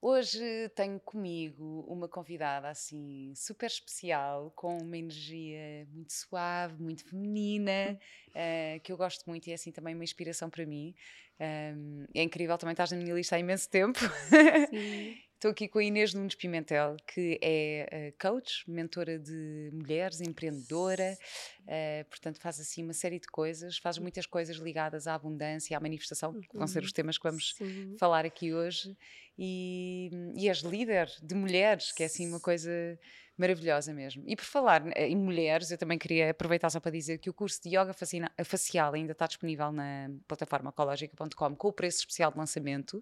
Hoje 0.00 0.68
tenho 0.76 1.00
comigo 1.00 1.84
uma 1.88 2.08
convidada 2.08 2.68
assim 2.68 3.32
super 3.34 3.66
especial, 3.66 4.52
com 4.54 4.78
uma 4.78 4.96
energia 4.96 5.88
muito 5.92 6.12
suave, 6.12 6.80
muito 6.80 7.04
feminina, 7.04 7.98
uh, 8.28 8.80
que 8.80 8.92
eu 8.92 8.96
gosto 8.96 9.24
muito 9.26 9.48
e 9.48 9.50
é 9.50 9.54
assim 9.54 9.72
também 9.72 9.96
uma 9.96 10.04
inspiração 10.04 10.48
para 10.48 10.64
mim. 10.64 10.94
Um, 11.40 12.04
é 12.14 12.22
incrível, 12.22 12.56
também 12.56 12.74
estás 12.74 12.92
na 12.92 12.96
minha 12.96 13.12
lista 13.12 13.34
há 13.34 13.38
imenso 13.40 13.68
tempo. 13.68 13.98
Sim. 14.70 15.16
Estou 15.38 15.52
aqui 15.52 15.68
com 15.68 15.78
a 15.78 15.84
Inês 15.84 16.12
Nunes 16.14 16.34
Pimentel, 16.34 16.96
que 17.06 17.38
é 17.40 18.10
uh, 18.10 18.18
coach, 18.20 18.68
mentora 18.68 19.16
de 19.20 19.70
mulheres, 19.72 20.20
empreendedora, 20.20 21.16
uh, 21.62 22.04
portanto 22.08 22.40
faz 22.40 22.58
assim 22.58 22.82
uma 22.82 22.92
série 22.92 23.20
de 23.20 23.28
coisas, 23.28 23.78
faz 23.78 23.98
muitas 23.98 24.26
coisas 24.26 24.56
ligadas 24.56 25.06
à 25.06 25.14
abundância, 25.14 25.76
à 25.76 25.80
manifestação, 25.80 26.32
que 26.40 26.58
vão 26.58 26.66
ser 26.66 26.82
os 26.82 26.88
uhum. 26.88 26.92
temas 26.92 27.18
que 27.18 27.22
vamos 27.22 27.54
Sim. 27.56 27.94
falar 28.00 28.24
aqui 28.24 28.52
hoje, 28.52 28.96
e, 29.38 30.10
e 30.34 30.48
és 30.48 30.58
líder 30.58 31.08
de 31.22 31.36
mulheres, 31.36 31.92
que 31.92 32.02
é 32.02 32.06
assim 32.06 32.26
uma 32.26 32.40
coisa 32.40 32.98
maravilhosa 33.38 33.94
mesmo. 33.94 34.24
E 34.26 34.34
por 34.34 34.44
falar 34.44 34.82
em 34.96 35.16
mulheres, 35.16 35.70
eu 35.70 35.78
também 35.78 35.96
queria 35.96 36.30
aproveitar 36.30 36.68
só 36.70 36.80
para 36.80 36.90
dizer 36.90 37.18
que 37.18 37.30
o 37.30 37.32
curso 37.32 37.62
de 37.62 37.68
Yoga 37.68 37.94
Facial 38.44 38.94
ainda 38.94 39.12
está 39.12 39.26
disponível 39.26 39.70
na 39.70 40.10
plataforma 40.26 40.70
ecológica.com 40.70 41.54
com 41.54 41.68
o 41.68 41.72
preço 41.72 42.00
especial 42.00 42.32
de 42.32 42.38
lançamento. 42.38 42.98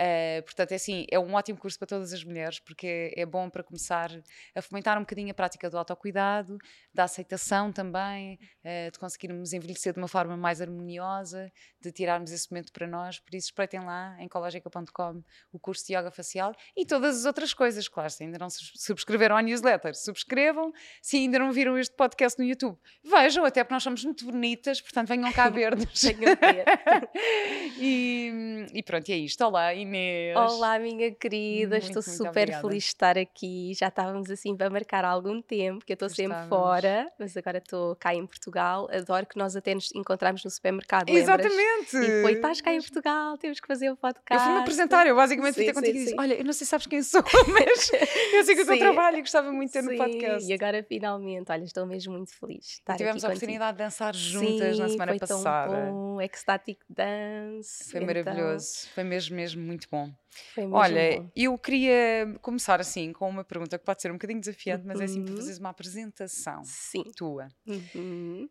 Uh, 0.00 0.42
portanto, 0.42 0.72
é 0.72 0.76
assim, 0.76 1.06
é 1.10 1.18
um 1.18 1.34
ótimo 1.34 1.58
curso 1.58 1.78
para 1.78 1.86
todas 1.86 2.14
as 2.14 2.24
mulheres, 2.24 2.58
porque 2.58 3.12
é, 3.14 3.20
é 3.20 3.26
bom 3.26 3.50
para 3.50 3.62
começar 3.62 4.10
a 4.54 4.62
fomentar 4.62 4.96
um 4.96 5.02
bocadinho 5.02 5.30
a 5.30 5.34
prática 5.34 5.68
do 5.68 5.76
autocuidado, 5.76 6.56
da 6.92 7.04
aceitação 7.04 7.70
também, 7.70 8.38
uh, 8.64 8.90
de 8.90 8.98
conseguirmos 8.98 9.52
envelhecer 9.52 9.92
de 9.92 9.98
uma 9.98 10.08
forma 10.08 10.34
mais 10.34 10.62
harmoniosa, 10.62 11.52
de 11.78 11.92
tirarmos 11.92 12.32
esse 12.32 12.50
momento 12.50 12.72
para 12.72 12.86
nós. 12.86 13.18
Por 13.18 13.34
isso, 13.34 13.48
espreitem 13.48 13.80
lá 13.80 14.16
em 14.18 14.24
ecológica.com 14.24 15.22
o 15.52 15.58
curso 15.58 15.86
de 15.86 15.94
Yoga 15.94 16.10
Facial 16.10 16.54
e 16.74 16.86
todas 16.86 17.18
as 17.18 17.24
outras 17.26 17.52
coisas, 17.52 17.86
claro, 17.86 18.08
se 18.08 18.24
ainda 18.24 18.38
não 18.38 18.48
subscreveram 18.48 19.36
à 19.36 19.42
newsletter 19.42 19.73
newsletter, 19.74 19.94
subscrevam. 19.94 20.72
Se 21.02 21.16
ainda 21.16 21.38
não 21.38 21.52
viram 21.52 21.76
este 21.78 21.94
podcast 21.94 22.38
no 22.38 22.44
YouTube, 22.44 22.76
vejam, 23.02 23.44
até 23.44 23.62
porque 23.62 23.74
nós 23.74 23.82
somos 23.82 24.04
muito 24.04 24.24
bonitas, 24.24 24.80
portanto 24.80 25.08
venham 25.08 25.32
cá 25.32 25.48
ver-nos. 25.50 26.04
e, 27.78 28.66
e 28.72 28.82
pronto, 28.82 29.08
é 29.10 29.16
isto. 29.16 29.44
Olá, 29.44 29.74
Inês. 29.74 30.36
Olá, 30.36 30.78
minha 30.78 31.12
querida, 31.12 31.76
muito, 31.76 31.86
estou 31.86 32.02
muito 32.02 32.16
super 32.16 32.42
obrigada. 32.42 32.68
feliz 32.68 32.84
de 32.84 32.88
estar 32.88 33.18
aqui. 33.18 33.72
Já 33.74 33.88
estávamos 33.88 34.30
assim 34.30 34.56
para 34.56 34.70
marcar 34.70 35.04
há 35.04 35.08
algum 35.08 35.42
tempo, 35.42 35.84
que 35.84 35.92
eu 35.92 35.94
estou 35.94 36.08
sempre 36.08 36.38
fora, 36.48 37.10
mas 37.18 37.36
agora 37.36 37.58
estou 37.58 37.96
cá 37.96 38.14
em 38.14 38.26
Portugal. 38.26 38.88
Adoro 38.92 39.26
que 39.26 39.36
nós 39.36 39.56
até 39.56 39.74
nos 39.74 39.94
encontramos 39.94 40.44
no 40.44 40.50
supermercado. 40.50 41.08
Exatamente! 41.08 41.96
Lembras? 41.96 42.08
E 42.08 42.22
foi, 42.22 42.32
estás 42.32 42.60
cá 42.60 42.72
em 42.72 42.80
Portugal, 42.80 43.36
temos 43.38 43.60
que 43.60 43.66
fazer 43.66 43.90
o 43.90 43.96
podcast. 43.96 44.34
Eu 44.34 44.40
fui-me 44.40 44.60
apresentar, 44.60 45.06
eu 45.06 45.16
basicamente 45.16 45.54
fui 45.54 45.64
ter 45.64 45.72
contigo 45.72 45.96
sim, 45.96 46.02
e 46.02 46.04
disse: 46.04 46.16
Olha, 46.18 46.34
eu 46.34 46.44
não 46.44 46.52
sei 46.52 46.64
se 46.64 46.70
sabes 46.70 46.86
quem 46.86 47.02
sou, 47.02 47.22
mas 47.48 47.90
eu 48.32 48.44
sei 48.44 48.54
que 48.54 48.62
o 48.62 48.66
teu 48.66 48.78
trabalho 48.78 49.18
e 49.18 49.20
gostava 49.20 49.52
muito 49.52 49.63
muito 49.64 49.72
ter 49.72 49.82
no 49.82 49.96
podcast. 49.96 50.50
E 50.50 50.52
agora 50.52 50.82
finalmente, 50.82 51.50
olha, 51.50 51.64
estou 51.64 51.86
mesmo 51.86 52.12
muito 52.14 52.32
feliz. 52.38 52.80
Tivemos 52.96 53.24
a 53.24 53.28
oportunidade 53.28 53.76
de 53.76 53.84
dançar 53.84 54.14
juntas 54.14 54.76
Sim, 54.76 54.82
na 54.82 54.88
semana 54.88 55.12
foi 55.12 55.18
passada. 55.18 55.74
Tão 55.74 55.92
bom, 55.92 56.20
ecstatic 56.20 56.80
dance. 56.88 57.90
Foi 57.90 58.02
então... 58.02 58.24
maravilhoso, 58.24 58.88
foi 58.94 59.04
mesmo, 59.04 59.36
mesmo 59.36 59.62
muito 59.62 59.88
bom. 59.90 60.12
Mesmo 60.56 60.74
olha, 60.74 61.20
bom. 61.20 61.30
eu 61.34 61.56
queria 61.58 62.36
começar 62.42 62.80
assim 62.80 63.12
com 63.12 63.28
uma 63.28 63.44
pergunta 63.44 63.78
que 63.78 63.84
pode 63.84 64.02
ser 64.02 64.10
um 64.10 64.14
bocadinho 64.14 64.40
desafiante, 64.40 64.82
uhum. 64.82 64.88
mas 64.88 65.00
é 65.00 65.04
assim 65.04 65.22
para 65.22 65.32
uhum. 65.32 65.36
fazeres 65.38 65.58
uma 65.58 65.70
apresentação 65.70 66.62
Sim. 66.64 67.04
tua. 67.16 67.48
Uhum. 67.66 68.48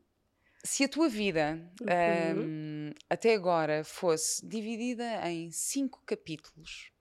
Se 0.66 0.86
a 0.86 0.88
tua 0.88 1.10
vida 1.10 1.60
uhum. 1.82 2.42
um, 2.42 2.92
até 3.10 3.34
agora 3.34 3.84
fosse 3.84 4.48
dividida 4.48 5.30
em 5.30 5.52
cinco 5.52 6.02
capítulos, 6.06 6.93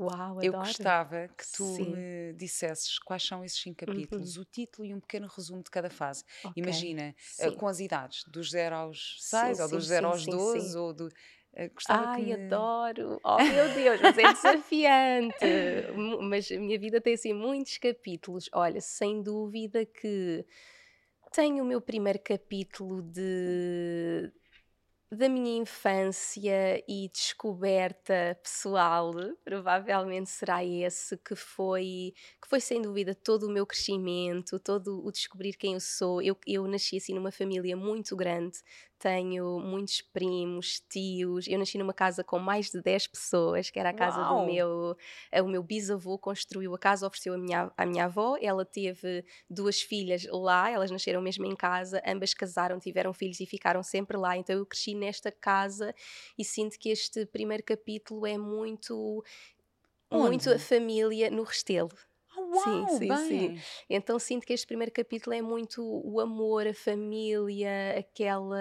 Uau, 0.00 0.42
eu 0.42 0.52
gostava 0.52 1.28
que 1.28 1.44
tu 1.52 1.76
Sim. 1.76 1.92
me 1.92 2.32
dissesses 2.32 2.98
quais 2.98 3.22
são 3.22 3.44
esses 3.44 3.60
cinco 3.60 3.84
capítulos, 3.84 4.36
uhum. 4.36 4.42
o 4.42 4.44
título 4.46 4.88
e 4.88 4.94
um 4.94 5.00
pequeno 5.00 5.28
resumo 5.28 5.62
de 5.62 5.70
cada 5.70 5.90
fase. 5.90 6.24
Okay. 6.42 6.62
Imagina, 6.62 7.14
uh, 7.40 7.52
com 7.56 7.68
as 7.68 7.80
idades, 7.80 8.24
dos 8.24 8.50
0 8.50 8.74
aos 8.74 9.16
6, 9.20 9.60
ou 9.60 9.68
dos 9.68 9.86
0 9.86 10.06
aos 10.06 10.24
12, 10.24 10.78
ou 10.78 10.94
do. 10.94 11.06
Uh, 11.08 11.68
Ai, 11.88 12.22
me... 12.22 12.32
adoro! 12.32 13.20
Oh 13.22 13.36
meu 13.36 13.74
Deus, 13.74 14.00
mas 14.00 14.16
é 14.16 14.32
desafiante! 14.32 15.36
mas 16.22 16.50
a 16.50 16.58
minha 16.58 16.78
vida 16.78 16.98
tem 16.98 17.12
assim 17.12 17.34
muitos 17.34 17.76
capítulos. 17.76 18.48
Olha, 18.54 18.80
sem 18.80 19.22
dúvida 19.22 19.84
que 19.84 20.46
tenho 21.30 21.62
o 21.62 21.66
meu 21.66 21.80
primeiro 21.80 22.20
capítulo 22.20 23.02
de 23.02 24.32
da 25.12 25.28
minha 25.28 25.56
infância 25.60 26.82
e 26.88 27.08
descoberta 27.08 28.38
pessoal, 28.42 29.12
provavelmente 29.44 30.30
será 30.30 30.64
esse 30.64 31.16
que 31.18 31.34
foi, 31.34 32.14
que 32.40 32.48
foi 32.48 32.60
sem 32.60 32.80
dúvida 32.80 33.12
todo 33.12 33.48
o 33.48 33.50
meu 33.50 33.66
crescimento, 33.66 34.60
todo 34.60 35.04
o 35.04 35.10
descobrir 35.10 35.54
quem 35.54 35.74
eu 35.74 35.80
sou. 35.80 36.22
Eu, 36.22 36.36
eu 36.46 36.66
nasci 36.68 36.98
assim 36.98 37.12
numa 37.12 37.32
família 37.32 37.76
muito 37.76 38.14
grande, 38.14 38.58
tenho 39.00 39.58
muitos 39.58 40.02
primos, 40.02 40.78
tios. 40.88 41.48
Eu 41.48 41.58
nasci 41.58 41.78
numa 41.78 41.94
casa 41.94 42.22
com 42.22 42.38
mais 42.38 42.70
de 42.70 42.82
10 42.82 43.06
pessoas, 43.06 43.70
que 43.70 43.80
era 43.80 43.88
a 43.88 43.94
casa 43.94 44.20
Uau. 44.20 44.40
do 44.40 44.52
meu. 44.52 44.96
O 45.42 45.48
meu 45.48 45.62
bisavô 45.62 46.18
construiu 46.18 46.74
a 46.74 46.78
casa, 46.78 47.06
ofereceu 47.06 47.32
a 47.32 47.38
minha, 47.38 47.72
a 47.74 47.86
minha 47.86 48.04
avó. 48.04 48.36
Ela 48.40 48.64
teve 48.64 49.24
duas 49.48 49.80
filhas 49.80 50.26
lá, 50.30 50.70
elas 50.70 50.90
nasceram 50.90 51.22
mesmo 51.22 51.46
em 51.46 51.56
casa, 51.56 52.02
ambas 52.06 52.34
casaram, 52.34 52.78
tiveram 52.78 53.14
filhos 53.14 53.40
e 53.40 53.46
ficaram 53.46 53.82
sempre 53.82 54.18
lá. 54.18 54.36
Então 54.36 54.54
eu 54.54 54.66
cresci 54.66 54.94
nesta 54.94 55.32
casa 55.32 55.94
e 56.38 56.44
sinto 56.44 56.78
que 56.78 56.90
este 56.90 57.24
primeiro 57.24 57.62
capítulo 57.62 58.26
é 58.26 58.36
muito. 58.36 59.24
Onde? 60.10 60.28
Muito 60.28 60.50
a 60.50 60.58
família 60.58 61.30
no 61.30 61.42
Restelo. 61.42 61.90
Uau, 62.50 62.88
sim, 62.88 62.98
sim, 62.98 63.08
bem. 63.08 63.18
sim. 63.18 63.62
Então 63.88 64.18
sinto 64.18 64.44
que 64.44 64.52
este 64.52 64.66
primeiro 64.66 64.92
capítulo 64.92 65.34
é 65.34 65.40
muito 65.40 65.80
o 65.82 66.18
amor, 66.18 66.66
a 66.66 66.74
família, 66.74 67.96
aquela 67.96 68.58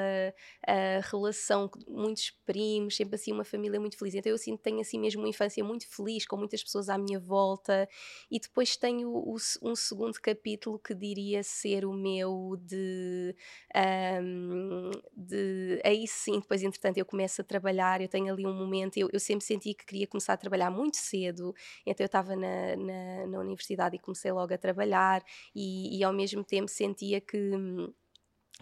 a 0.66 1.00
relação 1.09 1.67
com 1.67 1.79
muitos 1.91 2.29
primos, 2.45 2.95
sempre 2.95 3.16
assim 3.16 3.31
uma 3.31 3.44
família 3.44 3.79
muito 3.79 3.97
feliz. 3.97 4.13
Então 4.13 4.31
eu 4.31 4.38
sinto 4.38 4.57
que 4.57 4.63
tenho 4.63 4.79
assim 4.79 5.00
mesmo 5.00 5.22
uma 5.23 5.29
infância 5.29 5.63
muito 5.63 5.88
feliz, 5.88 6.25
com 6.27 6.38
muitas 6.38 6.63
pessoas 6.63 6.88
à 6.88 6.97
minha 7.00 7.19
volta. 7.19 7.89
E 8.29 8.39
depois 8.39 8.77
tenho 8.77 9.09
o, 9.09 9.35
um 9.63 9.75
segundo 9.75 10.19
capítulo 10.21 10.77
que 10.77 10.94
diria 10.94 11.41
ser 11.41 11.83
o 11.83 11.91
meu 11.94 12.56
de, 12.61 13.35
um, 14.21 14.91
de. 15.16 15.81
Aí 15.83 16.07
sim, 16.07 16.39
depois 16.39 16.61
entretanto 16.61 16.97
eu 16.97 17.06
começo 17.06 17.41
a 17.41 17.44
trabalhar, 17.44 18.01
eu 18.01 18.07
tenho 18.07 18.31
ali 18.31 18.45
um 18.45 18.53
momento, 18.53 18.97
eu, 18.97 19.09
eu 19.11 19.19
sempre 19.19 19.44
senti 19.45 19.73
que 19.73 19.85
queria 19.85 20.06
começar 20.07 20.33
a 20.33 20.38
trabalhar 20.38 20.69
muito 20.69 20.97
cedo, 20.97 21.53
então 21.85 22.03
eu 22.03 22.06
estava 22.06 22.35
na, 22.35 22.75
na, 22.75 23.27
na 23.27 23.39
universidade 23.39 23.78
universidade 23.79 23.95
e 23.95 24.00
comecei 24.00 24.31
logo 24.31 24.53
a 24.53 24.57
trabalhar 24.57 25.23
e, 25.56 25.97
e 25.97 26.03
ao 26.03 26.13
mesmo 26.13 26.44
tempo 26.44 26.69
sentia 26.69 27.22
que 27.22 27.38
hum, 27.38 27.94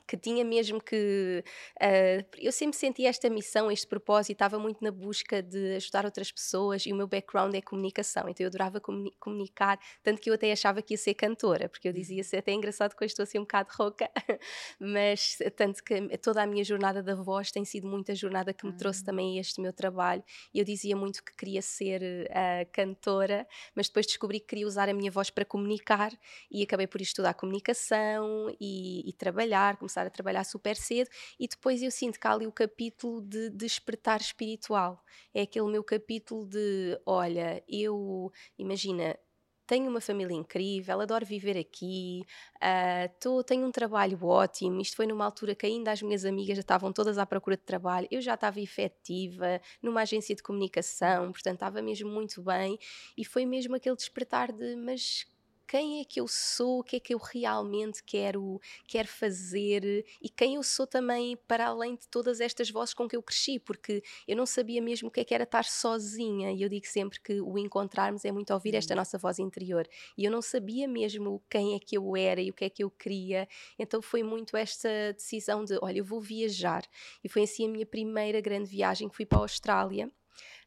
que 0.05 0.17
tinha 0.17 0.43
mesmo 0.43 0.81
que. 0.81 1.43
Uh, 1.81 2.25
eu 2.37 2.51
sempre 2.51 2.77
senti 2.77 3.05
esta 3.05 3.29
missão, 3.29 3.71
este 3.71 3.87
propósito, 3.87 4.31
estava 4.31 4.59
muito 4.59 4.83
na 4.83 4.91
busca 4.91 5.41
de 5.41 5.75
ajudar 5.75 6.05
outras 6.05 6.31
pessoas 6.31 6.85
e 6.85 6.93
o 6.93 6.95
meu 6.95 7.07
background 7.07 7.53
é 7.55 7.61
comunicação, 7.61 8.29
então 8.29 8.43
eu 8.43 8.47
adorava 8.47 8.79
comuni 8.79 9.11
comunicar, 9.19 9.79
tanto 10.03 10.21
que 10.21 10.29
eu 10.29 10.33
até 10.33 10.51
achava 10.51 10.81
que 10.81 10.93
ia 10.93 10.97
ser 10.97 11.13
cantora, 11.13 11.69
porque 11.69 11.87
eu 11.87 11.91
uhum. 11.91 11.97
dizia 11.97 12.23
ser 12.23 12.37
até 12.37 12.51
engraçado 12.51 12.95
que 12.95 13.03
eu 13.03 13.05
estou 13.05 13.23
assim 13.23 13.37
um 13.37 13.41
bocado 13.41 13.69
rouca, 13.77 14.09
mas 14.79 15.37
tanto 15.55 15.83
que 15.83 16.17
toda 16.19 16.41
a 16.43 16.47
minha 16.47 16.63
jornada 16.63 17.01
da 17.01 17.15
voz 17.15 17.51
tem 17.51 17.65
sido 17.65 17.87
muita 17.87 18.13
jornada 18.15 18.53
que 18.53 18.65
me 18.65 18.73
trouxe 18.73 19.01
ah. 19.03 19.05
também 19.05 19.39
este 19.39 19.61
meu 19.61 19.73
trabalho. 19.73 20.23
E 20.53 20.59
eu 20.59 20.65
dizia 20.65 20.95
muito 20.95 21.23
que 21.23 21.35
queria 21.35 21.61
ser 21.61 22.01
uh, 22.01 22.69
cantora, 22.71 23.47
mas 23.75 23.87
depois 23.87 24.05
descobri 24.05 24.39
que 24.39 24.47
queria 24.47 24.67
usar 24.67 24.89
a 24.89 24.93
minha 24.93 25.11
voz 25.11 25.29
para 25.29 25.45
comunicar 25.45 26.11
e 26.51 26.63
acabei 26.63 26.87
por 26.87 27.01
estudar 27.01 27.33
comunicação 27.33 28.53
e, 28.59 29.07
e 29.07 29.13
trabalhar, 29.13 29.77
começar 29.87 30.05
a 30.05 30.09
trabalhar 30.09 30.43
super 30.43 30.75
cedo 30.75 31.09
e 31.39 31.47
depois 31.47 31.81
eu 31.81 31.89
sinto 31.89 32.19
que 32.19 32.27
há 32.27 32.33
ali 32.33 32.45
o 32.45 32.51
capítulo 32.51 33.21
de 33.21 33.49
despertar 33.49 34.19
espiritual. 34.19 35.01
É 35.33 35.41
aquele 35.41 35.67
meu 35.67 35.83
capítulo 35.83 36.45
de, 36.45 36.99
olha, 37.05 37.63
eu, 37.67 38.31
imagina, 38.59 39.17
tenho 39.65 39.89
uma 39.89 39.99
família 39.99 40.33
incrível, 40.33 41.01
adoro 41.01 41.25
viver 41.25 41.57
aqui, 41.57 42.21
uh, 42.55 43.13
tô, 43.19 43.43
tenho 43.43 43.65
um 43.65 43.71
trabalho 43.71 44.17
ótimo. 44.23 44.79
Isto 44.81 44.95
foi 44.95 45.05
numa 45.05 45.25
altura 45.25 45.53
que 45.53 45.65
ainda 45.65 45.91
as 45.91 46.01
minhas 46.01 46.23
amigas 46.23 46.55
já 46.55 46.61
estavam 46.61 46.93
todas 46.93 47.17
à 47.17 47.25
procura 47.25 47.57
de 47.57 47.63
trabalho, 47.63 48.07
eu 48.09 48.21
já 48.21 48.35
estava 48.35 48.61
efetiva 48.61 49.61
numa 49.81 50.01
agência 50.01 50.33
de 50.33 50.41
comunicação, 50.41 51.31
portanto 51.31 51.55
estava 51.55 51.81
mesmo 51.81 52.09
muito 52.09 52.41
bem. 52.41 52.79
E 53.17 53.25
foi 53.25 53.45
mesmo 53.45 53.75
aquele 53.75 53.95
despertar 53.95 54.53
de, 54.53 54.75
mas 54.77 55.25
quem 55.67 55.99
é 55.99 56.05
que 56.05 56.19
eu 56.19 56.27
sou, 56.27 56.79
o 56.79 56.83
que 56.83 56.95
é 56.95 56.99
que 56.99 57.13
eu 57.13 57.17
realmente 57.17 58.01
quero, 58.03 58.59
quero 58.87 59.07
fazer 59.07 60.05
e 60.21 60.29
quem 60.29 60.55
eu 60.55 60.63
sou 60.63 60.87
também 60.87 61.35
para 61.47 61.67
além 61.67 61.95
de 61.95 62.07
todas 62.07 62.39
estas 62.39 62.69
vozes 62.69 62.93
com 62.93 63.07
que 63.07 63.15
eu 63.15 63.21
cresci, 63.21 63.59
porque 63.59 64.01
eu 64.27 64.37
não 64.37 64.45
sabia 64.45 64.81
mesmo 64.81 65.09
o 65.09 65.11
que 65.11 65.19
é 65.19 65.25
que 65.25 65.33
era 65.33 65.43
estar 65.43 65.65
sozinha 65.65 66.51
e 66.51 66.61
eu 66.61 66.69
digo 66.69 66.87
sempre 66.87 67.19
que 67.19 67.41
o 67.41 67.57
encontrarmos 67.57 68.23
é 68.23 68.31
muito 68.31 68.53
ouvir 68.53 68.75
esta 68.75 68.93
uhum. 68.93 68.99
nossa 68.99 69.17
voz 69.17 69.39
interior. 69.39 69.87
E 70.17 70.23
eu 70.23 70.31
não 70.31 70.41
sabia 70.41 70.87
mesmo 70.87 71.43
quem 71.49 71.75
é 71.75 71.79
que 71.79 71.97
eu 71.97 72.15
era 72.15 72.41
e 72.41 72.49
o 72.49 72.53
que 72.53 72.65
é 72.65 72.69
que 72.69 72.83
eu 72.83 72.89
queria, 72.89 73.47
então 73.77 74.01
foi 74.01 74.23
muito 74.23 74.55
esta 74.55 74.89
decisão 75.13 75.65
de, 75.65 75.77
olha, 75.81 75.99
eu 75.99 76.05
vou 76.05 76.21
viajar. 76.21 76.83
E 77.23 77.27
foi 77.27 77.43
assim 77.43 77.65
a 77.65 77.69
minha 77.69 77.85
primeira 77.85 78.39
grande 78.39 78.69
viagem 78.69 79.09
que 79.09 79.15
fui 79.15 79.25
para 79.25 79.39
a 79.39 79.41
Austrália 79.41 80.09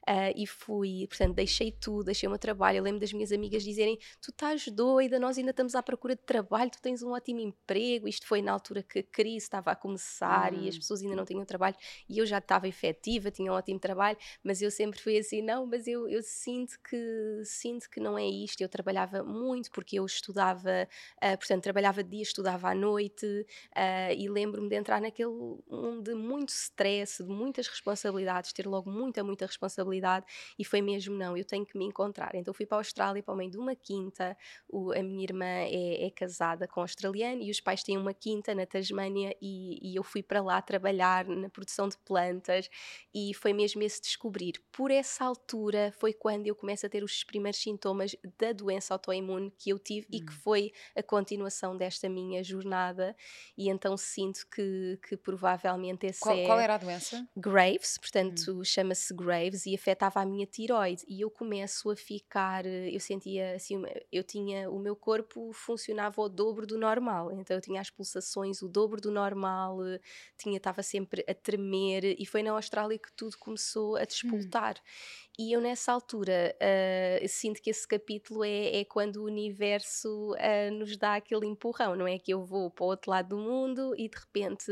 Uh, 0.08 0.32
e 0.34 0.46
fui, 0.46 1.06
portanto, 1.08 1.34
deixei 1.34 1.70
tudo, 1.70 2.04
deixei 2.04 2.26
o 2.26 2.30
meu 2.30 2.38
trabalho. 2.38 2.78
Eu 2.78 2.82
lembro 2.82 3.00
das 3.00 3.12
minhas 3.12 3.32
amigas 3.32 3.62
dizerem: 3.62 3.98
Tu 4.20 4.30
estás 4.30 4.66
doida, 4.68 5.18
nós 5.18 5.36
ainda 5.36 5.50
estamos 5.50 5.74
à 5.74 5.82
procura 5.82 6.16
de 6.16 6.22
trabalho, 6.22 6.70
tu 6.70 6.80
tens 6.80 7.02
um 7.02 7.12
ótimo 7.12 7.40
emprego. 7.40 8.08
Isto 8.08 8.26
foi 8.26 8.40
na 8.40 8.50
altura 8.52 8.82
que 8.82 9.00
a 9.00 9.02
crise 9.02 9.44
estava 9.44 9.70
a 9.70 9.76
começar 9.76 10.54
e 10.54 10.68
as 10.68 10.74
hum. 10.74 10.78
pessoas 10.78 11.02
ainda 11.02 11.14
não 11.14 11.24
tinham 11.24 11.44
trabalho 11.44 11.76
e 12.08 12.18
eu 12.18 12.24
já 12.26 12.38
estava 12.38 12.66
efetiva, 12.66 13.30
tinha 13.30 13.52
um 13.52 13.54
ótimo 13.54 13.78
trabalho, 13.78 14.16
mas 14.42 14.62
eu 14.62 14.70
sempre 14.70 14.98
fui 14.98 15.18
assim: 15.18 15.42
Não, 15.42 15.66
mas 15.66 15.86
eu, 15.86 16.08
eu 16.08 16.22
sinto, 16.22 16.80
que, 16.80 17.42
sinto 17.44 17.88
que 17.90 18.00
não 18.00 18.16
é 18.18 18.26
isto. 18.26 18.62
Eu 18.62 18.68
trabalhava 18.68 19.22
muito 19.22 19.70
porque 19.70 19.98
eu 19.98 20.06
estudava, 20.06 20.88
uh, 21.22 21.38
portanto, 21.38 21.62
trabalhava 21.62 22.02
de 22.02 22.10
dia, 22.10 22.22
estudava 22.22 22.70
à 22.70 22.74
noite 22.74 23.26
uh, 23.26 24.12
e 24.16 24.28
lembro-me 24.30 24.68
de 24.68 24.76
entrar 24.76 25.00
naquele 25.00 25.28
mundo 25.28 26.02
de 26.02 26.14
muito 26.14 26.48
stress, 26.48 27.22
de 27.22 27.28
muitas 27.28 27.68
responsabilidades, 27.68 28.52
ter 28.52 28.66
logo 28.66 28.90
muita, 28.90 29.22
muita 29.22 29.44
responsabilidade 29.44 29.90
responsabilidade 30.00 30.26
e 30.58 30.64
foi 30.64 30.80
mesmo 30.80 31.16
não, 31.16 31.36
eu 31.36 31.44
tenho 31.44 31.64
que 31.64 31.76
me 31.76 31.84
encontrar. 31.84 32.34
Então 32.34 32.52
fui 32.52 32.66
para 32.66 32.78
a 32.78 32.80
Austrália, 32.80 33.22
para 33.22 33.34
o 33.34 33.36
meio 33.36 33.50
de 33.50 33.58
uma 33.58 33.74
quinta, 33.76 34.36
o, 34.68 34.92
a 34.92 35.02
minha 35.02 35.22
irmã 35.22 35.44
é, 35.44 36.06
é, 36.06 36.10
casada 36.10 36.66
com 36.66 36.80
um 36.80 36.82
australiano 36.82 37.42
e 37.42 37.50
os 37.50 37.60
pais 37.60 37.82
têm 37.82 37.96
uma 37.96 38.14
quinta 38.14 38.54
na 38.54 38.66
Tasmânia 38.66 39.36
e, 39.40 39.92
e 39.92 39.96
eu 39.96 40.02
fui 40.02 40.22
para 40.22 40.40
lá 40.40 40.60
trabalhar 40.62 41.26
na 41.26 41.48
produção 41.48 41.88
de 41.88 41.96
plantas 41.98 42.68
e 43.14 43.32
foi 43.34 43.52
mesmo 43.52 43.82
esse 43.82 44.00
descobrir. 44.00 44.54
Por 44.72 44.90
essa 44.90 45.24
altura 45.24 45.92
foi 45.98 46.12
quando 46.12 46.46
eu 46.46 46.54
começo 46.54 46.86
a 46.86 46.88
ter 46.88 47.04
os 47.04 47.22
primeiros 47.22 47.60
sintomas 47.60 48.16
da 48.38 48.52
doença 48.52 48.94
autoimune 48.94 49.52
que 49.58 49.70
eu 49.70 49.78
tive 49.78 50.06
hum. 50.06 50.16
e 50.16 50.20
que 50.20 50.32
hum. 50.32 50.40
foi 50.42 50.72
a 50.96 51.02
continuação 51.02 51.76
desta 51.76 52.08
minha 52.08 52.42
jornada 52.42 53.14
e 53.56 53.68
então 53.68 53.96
sinto 53.96 54.46
que, 54.54 54.98
que 55.06 55.16
provavelmente 55.16 56.06
esse 56.06 56.20
qual, 56.20 56.36
é... 56.36 56.46
Qual 56.46 56.58
era 56.58 56.74
a 56.74 56.78
doença? 56.78 57.26
Graves, 57.36 57.98
portanto 57.98 58.60
hum. 58.60 58.64
chama-se 58.64 59.14
Graves 59.14 59.66
e 59.66 59.74
afetava 59.80 60.20
a 60.20 60.26
minha 60.26 60.46
tiroide 60.46 61.04
e 61.08 61.22
eu 61.22 61.30
começo 61.30 61.90
a 61.90 61.96
ficar, 61.96 62.66
eh, 62.66 62.94
eu 62.94 63.00
sentia 63.00 63.54
assim, 63.54 63.82
eu 64.12 64.22
tinha, 64.22 64.70
o 64.70 64.78
meu 64.78 64.94
corpo 64.94 65.50
funcionava 65.52 66.20
o 66.20 66.28
dobro 66.28 66.66
do 66.66 66.78
normal, 66.78 67.32
então 67.32 67.56
eu 67.56 67.60
tinha 67.60 67.80
as 67.80 67.88
pulsações 67.88 68.60
o 68.60 68.68
dobro 68.68 69.00
do 69.00 69.10
normal, 69.10 69.84
eh, 69.86 70.00
tinha, 70.36 70.58
estava 70.58 70.82
sempre 70.82 71.24
a 71.26 71.34
tremer 71.34 72.04
e 72.18 72.26
foi 72.26 72.42
na 72.42 72.52
Austrália 72.52 72.98
que 72.98 73.12
tudo 73.16 73.36
começou 73.38 73.96
a 73.96 74.02
hum. 74.02 74.04
despoltar. 74.06 74.76
Hum. 74.76 75.20
E 75.38 75.52
eu 75.52 75.60
nessa 75.60 75.90
altura 75.90 76.54
uh, 76.60 77.26
sinto 77.26 77.62
que 77.62 77.70
esse 77.70 77.88
capítulo 77.88 78.44
é, 78.44 78.80
é 78.80 78.84
quando 78.84 79.22
o 79.22 79.24
universo 79.24 80.32
uh, 80.34 80.70
nos 80.74 80.98
dá 80.98 81.14
aquele 81.14 81.46
empurrão, 81.46 81.96
não 81.96 82.06
é 82.06 82.18
que 82.18 82.30
eu 82.30 82.44
vou 82.44 82.70
para 82.70 82.84
o 82.84 82.88
outro 82.88 83.10
lado 83.10 83.30
do 83.30 83.38
mundo 83.38 83.94
e 83.96 84.06
de 84.06 84.18
repente 84.18 84.70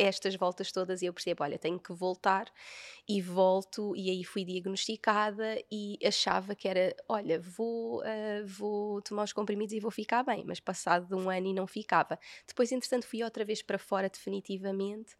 estas 0.00 0.34
voltas 0.34 0.72
todas 0.72 1.02
e 1.02 1.06
eu 1.06 1.12
percebo, 1.12 1.44
olha, 1.44 1.58
tenho 1.58 1.78
que 1.78 1.92
voltar 1.92 2.50
e 3.06 3.20
volto 3.20 3.94
e 3.94 4.10
aí 4.10 4.24
fui 4.24 4.44
diagnosticada 4.44 5.62
e 5.70 5.98
achava 6.04 6.54
que 6.54 6.66
era, 6.66 6.94
olha, 7.08 7.38
vou, 7.38 8.00
uh, 8.00 8.46
vou 8.46 9.02
tomar 9.02 9.24
os 9.24 9.32
comprimidos 9.32 9.74
e 9.74 9.80
vou 9.80 9.90
ficar 9.90 10.22
bem, 10.22 10.44
mas 10.46 10.58
passado 10.58 11.06
de 11.06 11.14
um 11.14 11.28
ano 11.28 11.48
e 11.48 11.52
não 11.52 11.66
ficava. 11.66 12.18
Depois, 12.46 12.72
entretanto, 12.72 13.06
fui 13.06 13.22
outra 13.22 13.44
vez 13.44 13.62
para 13.62 13.78
fora 13.78 14.08
definitivamente 14.08 15.14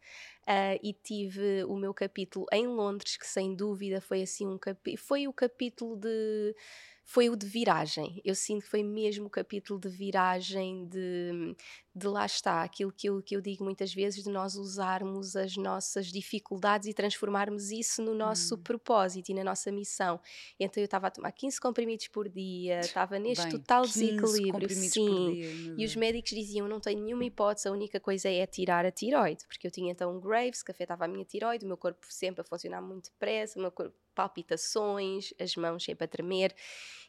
uh, 0.47 0.79
e 0.81 0.93
tive 0.93 1.63
o 1.65 1.75
meu 1.75 1.93
capítulo 1.93 2.47
em 2.51 2.65
Londres, 2.67 3.17
que 3.17 3.27
sem 3.27 3.55
dúvida 3.55 4.01
foi 4.01 4.23
assim 4.23 4.47
um 4.47 4.57
capítulo, 4.57 5.05
foi 5.05 5.27
o 5.27 5.33
capítulo 5.33 5.95
de 5.95 6.55
foi 7.03 7.29
o 7.29 7.35
de 7.35 7.45
viragem. 7.45 8.21
Eu 8.23 8.33
sinto 8.33 8.63
que 8.63 8.69
foi 8.69 8.83
mesmo 8.83 9.25
o 9.25 9.29
capítulo 9.29 9.77
de 9.77 9.89
viragem 9.89 10.87
de, 10.87 11.55
de 11.93 12.07
lá 12.07 12.25
está, 12.25 12.63
aquilo 12.63 12.91
que 12.91 13.09
eu, 13.09 13.21
que 13.21 13.35
eu 13.35 13.41
digo 13.41 13.63
muitas 13.63 13.93
vezes, 13.93 14.23
de 14.23 14.29
nós 14.29 14.55
usarmos 14.55 15.35
as 15.35 15.57
nossas 15.57 16.07
dificuldades 16.07 16.87
e 16.87 16.93
transformarmos 16.93 17.69
isso 17.69 18.01
no 18.01 18.15
nosso 18.15 18.55
hum. 18.55 18.63
propósito 18.63 19.29
e 19.29 19.33
na 19.33 19.43
nossa 19.43 19.71
missão. 19.71 20.19
Então 20.57 20.81
eu 20.81 20.85
estava 20.85 21.07
a 21.07 21.11
tomar 21.11 21.31
15 21.33 21.59
comprimidos 21.59 22.07
por 22.07 22.29
dia, 22.29 22.79
estava 22.79 23.19
neste 23.19 23.43
Bem, 23.43 23.51
total 23.51 23.83
desequilíbrio. 23.83 24.69
Sim. 24.69 25.33
Dia, 25.33 25.75
e 25.77 25.85
os 25.85 25.95
médicos 25.95 26.31
diziam: 26.31 26.67
não 26.67 26.79
tenho 26.79 27.03
nenhuma 27.03 27.25
hipótese, 27.25 27.67
a 27.67 27.71
única 27.71 27.99
coisa 27.99 28.29
é 28.29 28.45
tirar 28.45 28.85
a 28.85 28.91
tiroide, 28.91 29.45
porque 29.45 29.67
eu 29.67 29.71
tinha 29.71 29.91
então 29.91 30.15
um 30.15 30.21
Graves 30.21 30.63
que 30.63 30.71
afetava 30.71 31.05
a 31.05 31.07
minha 31.07 31.25
tiroide, 31.25 31.65
o 31.65 31.67
meu 31.67 31.77
corpo 31.77 32.05
sempre 32.09 32.41
a 32.41 32.43
funcionar 32.43 32.81
muito 32.81 33.11
depressa, 33.11 33.59
o 33.59 33.61
meu 33.61 33.71
corpo 33.71 33.95
palpitações, 34.15 35.33
as 35.39 35.55
mãos 35.55 35.83
sempre 35.83 36.05
a 36.05 36.07
tremer, 36.07 36.53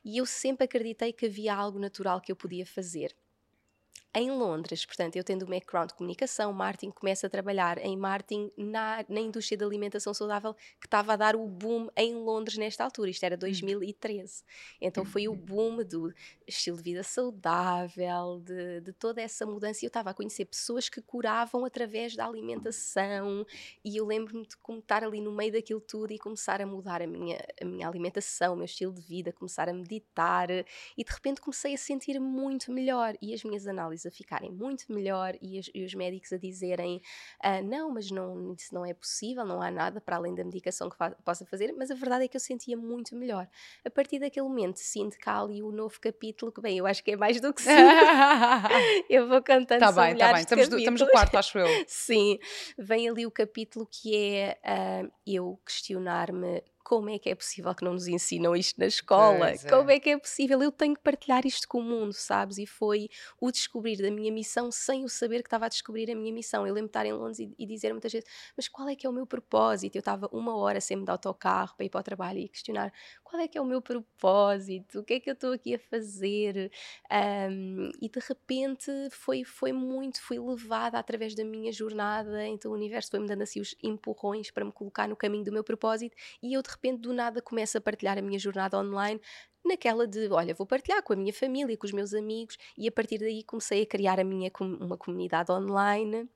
e 0.05 0.19
eu 0.19 0.27
sempre 0.27 0.65
acreditei 0.65 1.13
que 1.13 1.27
havia 1.27 1.55
algo 1.55 1.79
natural 1.79 2.21
que 2.21 2.31
eu 2.31 2.37
podia 2.37 2.65
fazer 2.65 3.15
em 4.15 4.31
Londres. 4.31 4.85
Portanto, 4.85 5.17
eu 5.17 5.25
tendo 5.25 5.45
o 5.45 5.47
background 5.47 5.89
de 5.89 5.95
comunicação, 5.95 6.53
marketing, 6.53 6.91
começo 6.91 7.25
a 7.25 7.31
trabalhar 7.31 7.79
em 7.79 7.97
marketing 7.97 8.51
na, 8.57 9.05
na 9.09 9.21
indústria 9.21 9.57
da 9.57 9.65
alimentação 9.65 10.13
saudável 10.13 10.55
que 10.79 10.87
estava 10.87 11.15
a 11.15 11.17
dar 11.17 11.35
o 11.35 11.47
boom 11.47 11.89
em 11.97 12.15
Londres 12.15 12.59
nesta 12.59 12.85
altura. 12.85 13.11
Isto 13.11 13.25
era 13.25 13.37
2013. 13.37 14.45
Então 14.81 15.05
foi 15.05 15.29
o 15.29 15.35
boom 15.35 15.83
do 15.83 16.13
estilo 16.47 16.77
de 16.77 16.83
vida 16.83 17.03
saudável, 17.03 18.43
de, 18.45 18.83
de 18.83 18.93
toda 18.93 19.23
essa 19.23 19.47
mudança. 19.47 19.85
E 19.85 19.87
eu 19.87 19.89
estava 19.89 20.11
a 20.11 20.15
conhecer 20.15 20.45
pessoas 20.45 20.89
que 20.89 21.01
curavam 21.01 21.65
através 21.65 22.15
da 22.15 22.27
alimentação. 22.27 23.47
E 23.83 23.97
eu 23.97 24.05
lembro-me 24.05 24.47
de 24.47 24.57
como 24.59 24.81
estar 24.81 25.03
ali 25.03 25.23
no 25.23 25.33
meio 25.33 25.53
daquilo 25.53 25.81
tudo 25.81 26.13
e 26.13 26.19
começar 26.19 26.61
a 26.61 26.67
mudar 26.67 27.01
a 27.01 27.07
minha, 27.07 27.43
a 27.61 27.65
minha 27.65 27.89
alimentação, 27.89 28.53
o 28.53 28.57
meu 28.57 28.67
estilo 28.67 28.93
de 28.93 29.01
vida, 29.01 29.33
começar 29.33 29.71
a 29.71 29.73
meditar. 29.73 30.51
E 30.51 31.03
de 31.03 31.11
repente 31.11 31.41
comecei 31.41 31.73
a 31.73 31.79
sentir 31.79 32.21
muito 32.21 32.71
melhor. 32.71 33.17
E 33.23 33.33
as 33.33 33.43
minhas 33.43 33.67
análises 33.67 34.02
a 34.07 34.11
ficarem 34.11 34.51
muito 34.51 34.93
melhor 34.93 35.37
e, 35.41 35.59
as, 35.59 35.71
e 35.75 35.85
os 35.85 35.95
médicos 35.95 36.33
a 36.33 36.37
dizerem 36.37 37.01
ah, 37.41 37.63
não, 37.63 37.91
mas 37.91 38.11
não, 38.11 38.53
isso 38.53 38.75
não 38.75 38.85
é 38.85 38.95
possível, 38.95 39.45
não 39.45 39.61
há 39.61 39.71
nada 39.71 40.01
para 40.01 40.17
além 40.17 40.35
da 40.35 40.45
medicação 40.45 40.89
que 40.89 40.97
fa 40.97 41.11
possa 41.25 41.45
fazer, 41.47 41.73
mas 41.77 41.91
a 41.91 41.95
verdade 41.95 42.25
é 42.25 42.29
que 42.29 42.37
eu 42.37 42.41
sentia 42.41 42.77
muito 42.77 43.15
melhor. 43.17 43.49
A 43.85 43.91
partir 43.91 44.19
daquele 44.19 44.47
momento 44.47 44.79
sinto 44.79 45.17
há 45.25 45.41
ali 45.41 45.63
o 45.63 45.71
novo 45.71 46.01
capítulo 46.01 46.53
que, 46.53 46.61
bem, 46.61 46.79
eu 46.79 46.87
acho 46.87 47.03
que 47.03 47.13
é 47.13 47.17
mais 47.17 47.41
do 47.41 47.53
que 47.53 47.63
cinco. 47.63 47.73
eu 49.09 49.29
vou 49.29 49.43
cantando 49.43 49.81
Tá 49.81 49.93
bem, 49.93 50.17
tá 50.17 50.33
bem, 50.33 50.43
estamos, 50.43 50.69
do, 50.69 50.79
estamos 50.79 51.01
no 51.01 51.09
quarto, 51.09 51.37
acho 51.37 51.59
eu. 51.59 51.67
Sim, 51.87 52.39
vem 52.79 53.09
ali 53.09 53.27
o 53.27 53.31
capítulo 53.31 53.87
que 53.87 54.17
é 54.17 54.59
uh, 54.65 55.13
eu 55.27 55.59
questionar-me 55.65 56.63
como 56.85 57.11
é 57.11 57.19
que 57.19 57.31
é 57.31 57.35
possível 57.35 57.75
que 57.75 57.85
não 57.85 57.93
nos 57.93 58.07
ensinam 58.07 58.55
isto 58.55 58.79
na 58.79 58.87
escola? 58.87 59.51
É. 59.51 59.59
Como 59.59 59.91
é 59.91 59.99
que 59.99 60.11
é 60.11 60.19
possível? 60.19 60.63
Eu 60.63 60.73
tenho 60.73 60.95
que 60.95 61.01
partilhar 61.01 61.47
isto 61.47 61.69
com 61.69 61.79
o 61.79 61.83
mundo, 61.83 62.13
sabes? 62.13 62.59
E 62.59 62.67
foi 62.67 63.09
o 63.41 63.51
descobrir 63.51 63.97
da 63.97 64.11
minha 64.11 64.33
missão 64.33 64.71
sem 64.71 65.05
o 65.05 65.09
saber 65.09 65.43
que 65.43 65.47
estava 65.47 65.67
a 65.67 65.69
descobrir 65.69 66.11
a 66.11 66.15
minha 66.15 66.33
missão. 66.33 66.67
Eu 66.67 66.75
lembro 66.75 66.89
de 66.89 66.91
estar 66.91 67.07
em 67.07 67.13
Londres 67.13 67.39
e, 67.39 67.55
e 67.59 67.67
dizer 67.67 67.93
muitas 67.93 68.13
vezes, 68.13 68.29
mas 68.57 68.69
qual 68.69 68.89
é 68.89 68.97
que 68.97 69.07
é 69.07 69.11
o 69.11 69.13
meu 69.13 69.27
propósito? 69.27 69.97
Eu 69.97 70.01
estava 70.01 70.29
uma 70.33 70.57
hora 70.57 70.81
sempre 70.81 71.05
de 71.05 71.11
autocarro 71.11 71.75
para 71.77 71.87
ir 71.87 71.91
para 71.91 72.01
o 72.01 72.05
trabalho 72.05 72.39
e 72.39 72.49
questionar 72.49 72.93
qual 73.33 73.43
é 73.43 73.49
que 73.49 73.57
é 73.57 73.61
o 73.63 73.65
meu 73.65 73.81
propósito? 73.81 75.01
O 75.01 75.03
que 75.03 75.15
é 75.15 75.21
que 75.21 75.31
eu 75.31 75.33
estou 75.33 75.53
aqui 75.55 75.75
a 75.75 75.79
fazer? 75.79 76.71
Um, 77.11 77.91
e 77.99 78.07
de 78.07 78.21
repente 78.29 78.93
foi, 79.11 79.43
foi 79.43 79.73
muito, 79.73 80.21
fui 80.21 80.39
levada 80.39 80.99
através 80.99 81.35
da 81.35 81.43
minha 81.43 81.73
jornada, 81.73 82.47
então 82.47 82.71
o 82.71 82.75
universo 82.75 83.11
foi-me 83.11 83.27
dando 83.27 83.41
assim 83.41 83.59
os 83.59 83.75
empurrões 83.83 84.51
para 84.51 84.67
me 84.67 84.71
colocar 84.71 85.09
no 85.09 85.17
caminho 85.17 85.45
do 85.45 85.51
meu 85.51 85.65
propósito 85.65 86.15
e 86.43 86.53
eu 86.53 86.61
de 86.61 86.69
repente 86.69 87.01
do 87.01 87.15
nada 87.15 87.41
começo 87.41 87.79
a 87.79 87.81
partilhar 87.81 88.19
a 88.19 88.23
minha 88.23 88.39
jornada 88.39 88.79
online 88.79 89.19
naquela 89.65 90.07
de, 90.07 90.29
olha, 90.29 90.53
vou 90.53 90.67
partilhar 90.67 91.03
com 91.03 91.15
a 91.15 91.17
minha 91.17 91.33
família, 91.33 91.75
com 91.79 91.87
os 91.87 91.93
meus 91.93 92.13
amigos 92.13 92.59
e 92.77 92.87
a 92.87 92.93
partir 92.93 93.17
daí 93.17 93.43
comecei 93.45 93.81
a 93.81 93.87
criar 93.87 94.21
a 94.21 94.25
minha 94.25 94.51
uma 94.61 94.99
comunidade 94.99 95.51
online 95.51 96.29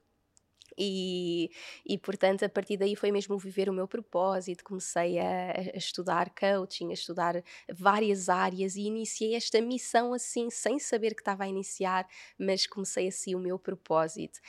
e, 0.78 1.50
e 1.85 1.99
portanto 1.99 2.45
a 2.45 2.49
partir 2.49 2.76
daí 2.76 2.95
foi 2.97 3.11
mesmo 3.11 3.38
viver 3.38 3.68
o 3.68 3.73
meu 3.73 3.88
propósito 3.88 4.64
comecei 4.64 5.18
a, 5.18 5.52
a, 5.75 5.76
estudar 5.76 6.30
coaching 6.30 6.90
a 6.90 6.95
estudar 6.95 7.42
várias 7.73 8.28
áreas 8.28 8.76
e 8.76 8.83
iniciei 8.83 9.35
esta 9.35 9.61
missão 9.61 10.12
assim 10.12 10.50
sem 10.50 10.78
saber 10.78 11.14
que 11.14 11.21
estava 11.21 11.45
a 11.45 11.49
iniciar 11.49 12.06
mas 12.38 12.66
comecei 12.66 13.09
assim 13.09 13.35
o 13.35 13.38
meu 13.38 13.59
propósito. 13.59 14.40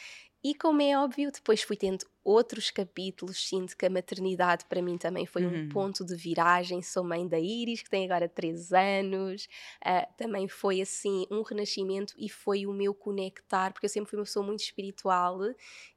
E 0.43 0.53
como 0.55 0.81
é 0.81 0.97
óbvio 0.97 1.31
depois 1.31 1.61
fui 1.61 1.75
tendo 1.75 2.05
outros 2.29 2.69
capítulos. 2.69 3.47
Sinto 3.47 3.75
que 3.77 3.85
a 3.85 3.89
maternidade 3.89 4.65
para 4.65 4.81
mim 4.81 4.97
também 4.97 5.25
foi 5.25 5.45
Uhum. 5.45 5.63
um 5.63 5.69
ponto 5.69 6.03
de 6.05 6.15
viragem. 6.15 6.81
Sou 6.81 7.03
mãe 7.03 7.25
da 7.27 7.39
Iris, 7.39 7.81
que 7.81 7.89
tem 7.89 8.05
agora 8.05 8.27
3 8.27 8.73
anos. 8.73 9.47
Ah, 9.83 10.05
também 10.17 10.47
foi 10.47 10.81
assim 10.81 11.25
um 11.31 11.41
renascimento 11.41 12.13
e 12.17 12.27
foi 12.29 12.65
o 12.65 12.73
meu 12.73 12.93
conectar, 12.93 13.71
porque 13.71 13.85
eu 13.85 13.89
sempre 13.89 14.09
fui 14.09 14.19
uma 14.19 14.25
pessoa 14.25 14.45
muito 14.45 14.59
espiritual 14.61 15.39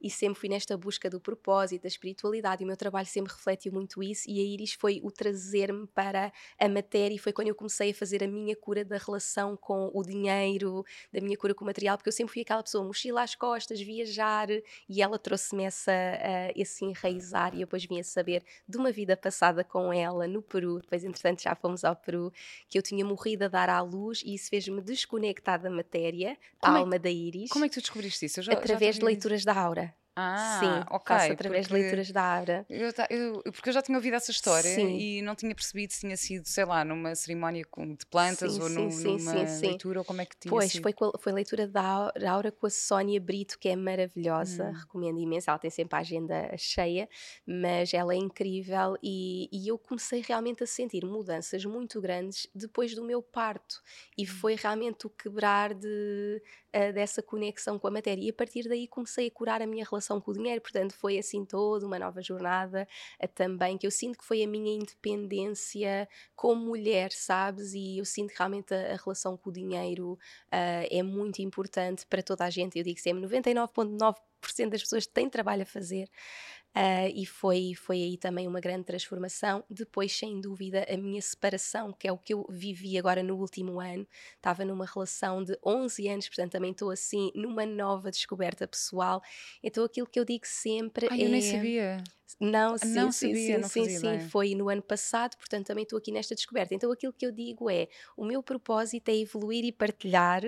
e 0.01 0.09
sempre 0.09 0.39
fui 0.39 0.47
nesta 0.49 0.77
busca 0.77 1.09
do 1.09 1.19
propósito, 1.19 1.81
da 1.81 1.87
espiritualidade. 1.87 2.63
E 2.63 2.65
o 2.65 2.67
meu 2.67 2.77
trabalho 2.77 3.07
sempre 3.07 3.33
refletiu 3.33 3.73
muito 3.73 4.01
isso. 4.01 4.29
E 4.29 4.39
a 4.39 4.43
Iris 4.43 4.73
foi 4.73 5.01
o 5.03 5.11
trazer-me 5.11 5.85
para 5.87 6.31
a 6.59 6.69
matéria 6.69 7.15
e 7.15 7.17
foi 7.17 7.33
quando 7.33 7.49
eu 7.49 7.55
comecei 7.55 7.91
a 7.91 7.93
fazer 7.93 8.23
a 8.23 8.27
minha 8.27 8.55
cura 8.55 8.85
da 8.85 8.97
relação 8.97 9.57
com 9.57 9.91
o 9.93 10.01
dinheiro, 10.03 10.85
da 11.11 11.19
minha 11.19 11.35
cura 11.37 11.53
com 11.53 11.63
o 11.63 11.67
material, 11.67 11.97
porque 11.97 12.07
eu 12.09 12.13
sempre 12.13 12.31
fui 12.33 12.41
aquela 12.43 12.63
pessoa, 12.63 12.83
mochila 12.85 13.21
às 13.23 13.35
costas, 13.35 13.81
viajar, 13.81 14.47
e 14.87 15.01
ela 15.01 15.19
trouxe-me 15.19 15.63
essa, 15.65 15.91
uh, 16.21 16.53
esse 16.55 16.85
enraizar, 16.85 17.53
e 17.53 17.57
eu 17.61 17.65
depois 17.67 17.83
vim 17.85 17.99
a 17.99 18.03
saber 18.03 18.43
de 18.67 18.77
uma 18.77 18.91
vida 18.91 19.17
passada 19.17 19.63
com 19.63 19.91
ela 19.91 20.27
no 20.27 20.41
Peru, 20.41 20.79
depois 20.79 21.03
entretanto 21.03 21.41
já 21.41 21.55
fomos 21.55 21.83
ao 21.83 21.95
Peru, 21.95 22.31
que 22.69 22.77
eu 22.77 22.81
tinha 22.81 23.03
morrido 23.03 23.45
a 23.45 23.47
dar 23.47 23.69
à 23.69 23.81
luz, 23.81 24.21
e 24.25 24.33
isso 24.35 24.49
fez-me 24.49 24.81
desconectar 24.81 25.61
da 25.61 25.69
matéria, 25.69 26.37
Como 26.59 26.75
a 26.75 26.77
é- 26.77 26.81
alma 26.81 26.99
da 26.99 27.09
Íris, 27.09 27.49
Como 27.49 27.65
é 27.65 27.69
que 27.69 27.75
tu 27.75 27.81
descobriste 27.81 28.25
isso? 28.25 28.41
Já- 28.41 28.51
já 28.53 28.57
através 28.59 28.95
de 28.95 28.99
tinha- 29.01 29.07
leituras 29.07 29.43
da 29.43 29.53
aura. 29.57 29.93
Ah, 30.13 30.59
Sim, 30.59 30.93
ok. 30.95 31.07
faço 31.07 31.31
através 31.31 31.67
de 31.67 31.73
leituras 31.73 32.11
da 32.11 32.21
aura. 32.21 32.65
Eu, 32.69 32.89
eu- 33.09 33.41
porque 33.53 33.69
eu 33.69 33.73
já 33.73 33.81
tinha 33.81 33.97
ouvido 33.97 34.13
essa 34.15 34.29
história 34.29 34.61
Sim. 34.69 34.97
e 34.97 35.21
não 35.21 35.35
tinha 35.35 35.55
percebido 35.55 35.93
se 35.93 36.01
tinha 36.01 36.17
sido, 36.17 36.45
sei 36.45 36.65
lá, 36.65 36.83
numa 36.83 37.15
cerimónia 37.15 37.63
de 37.97 38.05
plantas 38.07 38.53
Sim, 38.55 38.61
ou 38.61 38.69
num- 38.69 38.91
sim, 38.91 39.17
numa 39.17 39.33
leitura 39.61 39.99
ou 39.99 40.05
como 40.05 40.19
é 40.21 40.25
que 40.25 40.35
tinha 40.37 40.51
Pois, 40.51 40.69
sido. 40.69 40.81
foi, 40.83 40.93
foi 41.17 41.31
leitura 41.31 41.65
da 41.65 41.81
Au- 41.81 42.11
da 42.11 42.29
Aura 42.31 42.51
com 42.51 42.67
a 42.67 42.69
Sónia 42.69 43.21
Brito, 43.21 43.57
que 43.57 43.69
é 43.69 43.75
maravilhosa, 43.75 44.65
Hum. 44.69 44.79
recomendo 44.81 45.17
imenso. 45.17 45.49
Ela 45.49 45.59
tem 45.59 45.71
sempre 45.71 45.95
a 45.95 45.99
agenda 46.01 46.51
cheia, 46.57 47.07
mas 47.47 47.93
ela 47.93 48.13
é 48.13 48.17
incrível 48.17 48.97
e, 49.01 49.47
e 49.49 49.69
eu 49.69 49.77
comecei 49.77 50.21
realmente 50.27 50.61
a 50.61 50.67
sentir 50.67 51.05
mudanças 51.05 51.63
muito 51.63 52.01
grandes 52.01 52.47
depois 52.53 52.93
do 52.93 53.03
meu 53.05 53.21
parto. 53.21 53.81
E 54.17 54.25
foi 54.25 54.55
realmente 54.55 55.07
o 55.07 55.09
quebrar 55.09 55.73
de, 55.73 56.41
ah, 56.73 56.91
dessa 56.91 57.23
conexão 57.23 57.79
com 57.79 57.87
a 57.87 57.91
matéria. 57.91 58.21
E 58.21 58.29
a 58.29 58.33
partir 58.33 58.67
daí 58.67 58.87
comecei 58.89 59.27
a 59.27 59.31
curar 59.31 59.61
a 59.61 59.65
minha 59.67 59.85
relação 59.89 60.00
com 60.01 60.31
o 60.31 60.33
dinheiro. 60.33 60.61
Portanto, 60.61 60.93
foi 60.93 61.17
assim 61.17 61.45
toda 61.45 61.85
uma 61.85 61.99
nova 61.99 62.21
jornada 62.21 62.87
ah, 63.19 63.27
também, 63.27 63.77
que 63.77 63.85
eu 63.85 63.91
sinto 63.91 64.17
que 64.17 64.25
foi 64.25 64.43
a 64.43 64.47
minha 64.47 64.73
independência 64.75 66.07
como 66.35 66.65
mulher, 66.65 67.11
sabes? 67.11 67.73
E 67.73 67.97
eu 67.97 68.05
sinto 68.05 68.31
que 68.31 68.37
realmente 68.37 68.73
a, 68.73 68.93
a 68.93 68.97
relação 68.97 69.37
com 69.37 69.49
o 69.49 69.53
dinheiro 69.53 70.17
ah, 70.51 70.85
é 70.89 71.03
muito 71.03 71.41
importante 71.41 72.05
para 72.07 72.23
toda 72.23 72.45
a 72.45 72.49
gente. 72.49 72.77
Eu 72.77 72.83
digo 72.83 72.99
sempre: 72.99 73.27
99,9% 73.27 74.69
das 74.69 74.81
pessoas 74.81 75.05
têm 75.05 75.29
trabalho 75.29 75.63
a 75.63 75.65
fazer. 75.65 76.09
Ah, 76.73 77.09
e 77.09 77.25
foi, 77.25 77.73
foi 77.75 77.97
aí 77.97 78.17
também 78.17 78.47
uma 78.47 78.61
grande 78.61 78.85
transformação. 78.85 79.63
Depois, 79.69 80.15
sem 80.15 80.39
dúvida, 80.39 80.85
a 80.89 80.97
minha 80.97 81.21
separação, 81.21 81.91
que 81.91 82.07
é 82.07 82.11
o 82.11 82.17
que 82.17 82.33
eu 82.33 82.45
vivi 82.49 82.97
agora 82.97 83.21
no 83.21 83.35
último 83.35 83.79
ano. 83.79 84.07
Estava 84.35 84.63
numa 84.63 84.85
relação 84.85 85.43
de 85.43 85.57
11 85.65 86.07
anos, 86.07 86.27
portanto, 86.27 86.53
também 86.53 86.71
estou 86.71 86.89
assim 86.89 87.29
numa 87.35 87.65
nova 87.65 88.09
descoberta 88.09 88.67
pessoal. 88.67 89.21
Então, 89.61 89.83
aquilo 89.83 90.07
que 90.07 90.19
eu 90.19 90.25
digo 90.25 90.45
sempre 90.45 91.07
Ai, 91.11 91.21
é. 91.21 91.25
eu 91.25 91.29
nem 91.29 91.41
sabia. 91.41 92.03
Não, 92.39 92.77
sim, 92.77 92.83
não 92.83 93.11
sim, 93.11 93.35
sabia, 93.35 93.57
sim, 93.61 93.61
não 93.61 93.69
sim, 93.69 93.87
sim, 93.89 94.19
foi 94.19 94.55
no 94.55 94.67
ano 94.69 94.81
passado, 94.81 95.37
portanto 95.37 95.67
também 95.67 95.83
estou 95.83 95.97
aqui 95.99 96.11
nesta 96.11 96.33
descoberta. 96.35 96.73
Então 96.73 96.91
aquilo 96.91 97.13
que 97.13 97.25
eu 97.25 97.31
digo 97.31 97.69
é, 97.69 97.87
o 98.17 98.25
meu 98.25 98.41
propósito 98.41 99.09
é 99.09 99.15
evoluir 99.17 99.63
e 99.65 99.71
partilhar. 99.71 100.41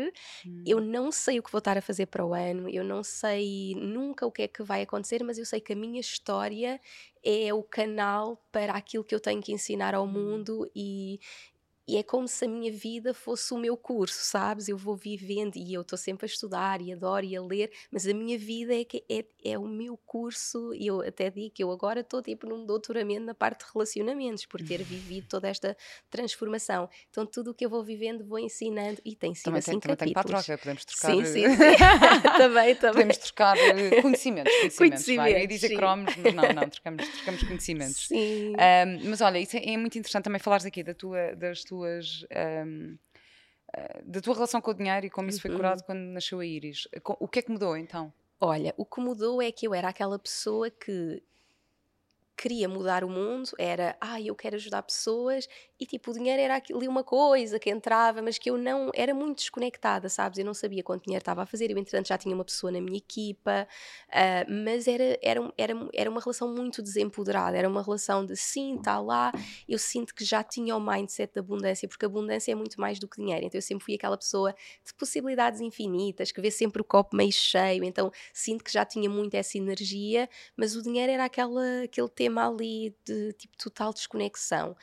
Hum. 0.45 0.67
Eu 0.67 0.79
não 0.81 1.11
sei 1.11 1.39
o 1.39 1.43
que 1.43 1.51
vou 1.51 1.59
estar 1.59 1.77
a 1.77 1.81
fazer 1.81 2.05
para 2.07 2.25
o 2.25 2.33
ano, 2.33 2.69
eu 2.69 2.83
não 2.85 3.03
sei 3.03 3.75
nunca 3.75 4.25
o 4.25 4.31
que 4.31 4.43
é 4.43 4.47
que 4.47 4.63
vai 4.63 4.81
acontecer, 4.83 5.21
mas 5.23 5.37
eu 5.37 5.45
sei 5.45 5.59
que 5.61 5.73
a 5.73 5.75
minha 5.75 5.99
história 5.99 6.79
é 7.23 7.53
o 7.53 7.61
canal 7.63 8.37
para 8.51 8.73
aquilo 8.73 9.03
que 9.03 9.13
eu 9.13 9.19
tenho 9.19 9.41
que 9.41 9.51
ensinar 9.53 9.93
ao 9.93 10.07
Hum. 10.11 10.47
mundo 10.47 10.69
e 10.75 11.19
e 11.87 11.97
é 11.97 12.03
como 12.03 12.27
se 12.27 12.45
a 12.45 12.47
minha 12.47 12.71
vida 12.71 13.13
fosse 13.13 13.53
o 13.53 13.57
meu 13.57 13.75
curso, 13.75 14.23
sabes? 14.23 14.69
Eu 14.69 14.77
vou 14.77 14.95
vivendo 14.95 15.57
e 15.57 15.73
eu 15.73 15.81
estou 15.81 15.97
sempre 15.97 16.25
a 16.25 16.27
estudar 16.27 16.81
e 16.81 16.93
adoro 16.93 17.25
e 17.25 17.35
a 17.35 17.41
ler, 17.41 17.71
mas 17.91 18.07
a 18.07 18.13
minha 18.13 18.37
vida 18.37 18.73
é, 18.73 18.85
que 18.85 19.03
é, 19.09 19.25
é 19.43 19.59
o 19.59 19.67
meu 19.67 19.97
curso. 19.97 20.73
E 20.73 20.87
eu 20.87 21.01
até 21.01 21.29
digo 21.29 21.53
que 21.53 21.63
eu 21.63 21.71
agora 21.71 21.99
estou 21.99 22.21
tipo 22.21 22.47
num 22.47 22.65
doutoramento 22.65 23.25
na 23.25 23.33
parte 23.33 23.65
de 23.65 23.71
relacionamentos, 23.73 24.45
por 24.45 24.61
ter 24.61 24.81
vivido 24.83 25.27
toda 25.27 25.49
esta 25.49 25.75
transformação. 26.09 26.89
Então 27.09 27.25
tudo 27.25 27.51
o 27.51 27.53
que 27.53 27.65
eu 27.65 27.69
vou 27.69 27.83
vivendo 27.83 28.23
vou 28.23 28.39
ensinando 28.39 29.01
e 29.03 29.15
tem 29.15 29.35
sido 29.35 29.45
Também 29.45 29.59
assim 29.59 29.71
tem, 29.71 29.79
também 29.81 29.97
tem 29.97 30.13
para 30.13 30.21
a 30.21 30.23
troca, 30.23 30.57
podemos 30.57 30.85
trocar. 30.85 31.11
Sim, 31.11 31.21
eh, 31.21 31.25
sim, 31.25 31.49
sim. 31.49 31.57
também, 32.37 32.75
também. 32.79 32.93
Podemos 32.93 33.17
trocar 33.17 33.57
eh, 33.57 34.01
conhecimentos. 34.01 34.53
Conhecimentos, 34.53 35.05
vai. 35.05 35.31
Eu 35.31 35.47
Conhecimentos, 35.47 35.59
dizer 35.59 35.75
cromos, 35.75 36.15
mas 36.15 36.33
não, 36.33 36.53
não, 36.53 36.69
trocamos, 36.69 37.07
trocamos 37.09 37.43
conhecimentos. 37.43 38.07
Sim. 38.07 38.53
Ahm, 38.57 39.09
mas 39.09 39.19
olha, 39.19 39.37
isso 39.37 39.57
é, 39.57 39.73
é 39.73 39.77
muito 39.77 39.97
interessante 39.97 40.23
também 40.23 40.39
falares 40.39 40.65
aqui 40.65 40.81
da 40.81 40.93
tua, 40.93 41.35
das 41.35 41.63
tuas. 41.63 41.72
Ahm, 42.31 42.97
ah, 43.75 44.01
da 44.05 44.21
tua 44.21 44.33
relação 44.35 44.61
com 44.61 44.71
o 44.71 44.73
dinheiro 44.73 45.05
e 45.05 45.09
como 45.09 45.29
isso 45.29 45.41
foi 45.41 45.51
Uhum. 45.51 45.57
curado 45.57 45.83
quando 45.83 45.99
nasceu 45.99 46.39
a 46.39 46.45
Iris. 46.45 46.87
O 47.19 47.27
que 47.27 47.39
é 47.39 47.41
que 47.41 47.51
mudou 47.51 47.75
então? 47.77 48.13
Olha, 48.39 48.73
o 48.77 48.85
que 48.85 48.99
mudou 49.01 49.41
é 49.41 49.51
que 49.51 49.65
eu 49.67 49.73
era 49.73 49.87
aquela 49.89 50.19
pessoa 50.19 50.69
que 50.69 51.23
queria 52.35 52.67
mudar 52.67 53.03
o 53.03 53.09
mundo, 53.09 53.51
era, 53.57 53.95
ah, 54.01 54.19
eu 54.19 54.35
quero 54.35 54.55
ajudar 54.55 54.81
pessoas, 54.83 55.47
e 55.79 55.85
tipo, 55.85 56.11
o 56.11 56.13
dinheiro 56.13 56.41
era 56.41 56.55
ali 56.55 56.87
uma 56.87 57.03
coisa 57.03 57.59
que 57.59 57.69
entrava, 57.69 58.21
mas 58.21 58.37
que 58.37 58.49
eu 58.49 58.57
não, 58.57 58.89
era 58.93 59.13
muito 59.13 59.37
desconectada, 59.37 60.09
sabes? 60.09 60.39
Eu 60.39 60.45
não 60.45 60.53
sabia 60.53 60.83
quanto 60.83 61.03
dinheiro 61.03 61.21
estava 61.21 61.43
a 61.43 61.45
fazer, 61.45 61.69
eu 61.71 61.77
entretanto 61.77 62.07
já 62.07 62.17
tinha 62.17 62.33
uma 62.33 62.43
pessoa 62.43 62.71
na 62.71 62.81
minha 62.81 62.97
equipa, 62.97 63.67
ah, 64.11 64.45
mas 64.49 64.87
era, 64.87 65.17
era, 65.21 65.53
era, 65.57 65.89
era 65.93 66.09
uma 66.09 66.19
relação 66.19 66.53
muito 66.53 66.81
desempoderada, 66.81 67.57
era 67.57 67.69
uma 67.69 67.83
relação 67.83 68.25
de 68.25 68.35
sim, 68.35 68.77
está 68.77 68.99
lá, 68.99 69.31
eu 69.67 69.77
sinto 69.77 70.13
que 70.13 70.25
já 70.25 70.43
tinha 70.43 70.75
o 70.75 70.79
mindset 70.79 71.33
da 71.33 71.41
abundância, 71.41 71.87
porque 71.87 72.05
abundância 72.05 72.51
é 72.51 72.55
muito 72.55 72.79
mais 72.79 72.99
do 72.99 73.07
que 73.07 73.17
dinheiro, 73.17 73.45
então 73.45 73.57
eu 73.57 73.61
sempre 73.61 73.85
fui 73.85 73.95
aquela 73.95 74.17
pessoa 74.17 74.53
de 74.85 74.93
possibilidades 74.95 75.61
infinitas, 75.61 76.31
que 76.31 76.41
vê 76.41 76.49
sempre 76.49 76.81
o 76.81 76.85
copo 76.85 77.15
meio 77.15 77.31
cheio, 77.31 77.83
então 77.83 78.11
sinto 78.33 78.63
que 78.63 78.71
já 78.71 78.83
tinha 78.85 79.09
muito 79.09 79.35
essa 79.35 79.57
energia, 79.57 80.27
mas 80.57 80.75
o 80.75 80.81
dinheiro 80.81 81.11
era 81.11 81.25
aquela, 81.25 81.83
aquele 81.83 82.09
tema 82.23 82.47
ali 82.47 82.95
de 83.05 83.33
tipo 83.33 83.57
total 83.57 83.93
desconexão. 83.93 84.75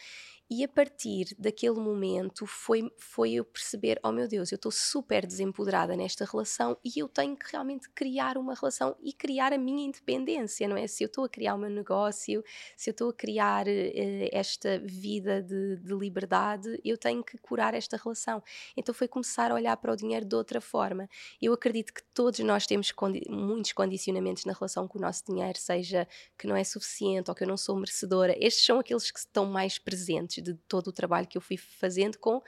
E 0.53 0.65
a 0.65 0.69
partir 0.69 1.33
daquele 1.39 1.79
momento 1.79 2.45
foi, 2.45 2.91
foi 2.99 3.35
eu 3.35 3.45
perceber: 3.45 4.01
oh 4.03 4.11
meu 4.11 4.27
Deus, 4.27 4.51
eu 4.51 4.57
estou 4.57 4.73
super 4.73 5.25
desempoderada 5.25 5.95
nesta 5.97 6.25
relação 6.25 6.77
e 6.85 6.99
eu 6.99 7.09
tenho 7.09 7.37
que 7.37 7.53
realmente 7.53 7.89
criar 7.91 8.37
uma 8.37 8.53
relação 8.53 8.97
e 9.01 9.13
criar 9.13 9.53
a 9.53 9.59
minha 9.59 9.87
independência, 9.87 10.67
não 10.67 10.77
é? 10.77 10.89
Se 10.89 11.05
eu 11.05 11.07
estou 11.07 11.25
a 11.25 11.29
criar 11.29 11.55
o 11.55 11.59
meu 11.59 11.71
negócio, 11.71 12.43
se 12.77 12.91
eu 12.91 12.93
estou 12.93 13.11
a 13.11 13.15
criar 13.15 13.69
eh, 13.69 14.29
esta 14.33 14.81
vida 14.81 15.41
de, 15.41 15.77
de 15.77 15.95
liberdade, 15.95 16.81
eu 16.85 16.99
tenho 16.99 17.23
que 17.23 17.39
curar 17.39 17.73
esta 17.73 17.97
relação. 17.97 18.43
Então 18.77 18.93
foi 18.93 19.07
começar 19.07 19.53
a 19.53 19.55
olhar 19.55 19.77
para 19.77 19.93
o 19.93 19.97
dinheiro 19.97 20.27
de 20.27 20.35
outra 20.35 20.61
forma. 20.61 21.09
Eu 21.41 21.53
acredito 21.53 21.95
que 21.95 22.03
todos 22.13 22.41
nós 22.41 22.67
temos 22.67 22.91
condi 22.91 23.23
muitos 23.29 23.73
condicionamentos 23.73 24.45
na 24.45 24.53
relação 24.53 24.89
com 24.89 24.99
o 24.99 25.01
nosso 25.01 25.25
dinheiro, 25.27 25.61
seja 25.61 26.09
que 26.37 26.49
não 26.49 26.57
é 26.57 26.65
suficiente 26.65 27.31
ou 27.31 27.37
que 27.37 27.45
eu 27.45 27.49
não 27.49 27.57
sou 27.57 27.77
merecedora. 27.77 28.35
Estes 28.37 28.67
são 28.67 28.81
aqueles 28.81 29.13
que 29.13 29.21
estão 29.21 29.47
mais 29.47 29.79
presentes 29.79 30.40
de 30.43 30.55
todo 30.69 30.89
o 30.89 30.93
trabalho 30.93 31.27
que 31.27 31.37
eu 31.39 31.43
fui 31.43 31.57
fazendo 31.57 32.19
com 32.19 32.43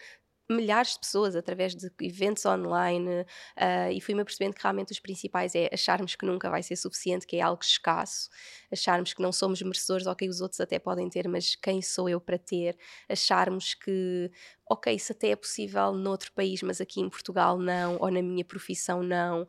milhares 0.51 0.93
de 0.95 1.01
pessoas 1.01 1.35
através 1.35 1.75
de 1.75 1.91
eventos 2.03 2.45
online 2.45 3.25
ah, 3.57 3.91
e 3.91 4.01
fui-me 4.01 4.21
apercebendo 4.21 4.55
que 4.55 4.63
realmente 4.63 4.93
os 4.93 5.01
principais 5.01 5.55
é 5.55 5.71
acharmos 5.73 6.15
que 6.15 6.27
nunca 6.27 6.51
vai 6.51 6.63
ser 6.63 6.77
suficiente, 6.77 7.27
que 7.27 7.37
é 7.37 7.41
algo 7.41 7.63
escasso, 7.63 8.29
acharmos 8.71 9.15
que 9.15 9.23
não 9.23 9.33
somos 9.33 9.63
merecedores, 9.63 10.07
ok, 10.07 10.29
os 10.29 10.41
outros 10.41 10.61
até 10.61 10.79
podem 10.79 11.09
ter, 11.09 11.27
mas 11.29 11.55
quem 11.57 11.81
sou 11.81 12.09
eu 12.09 12.21
para 12.21 12.39
ter? 12.39 12.77
Acharmos 13.09 13.75
que, 13.75 14.31
ok, 14.69 14.95
isso 14.95 15.13
até 15.13 15.29
é 15.31 15.37
possível 15.37 15.93
noutro 15.93 16.33
país, 16.33 16.63
mas 16.63 16.81
aqui 16.81 17.01
em 17.01 17.09
Portugal 17.09 17.59
não, 17.59 17.97
ou 18.01 18.11
na 18.11 18.21
minha 18.21 18.45
profissão 18.45 19.03
não, 19.03 19.47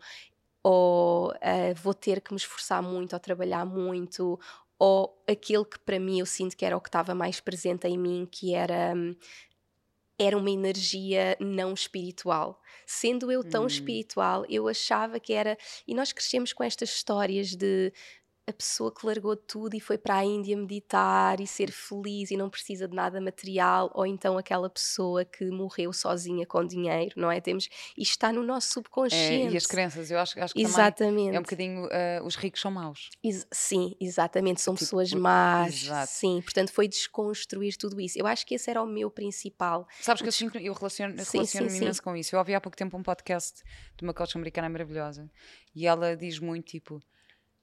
ou 0.63 1.31
ah, 1.41 1.73
vou 1.75 1.93
ter 1.93 2.21
que 2.21 2.31
me 2.33 2.37
esforçar 2.37 2.81
muito 2.81 3.13
ou 3.13 3.19
trabalhar 3.19 3.65
muito, 3.65 4.39
ou 4.79 5.23
aquilo 5.29 5.65
que 5.65 5.79
para 5.79 5.99
mim 5.99 6.19
eu 6.19 6.25
sinto 6.25 6.57
que 6.57 6.65
era 6.65 6.75
o 6.77 6.81
que 6.81 6.89
estava 6.89 7.15
mais 7.15 7.39
presente 7.39 7.87
em 7.87 7.97
mim, 7.97 8.27
que 8.29 8.53
era 8.53 8.93
hum, 8.95 9.15
era 10.17 10.37
uma 10.37 10.51
energia 10.51 11.35
não 11.39 11.73
espiritual. 11.73 12.61
Sendo 12.85 13.31
eu 13.31 13.43
tão 13.43 13.63
Hum. 13.63 13.67
espiritual, 13.67 14.45
eu 14.47 14.67
achava 14.67 15.19
que 15.19 15.33
era. 15.33 15.57
E 15.87 15.93
nós 15.95 16.11
crescemos 16.13 16.53
com 16.53 16.63
estas 16.63 16.89
histórias 16.89 17.55
de 17.55 17.91
a 18.45 18.51
pessoa 18.51 18.93
que 18.93 19.05
largou 19.05 19.37
tudo 19.37 19.73
e 19.73 19.79
foi 19.79 19.97
para 19.97 20.15
a 20.17 20.25
Índia 20.25 20.57
meditar 20.57 21.39
e 21.39 21.47
ser 21.47 21.71
feliz 21.71 22.29
e 22.29 22.35
não 22.35 22.49
precisa 22.49 22.87
de 22.89 22.93
nada 22.93 23.21
material, 23.21 23.89
ou 23.93 24.05
então 24.05 24.37
aquela 24.37 24.69
pessoa 24.69 25.23
que 25.23 25.45
morreu 25.49 25.93
sozinha 25.93 26.45
com 26.45 26.65
dinheiro, 26.67 27.13
não 27.15 27.31
é? 27.31 27.39
Temos, 27.39 27.69
isto 27.97 28.11
está 28.11 28.33
no 28.33 28.43
nosso 28.43 28.67
É, 28.67 28.73
subconsciente. 28.73 29.53
e 29.53 29.57
as 29.57 29.65
crenças, 29.65 30.11
eu 30.11 30.19
acho, 30.19 30.37
acho 30.41 30.53
que 30.53 30.61
Exatamente. 30.61 31.35
é 31.35 31.39
um 31.39 31.43
bocadinho. 31.43 31.87
ah, 31.89 32.21
os 32.25 32.35
ricos 32.35 32.59
são 32.59 32.69
maus. 32.69 33.09
Ex- 33.23 33.47
sim, 33.51 33.95
exatamente, 34.01 34.59
são 34.59 34.73
Tipo, 34.73 34.85
pessoas 34.85 35.13
más. 35.13 35.83
exato. 35.83 36.11
Sim, 36.11 36.41
portanto 36.43 36.73
foi 36.73 36.87
desconstruir 36.89 37.77
tudo 37.77 38.01
isso. 38.01 38.19
Eu 38.19 38.27
acho 38.27 38.45
que 38.45 38.55
esse 38.55 38.69
era 38.69 38.81
o 38.83 38.85
meu 38.85 39.09
principal. 39.09 39.87
Sabes 40.01 40.21
que 40.21 40.27
eu, 40.57 40.61
eu 40.61 40.73
relaciono- 40.73 41.13
relaciono-me 41.15 41.69
sim, 41.71 41.77
imenso 41.77 42.03
com 42.03 42.13
isso. 42.15 42.35
Eu 42.35 42.39
ouvi 42.39 42.53
há 42.53 42.59
pouco 42.59 42.75
tempo 42.75 42.97
um 42.97 43.03
podcast 43.03 43.63
de 43.95 44.03
uma 44.03 44.13
coach 44.13 44.35
americana 44.37 44.67
maravilhosa 44.67 45.29
e 45.73 45.87
ela 45.87 46.17
diz 46.17 46.39
muito 46.39 46.65
tipo: 46.65 47.01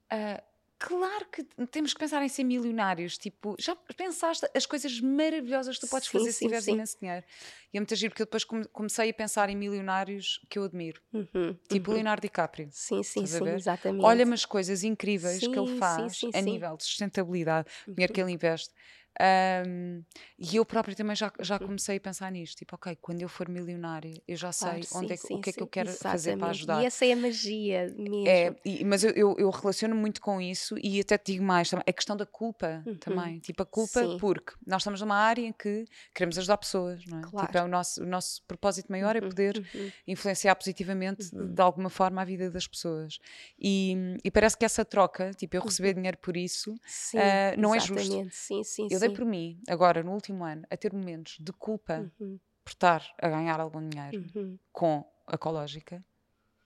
"Ah, 0.09 0.41
Claro 0.83 1.25
que 1.29 1.43
temos 1.67 1.93
que 1.93 1.99
pensar 1.99 2.23
em 2.23 2.27
ser 2.29 2.43
milionários. 2.43 3.15
Tipo, 3.17 3.55
já 3.59 3.75
pensaste 3.95 4.47
as 4.55 4.65
coisas 4.65 4.99
maravilhosas 4.99 5.75
que 5.75 5.81
tu 5.81 5.87
podes 5.87 6.07
Sim, 6.07 6.07
fazer 6.07 6.31
se 6.31 6.41
tiveres 6.41 6.67
imenso 6.67 6.97
dinheiro? 6.99 7.23
E 7.71 7.77
é 7.77 7.79
muito 7.79 7.95
giro 7.95 8.11
porque 8.11 8.23
eu 8.23 8.25
depois 8.25 8.43
come- 8.43 8.65
comecei 8.65 9.11
a 9.11 9.13
pensar 9.13 9.47
em 9.49 9.55
milionários 9.55 10.39
que 10.49 10.57
eu 10.57 10.63
admiro. 10.63 10.99
Uhum, 11.13 11.59
Tipo 11.69 11.91
uhum. 11.91 11.93
Leonardo 11.93 12.21
DiCaprio. 12.21 12.71
Sim, 12.71 13.03
sim, 13.03 13.27
sim, 13.27 13.53
exatamente. 13.55 14.03
Olha-me 14.03 14.33
as 14.33 14.45
coisas 14.45 14.83
incríveis 14.83 15.47
que 15.47 15.57
Sim, 15.57 15.59
ele 15.59 15.67
sim, 15.81 16.09
faz 16.09 16.13
sim, 16.13 16.31
a 16.33 16.41
nível 16.41 16.77
de 16.77 16.83
sustentabilidade, 16.83 17.69
o 17.69 17.95
dinheiro 17.95 18.11
Uhum. 18.11 18.13
que 18.13 18.21
ele 18.21 18.31
investe. 18.33 18.73
Ahm, 19.19 20.03
e 20.39 20.55
eu 20.55 20.65
própria 20.65 20.95
também 20.95 21.15
já, 21.15 21.31
já 21.39 21.55
Uhum. 21.59 21.67
comecei 21.67 21.97
a 21.97 21.99
pensar 21.99 22.31
nisto. 22.31 22.57
Tipo, 22.57 22.75
ok, 22.75 22.95
quando 23.01 23.21
eu 23.21 23.29
for 23.29 23.47
milionária, 23.49 24.21
eu 24.27 24.35
já 24.35 24.51
sei 24.51 24.67
Claro, 24.67 24.87
onde 24.95 25.07
sim, 25.09 25.13
é 25.13 25.17
que- 25.17 25.27
sim, 25.27 25.35
o 25.35 25.41
que 25.41 25.49
é 25.49 25.53
que 25.53 25.61
eu 25.63 25.67
quero 25.67 25.89
fazer 25.89 26.37
para 26.37 26.47
exatamente. 26.49 26.57
ajudar. 26.57 26.81
E 26.81 26.85
essa 26.85 27.05
é 27.05 27.11
a 27.11 27.15
magia 27.15 27.87
mesmo. 27.97 28.27
É, 28.27 28.55
e- 28.63 28.83
mas 28.85 29.03
eu, 29.03 29.11
eu, 29.11 29.35
eu 29.37 29.49
relaciono 29.49 29.95
muito 29.95 30.21
com 30.21 30.39
isso 30.39 30.75
e 30.81 30.99
até 31.01 31.17
te 31.17 31.33
digo 31.33 31.43
mais 31.43 31.71
a 31.73 31.93
questão 31.93 32.15
da 32.15 32.25
culpa 32.25 32.83
Uhum. 32.85 32.97
também. 32.97 33.39
Tipo, 33.39 33.63
a 33.63 33.65
culpa 33.65 33.99
Sim. 33.99 34.17
porque 34.17 34.53
nós 34.65 34.81
estamos 34.81 35.01
numa 35.01 35.15
área 35.15 35.41
em 35.45 35.51
que 35.51 35.85
queremos 36.15 36.37
ajudar 36.37 36.57
pessoas, 36.57 37.05
não 37.05 37.17
é? 37.19 37.21
Tipo, 37.21 37.31
Claro. 37.31 37.57
é 37.57 37.63
o 37.63 37.67
nosso, 37.67 38.01
o 38.01 38.05
nosso 38.05 38.41
propósito 38.47 38.91
maior 38.91 39.15
é 39.15 39.19
Uhum, 39.21 39.29
poder 39.29 39.57
uhum. 39.75 39.91
influenciar 40.07 40.55
positivamente 40.55 41.29
de- 41.29 41.35
Uhum. 41.37 41.53
de 41.53 41.61
alguma 41.61 41.89
forma 41.89 42.21
a 42.21 42.25
vida 42.25 42.49
das 42.49 42.67
pessoas. 42.67 43.19
E, 43.59 43.95
e 44.23 44.31
parece 44.31 44.57
que 44.57 44.65
essa 44.65 44.85
troca, 44.85 45.31
tipo, 45.33 45.55
eu 45.57 45.61
receber 45.61 45.93
dinheiro 45.93 46.17
por 46.17 46.37
isso, 46.37 46.73
ah, 47.17 47.55
não 47.57 47.73
é 47.75 47.79
justo. 47.79 47.99
exatamente. 47.99 48.35
Sim, 48.35 48.63
sim, 48.63 48.87
eu. 48.89 49.00
Dei 49.01 49.09
por 49.15 49.25
mim, 49.25 49.59
agora 49.67 50.01
no 50.03 50.11
último 50.13 50.43
ano, 50.43 50.63
a 50.69 50.77
ter 50.77 50.93
momentos 50.93 51.37
de 51.39 51.51
culpa 51.53 52.09
Uhum, 52.19 52.39
por 52.63 52.69
estar 52.71 53.03
a 53.21 53.27
ganhar 53.29 53.59
algum 53.59 53.87
dinheiro 53.87 54.23
uhum. 54.35 54.57
com 54.71 55.03
a 55.27 55.35
ecológica. 55.35 56.03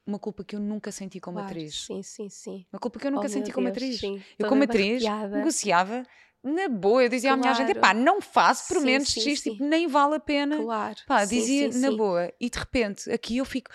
Uma 0.05 0.19
culpa 0.19 0.43
que 0.43 0.55
eu 0.55 0.59
nunca 0.59 0.91
senti 0.91 1.19
como 1.19 1.37
Claro, 1.37 1.51
atriz. 1.51 1.85
Sim, 1.85 2.03
sim, 2.03 2.29
sim. 2.29 2.65
Uma 2.71 2.79
culpa 2.79 2.99
que 2.99 3.07
eu 3.07 3.11
nunca 3.11 3.25
Oh, 3.25 3.29
senti 3.29 3.51
como 3.51 3.65
Deus, 3.67 3.77
atriz. 3.77 3.99
sim. 3.99 4.15
Eu, 4.37 4.45
Tô 4.45 4.49
como 4.49 4.63
atriz, 4.63 5.03
arrepiada. 5.03 5.37
negociava 5.37 6.03
na 6.43 6.69
boa. 6.69 7.03
Eu 7.03 7.09
dizia 7.09 7.33
à 7.33 7.37
minha 7.37 7.53
gente: 7.55 7.73
Claro. 7.73 7.81
pá, 7.81 7.93
não 7.93 8.21
faço 8.21 8.67
por 8.67 8.77
Sim, 8.77 8.85
menos 8.85 9.07
sim, 9.09 9.21
X, 9.21 9.39
sim. 9.39 9.51
tipo, 9.51 9.63
nem 9.63 9.87
vale 9.87 10.15
a 10.15 10.19
pena. 10.19 10.57
Claro. 10.57 10.99
Pá, 11.07 11.25
dizia 11.25 11.69
na 11.69 11.89
boa. 11.91 12.31
E 12.39 12.49
de 12.49 12.59
repente, 12.59 13.11
aqui 13.11 13.37
eu 13.37 13.45
fico, 13.45 13.71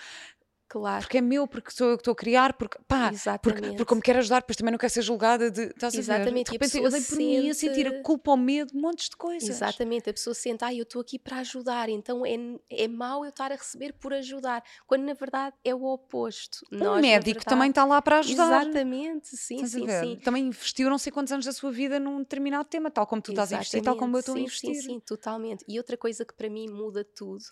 Claro. 0.71 1.01
porque 1.01 1.17
é 1.17 1.21
meu, 1.21 1.45
porque 1.45 1.69
sou 1.69 1.89
eu 1.89 1.97
que 1.97 2.01
estou 2.01 2.13
a 2.13 2.15
criar, 2.15 2.53
porque, 2.53 2.77
pá, 2.87 3.11
porque, 3.43 3.61
porque 3.71 3.85
como 3.85 4.01
quero 4.01 4.19
ajudar, 4.19 4.39
depois 4.39 4.55
também 4.55 4.71
não 4.71 4.79
quero 4.79 4.93
ser 4.93 5.01
julgada 5.01 5.51
de. 5.51 5.63
Estás 5.63 5.93
a 5.93 5.97
ver? 5.97 5.99
Exatamente, 5.99 6.45
De 6.45 6.49
a 6.51 6.53
repente 6.53 6.77
eu 6.77 6.89
dei 6.89 7.01
por 7.01 7.17
mim 7.17 7.49
a 7.49 7.53
sentir 7.53 7.87
a 7.87 8.01
culpa, 8.01 8.31
o 8.31 8.37
medo, 8.37 8.71
montes 8.73 9.09
de 9.09 9.17
coisas. 9.17 9.49
Exatamente, 9.49 10.09
a 10.09 10.13
pessoa 10.13 10.33
sente, 10.33 10.63
ah, 10.63 10.73
eu 10.73 10.83
estou 10.83 11.01
aqui 11.01 11.19
para 11.19 11.39
ajudar, 11.39 11.89
então 11.89 12.25
é, 12.25 12.37
é 12.69 12.87
mau 12.87 13.25
eu 13.25 13.29
estar 13.31 13.51
a 13.51 13.55
receber 13.55 13.91
por 13.93 14.13
ajudar, 14.13 14.63
quando 14.87 15.03
na 15.03 15.13
verdade 15.13 15.53
é 15.65 15.75
o 15.75 15.83
oposto. 15.83 16.65
Um 16.71 16.77
Nós, 16.77 17.01
médico 17.01 17.25
verdade- 17.39 17.45
também 17.45 17.69
está 17.69 17.83
lá 17.83 18.01
para 18.01 18.19
ajudar. 18.19 18.61
Exatamente, 18.61 19.35
sim, 19.35 19.55
Estás 19.55 19.71
sim, 19.73 19.85
sim. 19.89 20.15
Também 20.23 20.45
investiu 20.47 20.89
não 20.89 20.97
sei 20.97 21.11
quantos 21.11 21.33
anos 21.33 21.45
da 21.45 21.51
sua 21.51 21.69
vida 21.71 21.99
num 21.99 22.19
determinado 22.19 22.63
tema, 22.69 22.89
tal 22.89 23.05
como 23.05 23.21
tu 23.21 23.31
estás 23.31 23.51
a 23.51 23.57
investir, 23.57 23.81
tal 23.81 23.97
como 23.97 24.15
eu 24.15 24.19
estou 24.21 24.35
a 24.35 24.39
investir. 24.39 24.73
Sim, 24.75 24.81
sim, 24.81 24.99
totalmente. 25.01 25.65
E 25.67 25.77
outra 25.77 25.97
coisa 25.97 26.23
que 26.23 26.33
para 26.33 26.49
mim 26.49 26.67
muda 26.69 27.03
tudo 27.03 27.43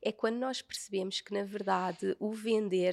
é 0.00 0.12
quando 0.12 0.36
nós 0.36 0.62
percebemos 0.62 1.20
que, 1.20 1.34
na 1.34 1.42
verdade, 1.42 2.14
o 2.20 2.30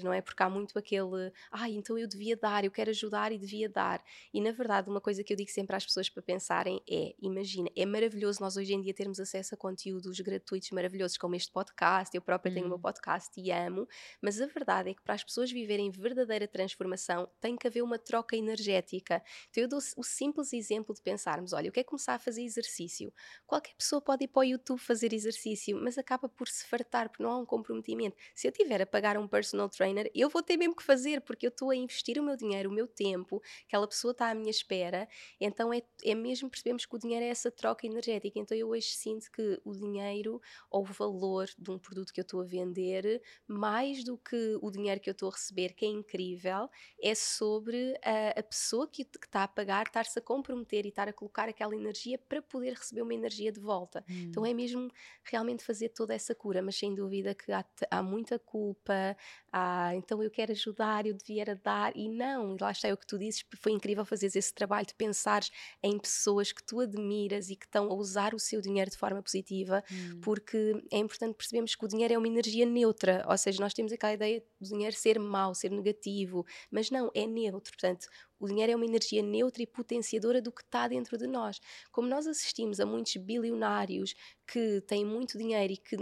não 0.03 0.13
é? 0.13 0.22
Porque 0.22 0.41
há 0.44 0.50
muito 0.50 0.77
aquele, 0.77 1.32
ah, 1.51 1.70
então 1.70 1.98
eu 1.98 2.08
devia 2.08 2.36
dar, 2.38 2.63
eu 2.65 2.72
quero 2.72 2.89
ajudar 2.89 3.32
e 3.32 3.38
devia 3.38 3.70
dar. 3.70 4.03
E, 4.34 4.41
na 4.41 4.51
verdade, 4.51 4.89
uma 4.89 5.01
coisa 5.01 5.24
que 5.24 5.34
eu 5.34 5.38
digo 5.38 5.50
sempre 5.51 5.75
às 5.75 5.86
pessoas 5.86 6.10
para 6.10 6.22
pensarem 6.24 6.82
é: 6.89 7.13
imagina, 7.22 7.70
é 7.75 7.86
maravilhoso 7.86 8.41
nós 8.41 8.58
hoje 8.58 8.74
em 8.74 8.82
dia 8.82 8.94
termos 8.94 9.20
acesso 9.20 9.53
a 9.55 9.58
conteúdos 9.58 10.20
gratuitos 10.20 10.70
maravilhosos 10.72 11.17
como 11.17 11.36
este 11.36 11.51
podcast. 11.51 12.15
Eu 12.15 12.22
própria 12.22 12.51
tenho 12.51 12.65
o 12.65 12.70
meu 12.70 12.77
Uhum. 12.77 12.79
podcast 12.79 13.29
e 13.39 13.51
amo, 13.51 13.88
mas 14.22 14.39
a 14.41 14.46
verdade 14.48 14.89
é 14.89 14.94
que 14.94 15.01
para 15.01 15.13
as 15.15 15.24
pessoas 15.24 15.51
viverem 15.51 15.89
verdadeira 15.91 16.48
transformação 16.48 17.29
tem 17.39 17.55
que 17.55 17.67
haver 17.67 17.82
uma 17.84 17.98
troca 18.00 18.36
energética. 18.36 19.22
Então 19.50 19.63
eu 19.63 19.67
dou 19.70 19.79
o 19.98 20.03
simples 20.03 20.53
exemplo 20.53 20.94
de 20.94 21.01
pensarmos, 21.01 21.53
olha, 21.53 21.67
eu 21.67 21.72
quero 21.72 21.86
começar 21.88 22.15
a 22.15 22.20
fazer 22.20 22.44
exercício. 22.44 23.13
Qualquer 23.46 23.74
pessoa 23.75 24.01
pode 24.01 24.25
ir 24.25 24.27
para 24.27 24.41
o 24.41 24.44
YouTube 24.44 24.79
fazer 24.79 25.13
exercício, 25.13 25.77
mas 25.82 25.98
acaba 25.98 26.27
por 26.29 26.48
se 26.48 26.65
fartar, 26.65 27.10
porque 27.10 27.24
não 27.24 27.32
há 27.32 27.38
um 27.38 27.46
comprometimento. 27.46 28.15
Se 28.34 28.48
eu 28.48 28.51
tiver 28.51 28.82
a 28.82 28.86
pagar 28.86 29.17
um 29.17 29.27
personal 29.27 29.64
trainer, 29.69 30.10
eu 30.13 30.29
vou 30.29 30.41
ter 30.41 30.57
mesmo 30.57 30.75
que 30.75 30.84
fazer, 30.84 31.22
porque 31.22 31.45
eu 31.45 31.50
estou 31.50 31.69
a 31.69 31.75
investir 31.75 32.19
o 32.19 32.24
meu 32.24 32.36
dinheiro, 32.36 32.69
o 32.69 32.74
meu 32.74 32.88
tempo, 32.88 33.41
aquela 33.67 33.88
pessoa 33.88 34.12
está 34.12 34.29
à 34.29 34.36
minha 34.36 34.50
espera, 34.50 35.07
então 35.39 35.74
é, 35.74 35.81
é 36.03 36.15
mesmo 36.15 36.50
percebemos 36.50 36.86
que 36.86 36.95
o 36.95 37.00
dinheiro 37.00 37.25
é 37.25 37.29
essa 37.29 37.51
troca 37.51 37.86
energética. 37.86 38.39
Então 38.39 38.57
eu 38.57 38.69
hoje 38.69 38.88
sinto 38.88 39.31
que 39.31 39.60
o 39.63 39.74
dinheiro 39.74 40.41
ou 40.69 40.81
o 40.81 40.86
valor 40.86 41.48
de 41.57 41.72
um 41.72 41.77
produto 41.77 42.13
que 42.13 42.19
eu 42.19 42.24
estou 42.24 42.41
a 42.41 42.45
vender, 42.45 43.22
mais 43.48 44.03
do 44.03 44.17
que 44.17 44.57
o 44.62 44.72
dinheiro 44.72 45.00
que 45.01 45.10
eu 45.10 45.13
estou 45.13 45.29
a 45.29 45.31
receber, 45.31 45.74
que 45.74 45.86
é 45.86 45.89
incrível, 45.89 46.69
é 47.01 47.15
sobre 47.15 47.95
a, 48.03 48.39
a 48.39 48.43
pessoa 48.43 48.88
que 48.88 49.01
está 49.01 49.43
a 49.43 49.48
pagar 49.48 49.88
estar-se 49.88 50.19
a 50.19 50.22
comprometer 50.22 50.86
e 50.86 50.89
estar 50.89 51.07
a 51.07 51.13
colocar 51.13 51.50
aquela 51.50 51.75
energia 51.75 52.17
para 52.17 52.41
poder 52.41 52.74
receber 52.74 53.01
uma 53.01 53.13
energia 53.13 53.51
de 53.51 53.60
volta. 53.60 54.04
Hum. 54.10 54.28
Então 54.30 54.45
é 54.45 54.54
mesmo 54.54 54.89
realmente 55.23 55.63
fazer 55.63 55.89
toda 55.89 56.13
essa 56.13 56.34
cura, 56.36 56.62
mas 56.62 56.75
sem 56.75 56.93
dúvida 56.93 57.34
que 57.34 57.51
há, 57.51 57.65
há 57.89 58.04
muita 58.04 58.38
culpa, 58.39 59.15
há, 59.56 59.96
então 59.96 60.22
eu 60.22 60.30
quero 60.30 60.52
ajudar, 60.52 61.06
eu 61.06 61.13
devia 61.13 61.46
dar, 61.63 61.96
e 61.96 62.10
não, 62.10 62.56
e 62.56 62.58
lá 62.62 62.72
está 62.72 62.88
é 62.89 62.94
o 62.94 62.98
que 62.98 63.08
tu 63.08 63.18
dizes, 63.18 63.44
foi 63.58 63.72
incrível 63.72 64.04
fazeres 64.06 64.36
esse 64.36 64.54
trabalho 64.54 64.86
de 64.86 64.94
pensares 64.96 65.50
em 65.82 65.98
pessoas 65.98 66.52
que 66.52 66.63
tu 66.63 66.80
admiras 66.82 67.50
e 67.50 67.56
que 67.56 67.65
estão 67.65 67.86
a 67.89 67.94
usar 67.94 68.34
o 68.34 68.39
seu 68.39 68.60
dinheiro 68.62 68.91
de 68.91 68.98
forma 68.98 69.22
positiva, 69.22 69.84
Hum. 69.91 70.20
porque 70.22 70.74
é 70.91 70.98
importante 70.98 71.36
percebermos 71.36 71.76
que 71.76 71.86
o 71.86 71.88
dinheiro 71.88 72.13
é 72.13 72.18
uma 72.18 72.28
energia 72.28 72.65
neutra, 72.65 73.26
ou 73.30 73.38
seja, 73.38 73.62
nós 73.62 73.74
temos 73.74 73.91
aquela 73.91 74.13
ideia 74.13 74.44
do 74.60 74.68
dinheiro 74.68 74.96
ser 74.96 75.20
mau, 75.20 75.56
ser 75.56 75.72
negativo, 75.72 76.46
mas 76.70 76.89
não, 76.91 77.10
é 77.13 77.26
neutro, 77.26 77.72
portanto, 77.72 78.08
o 78.39 78.48
dinheiro 78.48 78.74
é 78.74 78.76
uma 78.76 78.86
energia 78.86 79.22
neutra 79.24 79.63
e 79.63 79.68
potenciadora 79.68 80.41
do 80.41 80.52
que 80.52 80.62
está 80.62 80.88
dentro 80.88 81.18
de 81.18 81.28
nós. 81.28 81.60
Como 81.91 82.08
nós 82.08 82.28
assistimos 82.28 82.80
a 82.80 82.86
muitos 82.86 83.15
bilionários 83.15 84.13
que 84.46 84.82
têm 84.82 85.06
muito 85.06 85.38
dinheiro 85.38 85.74
e 85.74 85.78
que 85.78 85.96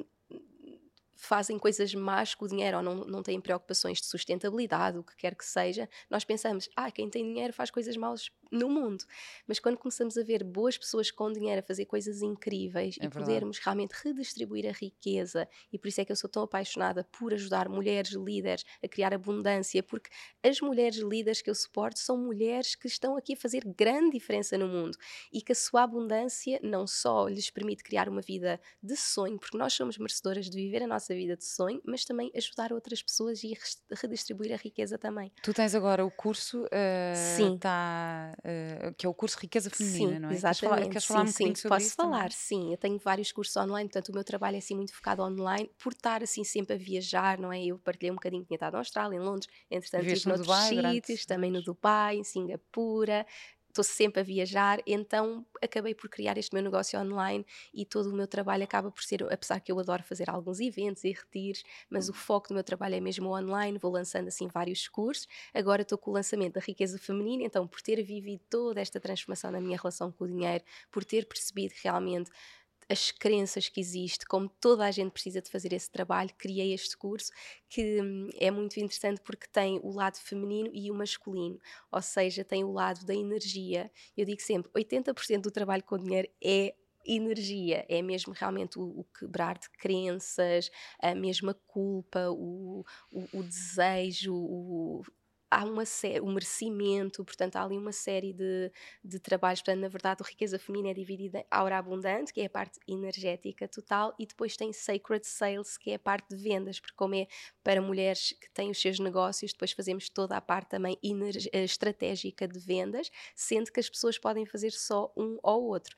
fazem 1.24 1.58
coisas 1.58 1.94
más 1.96 2.36
com 2.36 2.46
o 2.46 2.48
dinheiro 2.48 2.78
ou 2.78 2.84
não, 2.84 2.96
não 3.06 3.24
têm 3.24 3.40
preocupações 3.40 4.00
de 4.00 4.08
sustentabilidade, 4.08 4.98
o 4.98 5.04
que 5.04 5.16
quer 5.16 5.36
que 5.36 5.46
seja, 5.46 5.90
nós 6.10 6.26
pensamos, 6.26 6.70
ah, 6.76 6.92
quem 6.92 7.10
tem 7.10 7.24
dinheiro 7.24 7.54
faz 7.54 7.72
coisas 7.72 7.96
maus 7.96 8.30
no 8.54 8.70
mundo. 8.70 9.04
Mas 9.48 9.60
quando 9.60 9.78
começamos 9.78 10.18
a 10.18 10.24
ver 10.24 10.44
boas 10.44 10.78
pessoas 10.78 11.10
com 11.12 11.32
dinheiro 11.32 11.60
a 11.60 11.64
fazer 11.64 11.86
coisas 11.86 12.22
incríveis 12.22 12.98
É 13.00 13.06
e 13.06 13.08
verdade. 13.08 13.16
podermos 13.16 13.58
realmente 13.60 13.92
redistribuir 14.04 14.68
a 14.68 14.72
riqueza, 14.72 15.48
e 15.72 15.78
por 15.80 15.88
isso 15.88 16.02
é 16.02 16.06
que 16.06 16.12
eu 16.12 16.16
sou 16.16 16.30
tão 16.30 16.44
apaixonada 16.44 17.04
por 17.12 17.34
ajudar 17.34 17.68
mulheres 17.70 18.12
líderes 18.12 18.64
a 18.84 18.88
criar 18.88 19.14
abundância, 19.14 19.82
porque 19.84 20.10
as 20.44 20.62
mulheres 20.62 20.98
líderes 21.00 21.42
que 21.42 21.50
eu 21.50 21.56
suporto 21.56 22.00
são 22.00 22.18
mulheres 22.18 22.76
que 22.76 22.88
estão 22.88 23.18
aqui 23.18 23.34
a 23.34 23.38
fazer 23.38 23.64
grande 23.66 24.12
diferença 24.12 24.58
no 24.58 24.68
mundo 24.68 24.98
e 25.32 25.42
que 25.42 25.52
a 25.52 25.56
sua 25.56 25.84
abundância 25.84 26.60
não 26.64 26.86
só 26.88 27.28
lhes 27.28 27.50
permite 27.50 27.84
criar 27.84 28.08
uma 28.10 28.22
vida 28.22 28.60
de 28.82 28.96
sonho, 28.96 29.40
porque 29.40 29.58
nós 29.58 29.74
somos 29.74 29.98
merecedoras 29.98 30.50
de 30.50 30.58
viver 30.58 30.84
a 30.84 30.88
nossa 30.88 31.14
vida 31.14 31.36
de 31.38 31.46
sonho, 31.46 31.82
mas 31.86 32.06
também 32.06 32.32
ajudar 32.36 32.72
outras 32.74 33.02
pessoas 33.02 33.44
e 33.44 33.54
redistribuir 34.02 34.54
a 34.54 34.58
riqueza 34.58 34.98
também. 34.98 35.32
Tu 35.42 35.54
tens 35.54 35.76
agora 35.76 36.06
o 36.06 36.12
curso 36.12 36.66
eh, 36.72 37.52
Sim. 37.52 37.60
tá, 37.60 38.34
eh, 38.44 38.94
que 38.98 39.06
é 39.06 39.10
o 39.10 39.14
curso 39.14 39.38
Riqueza 39.40 39.70
Feminina, 39.70 40.20
sim, 40.20 40.20
não 40.20 40.30
é? 40.30 40.36
exatamente. 40.36 40.46
Queres 40.46 40.60
falar, 40.60 40.88
queres 40.88 41.06
falar 41.06 41.24
um 41.24 41.26
sim, 41.26 41.32
bocadinho 41.32 41.56
sim, 41.56 41.62
sobre 41.62 41.84
posso 41.84 41.88
isso 41.88 41.98
também? 41.98 42.22
falar, 42.22 42.32
sim. 42.32 42.72
Eu 42.72 42.78
tenho 42.78 43.00
vários 43.00 43.32
cursos 43.32 43.56
online, 43.58 43.90
portanto 43.90 44.10
o 44.10 44.14
meu 44.14 44.24
trabalho 44.24 44.56
é 44.56 44.60
assim 44.60 44.76
muito 44.76 44.94
focado 44.94 45.24
online, 45.24 45.70
por 45.78 45.94
estar 45.94 46.22
assim 46.22 46.44
sempre 46.44 46.76
a 46.76 46.78
viajar, 46.78 47.40
não 47.40 47.52
é? 47.52 47.64
Eu 47.66 47.80
partilhei 47.80 48.12
um 48.12 48.16
bocadinho, 48.16 48.46
tinha 48.46 48.56
estado 48.56 48.74
na 48.74 48.80
Austrália, 48.80 49.16
em 49.18 49.20
Londres, 49.20 49.48
entretanto 49.70 50.14
estive 50.14 50.28
no 50.28 50.36
noutros 50.36 50.46
Dubai 50.46 50.74
durante 50.76 51.08
sítios, 51.08 51.26
também 51.26 51.52
no. 51.52 51.62
Dubai, 51.62 52.18
em 52.18 52.24
Singapura, 52.24 53.26
estou 53.74 53.84
sempre 53.84 54.22
a 54.22 54.24
viajar, 54.24 54.80
então 54.86 55.44
acabei 55.62 55.96
por 55.96 56.08
criar 56.08 56.38
este 56.38 56.54
meu 56.54 56.62
negócio 56.62 57.00
online 57.00 57.44
e 57.74 57.84
todo 57.84 58.12
o 58.12 58.14
meu 58.14 58.28
trabalho 58.28 58.64
acaba 58.64 58.92
por 58.92 59.04
ser, 59.04 59.24
apesar 59.34 59.60
que 59.60 59.72
eu 59.72 59.80
adoro 59.80 60.04
fazer 60.04 60.30
alguns 60.30 60.60
eventos 60.60 61.04
e 61.04 61.12
retiros, 61.12 61.64
mas 61.90 62.08
o 62.08 62.14
foco 62.14 62.50
do 62.50 62.54
meu 62.54 62.64
trabalho 62.64 62.96
é 62.96 63.02
mesmo 63.02 63.30
online, 63.30 63.80
vou 63.80 63.92
lançando 63.92 64.28
assim 64.28 64.48
vários 64.48 64.88
cursos. 64.88 65.28
Agora 65.54 65.82
estou 65.82 65.98
com 65.98 66.12
o 66.12 66.14
lançamento 66.14 66.54
da 66.54 66.62
riqueza 66.62 67.00
feminina, 67.00 67.44
então 67.44 67.68
por 67.68 67.82
ter 67.82 68.02
vivido 68.04 68.42
toda 68.50 68.80
esta 68.80 69.00
transformação 69.00 69.52
na 69.52 69.60
minha 69.60 69.78
relação 69.78 70.12
com 70.12 70.26
o 70.26 70.28
dinheiro, 70.28 70.64
por 70.92 71.04
ter 71.04 71.26
percebido 71.26 71.74
realmente 71.84 72.30
as 72.90 73.12
crenças 73.12 73.70
que 73.70 73.80
existem, 73.80 74.28
como 74.28 74.50
toda 74.50 74.86
a 74.86 74.92
gente 74.92 75.12
precisa 75.12 75.42
de 75.42 75.50
fazer 75.50 75.74
esse 75.74 75.90
trabalho, 75.90 76.30
criei 76.38 76.74
este 76.74 76.98
curso 76.98 77.32
que 77.70 78.02
hum, 78.02 78.30
é 78.40 78.52
muito 78.52 78.78
interessante 78.78 79.22
porque 79.22 79.48
tem 79.48 79.80
o 79.84 79.92
lado 79.92 80.18
feminino 80.18 80.70
e 80.74 80.92
o 80.92 80.94
masculino, 80.94 81.60
ou 81.92 82.02
seja, 82.02 82.44
tem 82.44 82.64
o 82.64 82.72
lado 82.72 83.06
da 83.06 83.16
energia. 83.16 83.92
Eu 84.16 84.26
digo 84.26 84.42
sempre, 84.42 84.72
80% 84.72 85.42
do 85.42 85.52
trabalho 85.52 85.84
com 85.84 85.98
dinheiro 85.98 86.30
é 86.44 86.74
energia, 87.06 87.86
é 87.90 88.02
mesmo 88.02 88.34
realmente 88.34 88.80
o, 88.80 89.00
o 89.00 89.04
quebrar 89.04 89.58
de 89.58 89.70
crenças, 89.70 90.70
a 91.02 91.14
mesma 91.14 91.54
culpa, 91.54 92.30
o, 92.30 92.86
o, 93.12 93.40
o 93.40 93.44
desejo, 93.44 94.34
o, 94.34 95.04
há 95.54 95.64
uma 95.66 95.86
série, 95.86 96.20
o 96.20 96.28
merecimento, 96.28 97.24
portanto, 97.24 97.56
há 97.56 97.64
ali 97.64 97.78
uma 97.78 97.92
série 97.92 98.34
de, 98.34 98.72
de 99.04 99.20
trabalhos. 99.20 99.62
Portanto, 99.62 99.82
na 99.82 99.88
verdade, 99.88 100.22
a 100.24 100.28
riqueza 100.28 100.58
feminina 100.60 100.92
é 100.92 100.94
dividida 100.94 101.40
em 101.40 101.46
aura 101.52 101.78
abundante, 101.78 102.34
que 102.34 102.42
é 102.42 102.46
a 102.46 102.50
parte 102.50 102.80
energética 102.88 103.68
total, 103.68 104.14
e 104.20 104.26
depois 104.26 104.56
tem 104.58 104.74
sacred 104.74 105.26
sales, 105.26 105.78
que 105.78 105.92
é 105.92 105.96
a 105.96 106.00
parte 106.00 106.30
de 106.30 106.36
vendas, 106.42 106.80
porque 106.80 106.96
como 106.96 107.16
é 107.16 107.28
para 107.64 107.82
mulheres 107.82 108.34
que 108.40 108.50
têm 108.52 108.72
os 108.72 108.80
seus 108.82 109.00
negócios, 109.00 109.54
depois 109.54 109.72
fazemos 109.72 110.10
toda 110.10 110.36
a 110.36 110.42
parte 110.42 110.70
também 110.70 110.98
eh, 111.54 111.64
estratégica 111.64 112.48
de 112.48 112.60
vendas, 112.60 113.10
sendo 113.36 113.72
que 113.72 113.80
as 113.80 113.90
pessoas 113.90 114.18
podem 114.18 114.46
fazer 114.46 114.72
só 114.72 115.12
um 115.18 115.38
ou 115.44 115.64
outro. 115.64 115.96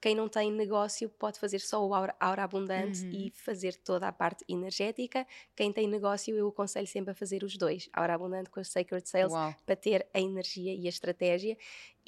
Quem 0.00 0.14
não 0.14 0.28
tem 0.28 0.50
negócio 0.50 1.08
pode 1.10 1.38
fazer 1.38 1.58
só 1.58 1.86
o 1.86 1.94
aura, 1.94 2.14
aura 2.18 2.44
abundante 2.44 3.04
uhum. 3.04 3.10
e 3.10 3.30
fazer 3.30 3.74
toda 3.76 4.08
a 4.08 4.12
parte 4.12 4.44
energética. 4.48 5.26
Quem 5.54 5.72
tem 5.72 5.86
negócio, 5.86 6.34
eu 6.34 6.48
aconselho 6.48 6.86
sempre 6.86 7.12
a 7.12 7.14
fazer 7.14 7.44
os 7.44 7.56
dois, 7.56 7.88
aura 7.92 8.14
abundante 8.14 8.48
com 8.48 8.60
a 8.60 8.64
Sacred 8.64 9.06
Sales, 9.08 9.32
Uau. 9.32 9.54
para 9.66 9.76
ter 9.76 10.08
a 10.14 10.20
energia 10.20 10.74
e 10.74 10.86
a 10.86 10.88
estratégia 10.88 11.56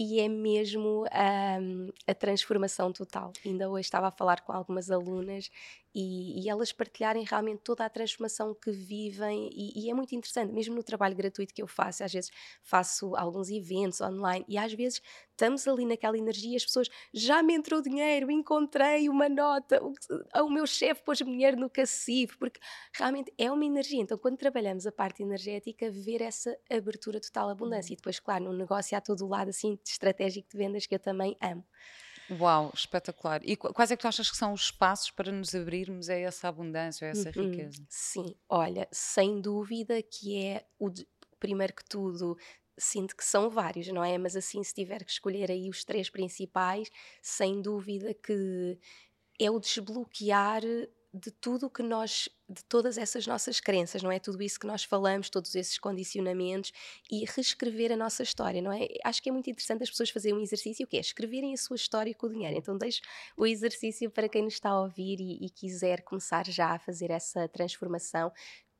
e 0.02 0.18
é 0.18 0.28
mesmo 0.28 1.04
um, 1.04 1.92
a 2.08 2.12
transformação 2.12 2.92
total. 2.92 3.32
Ainda 3.46 3.70
hoje 3.70 3.82
estava 3.82 4.08
a 4.08 4.10
falar 4.10 4.40
com 4.40 4.50
algumas 4.50 4.90
alunas 4.90 5.48
e, 5.94 6.42
e 6.42 6.48
elas 6.48 6.72
partilharem 6.72 7.24
realmente 7.24 7.60
toda 7.62 7.84
a 7.84 7.88
transformação 7.88 8.52
que 8.54 8.72
vivem 8.72 9.48
e, 9.52 9.84
e, 9.84 9.90
é 9.90 9.94
muito 9.94 10.12
interessante, 10.14 10.52
mesmo 10.52 10.74
no 10.74 10.82
trabalho 10.82 11.14
gratuito 11.14 11.54
que 11.54 11.62
eu 11.62 11.68
faço, 11.68 12.02
às 12.02 12.12
vezes 12.12 12.30
faço 12.62 13.14
alguns 13.14 13.50
eventos 13.50 14.00
online 14.00 14.44
e 14.48 14.58
às 14.58 14.72
vezes 14.72 15.00
estamos 15.30 15.66
ali 15.68 15.84
naquela 15.84 16.16
energia, 16.16 16.56
as 16.56 16.64
pessoas 16.64 16.88
já 17.12 17.42
me 17.42 17.54
entrou 17.54 17.82
dinheiro, 17.82 18.30
encontrei 18.30 19.08
uma 19.08 19.28
nota, 19.28 19.82
o, 19.84 19.92
o 20.44 20.50
meu 20.50 20.66
chefe 20.66 21.02
pôs 21.02 21.18
dinheiro 21.18 21.58
no 21.58 21.68
cacifo, 21.68 22.38
porque 22.38 22.60
realmente 22.94 23.32
é 23.36 23.50
uma 23.50 23.64
energia. 23.64 24.00
Então, 24.00 24.16
quando 24.16 24.36
trabalhamos 24.36 24.86
a 24.86 24.92
parte 24.92 25.22
energética, 25.22 25.90
ver 25.90 26.22
essa 26.22 26.56
abertura 26.70 27.20
total 27.20 27.50
abundância 27.50 27.90
uhum. 27.90 27.94
e 27.94 27.96
depois, 27.96 28.20
claro, 28.20 28.44
no 28.44 28.52
negócio 28.52 28.96
há 28.96 29.00
todo 29.00 29.24
o 29.24 29.28
lado 29.28 29.48
assim 29.48 29.78
estratégico 29.92 30.48
de 30.50 30.56
vendas 30.56 30.86
que 30.86 30.94
eu 30.94 30.98
também 30.98 31.36
amo. 31.40 31.64
Uau, 32.30 32.72
espetacular. 32.74 33.40
E 33.44 33.56
quais 33.56 33.90
é 33.90 33.96
que 33.96 34.02
tu 34.02 34.08
achas 34.08 34.30
que 34.30 34.36
são 34.36 34.52
os 34.52 34.70
passos 34.70 35.10
para 35.10 35.30
nos 35.30 35.54
abrirmos 35.54 36.08
a 36.08 36.14
essa 36.14 36.48
abundância, 36.48 37.06
a 37.06 37.10
essa 37.10 37.32
uhum. 37.36 37.50
riqueza? 37.50 37.84
Sim, 37.88 38.34
olha, 38.48 38.88
sem 38.90 39.40
dúvida 39.40 40.02
que 40.02 40.42
é 40.42 40.64
o 40.78 40.88
de, 40.88 41.06
primeiro 41.38 41.74
que 41.74 41.84
tudo 41.84 42.36
sinto 42.78 43.16
que 43.16 43.24
são 43.24 43.50
vários, 43.50 43.88
não 43.88 44.02
é? 44.02 44.16
Mas 44.16 44.34
assim, 44.36 44.62
se 44.62 44.74
tiver 44.74 45.04
que 45.04 45.10
escolher 45.10 45.50
aí 45.50 45.68
os 45.68 45.84
três 45.84 46.08
principais, 46.08 46.90
sem 47.20 47.60
dúvida 47.60 48.14
que 48.14 48.78
é 49.38 49.50
o 49.50 49.60
desbloquear 49.60 50.62
de 51.14 51.30
tudo 51.30 51.68
que 51.68 51.82
nós, 51.82 52.28
de 52.48 52.64
todas 52.64 52.96
essas 52.96 53.26
nossas 53.26 53.60
crenças, 53.60 54.02
não 54.02 54.10
é? 54.10 54.18
Tudo 54.18 54.42
isso 54.42 54.58
que 54.58 54.66
nós 54.66 54.82
falamos, 54.82 55.28
todos 55.28 55.54
esses 55.54 55.78
condicionamentos 55.78 56.72
e 57.10 57.24
reescrever 57.26 57.92
a 57.92 57.96
nossa 57.96 58.22
história, 58.22 58.62
não 58.62 58.72
é? 58.72 58.88
Acho 59.04 59.22
que 59.22 59.28
é 59.28 59.32
muito 59.32 59.50
interessante 59.50 59.82
as 59.82 59.90
pessoas 59.90 60.08
fazerem 60.08 60.38
um 60.38 60.42
exercício 60.42 60.86
que 60.86 60.96
é 60.96 61.00
escreverem 61.00 61.52
a 61.52 61.56
sua 61.56 61.76
história 61.76 62.14
com 62.14 62.26
o 62.26 62.30
dinheiro. 62.30 62.56
Então 62.56 62.78
deixo 62.78 63.02
o 63.36 63.46
exercício 63.46 64.10
para 64.10 64.28
quem 64.28 64.42
nos 64.42 64.54
está 64.54 64.70
a 64.70 64.80
ouvir 64.80 65.20
e, 65.20 65.44
e 65.44 65.50
quiser 65.50 66.02
começar 66.02 66.46
já 66.46 66.74
a 66.74 66.78
fazer 66.78 67.10
essa 67.10 67.46
transformação 67.46 68.32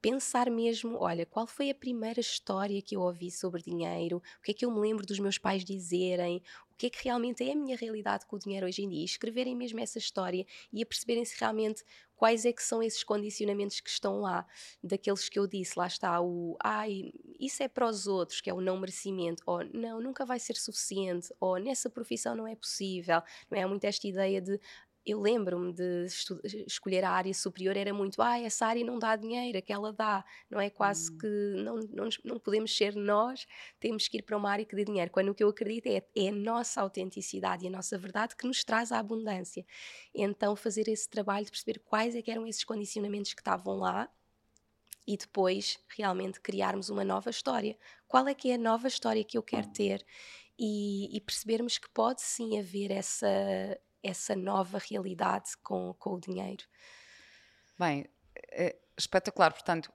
pensar 0.02 0.50
mesmo, 0.50 0.98
olha, 0.98 1.24
qual 1.24 1.46
foi 1.46 1.70
a 1.70 1.74
primeira 1.74 2.20
história 2.20 2.82
que 2.82 2.96
eu 2.96 3.00
ouvi 3.00 3.30
sobre 3.30 3.62
dinheiro? 3.62 4.16
O 4.40 4.42
que 4.42 4.50
é 4.50 4.54
que 4.54 4.64
eu 4.66 4.70
me 4.70 4.80
lembro 4.80 5.06
dos 5.06 5.20
meus 5.20 5.38
pais 5.38 5.64
dizerem? 5.64 6.42
O 6.72 6.74
que 6.76 6.86
é 6.86 6.90
que 6.90 7.04
realmente 7.04 7.48
é 7.48 7.52
a 7.52 7.56
minha 7.56 7.76
realidade 7.76 8.26
com 8.26 8.34
o 8.34 8.38
dinheiro 8.38 8.66
hoje 8.66 8.82
em 8.82 8.88
dia? 8.88 9.00
E 9.00 9.04
escreverem 9.04 9.54
mesmo 9.54 9.78
essa 9.78 9.98
história 9.98 10.44
e 10.72 10.82
a 10.82 10.86
perceberem 10.86 11.24
se 11.24 11.38
realmente 11.38 11.84
quais 12.16 12.44
é 12.44 12.52
que 12.52 12.62
são 12.62 12.82
esses 12.82 13.04
condicionamentos 13.04 13.78
que 13.80 13.90
estão 13.90 14.20
lá, 14.20 14.46
daqueles 14.82 15.28
que 15.28 15.38
eu 15.38 15.46
disse, 15.46 15.78
lá 15.78 15.86
está 15.86 16.20
o 16.20 16.56
ai, 16.62 17.12
isso 17.38 17.62
é 17.62 17.68
para 17.68 17.88
os 17.88 18.06
outros, 18.06 18.40
que 18.40 18.50
é 18.50 18.54
o 18.54 18.60
não 18.60 18.78
merecimento, 18.78 19.42
ou 19.46 19.64
não, 19.72 20.00
nunca 20.00 20.24
vai 20.24 20.38
ser 20.38 20.56
suficiente, 20.56 21.32
ou 21.40 21.58
nessa 21.58 21.90
profissão 21.90 22.34
não 22.36 22.46
é 22.46 22.54
possível, 22.54 23.22
não 23.50 23.58
é? 23.58 23.62
Há 23.62 23.68
muito 23.68 23.84
esta 23.84 24.06
ideia 24.06 24.40
de 24.40 24.60
eu 25.04 25.20
lembro-me 25.20 25.72
de 25.72 26.06
escolher 26.66 27.04
a 27.04 27.10
área 27.10 27.34
superior, 27.34 27.76
era 27.76 27.92
muito, 27.92 28.22
ah, 28.22 28.38
essa 28.38 28.66
área 28.66 28.84
não 28.84 28.98
dá 28.98 29.16
dinheiro, 29.16 29.58
aquela 29.58 29.92
dá, 29.92 30.24
não 30.48 30.60
é? 30.60 30.70
Quase 30.70 31.12
hum. 31.12 31.18
que 31.18 31.26
não, 31.62 31.76
não, 31.90 32.08
não 32.24 32.38
podemos 32.38 32.76
ser 32.76 32.94
nós, 32.94 33.46
temos 33.80 34.06
que 34.08 34.18
ir 34.18 34.22
para 34.22 34.36
uma 34.36 34.50
área 34.50 34.64
que 34.64 34.76
dê 34.76 34.84
dinheiro. 34.84 35.10
Quando 35.10 35.30
o 35.30 35.34
que 35.34 35.42
eu 35.42 35.48
acredito 35.48 35.88
é, 35.88 36.02
é 36.16 36.28
a 36.28 36.32
nossa 36.32 36.80
autenticidade 36.80 37.64
e 37.64 37.68
a 37.68 37.70
nossa 37.70 37.98
verdade 37.98 38.36
que 38.36 38.46
nos 38.46 38.62
traz 38.62 38.92
a 38.92 38.98
abundância. 38.98 39.66
Então, 40.14 40.54
fazer 40.54 40.88
esse 40.88 41.08
trabalho 41.08 41.44
de 41.44 41.50
perceber 41.50 41.80
quais 41.80 42.14
é 42.14 42.22
eram 42.26 42.46
esses 42.46 42.64
condicionamentos 42.64 43.34
que 43.34 43.40
estavam 43.40 43.76
lá 43.76 44.08
e 45.06 45.16
depois 45.16 45.78
realmente 45.96 46.40
criarmos 46.40 46.88
uma 46.88 47.04
nova 47.04 47.30
história. 47.30 47.76
Qual 48.06 48.26
é 48.28 48.34
que 48.34 48.50
é 48.50 48.54
a 48.54 48.58
nova 48.58 48.86
história 48.86 49.24
que 49.24 49.36
eu 49.36 49.42
quero 49.42 49.68
ter? 49.68 50.06
E, 50.58 51.14
e 51.14 51.20
percebermos 51.20 51.76
que 51.78 51.90
pode 51.90 52.22
sim 52.22 52.58
haver 52.58 52.90
essa 52.90 53.26
essa 54.02 54.34
nova 54.34 54.78
realidade 54.78 55.56
com, 55.62 55.94
com 55.94 56.14
o 56.14 56.20
dinheiro. 56.20 56.64
Bem, 57.78 58.06
é 58.50 58.76
espetacular. 58.98 59.52
Portanto, 59.52 59.92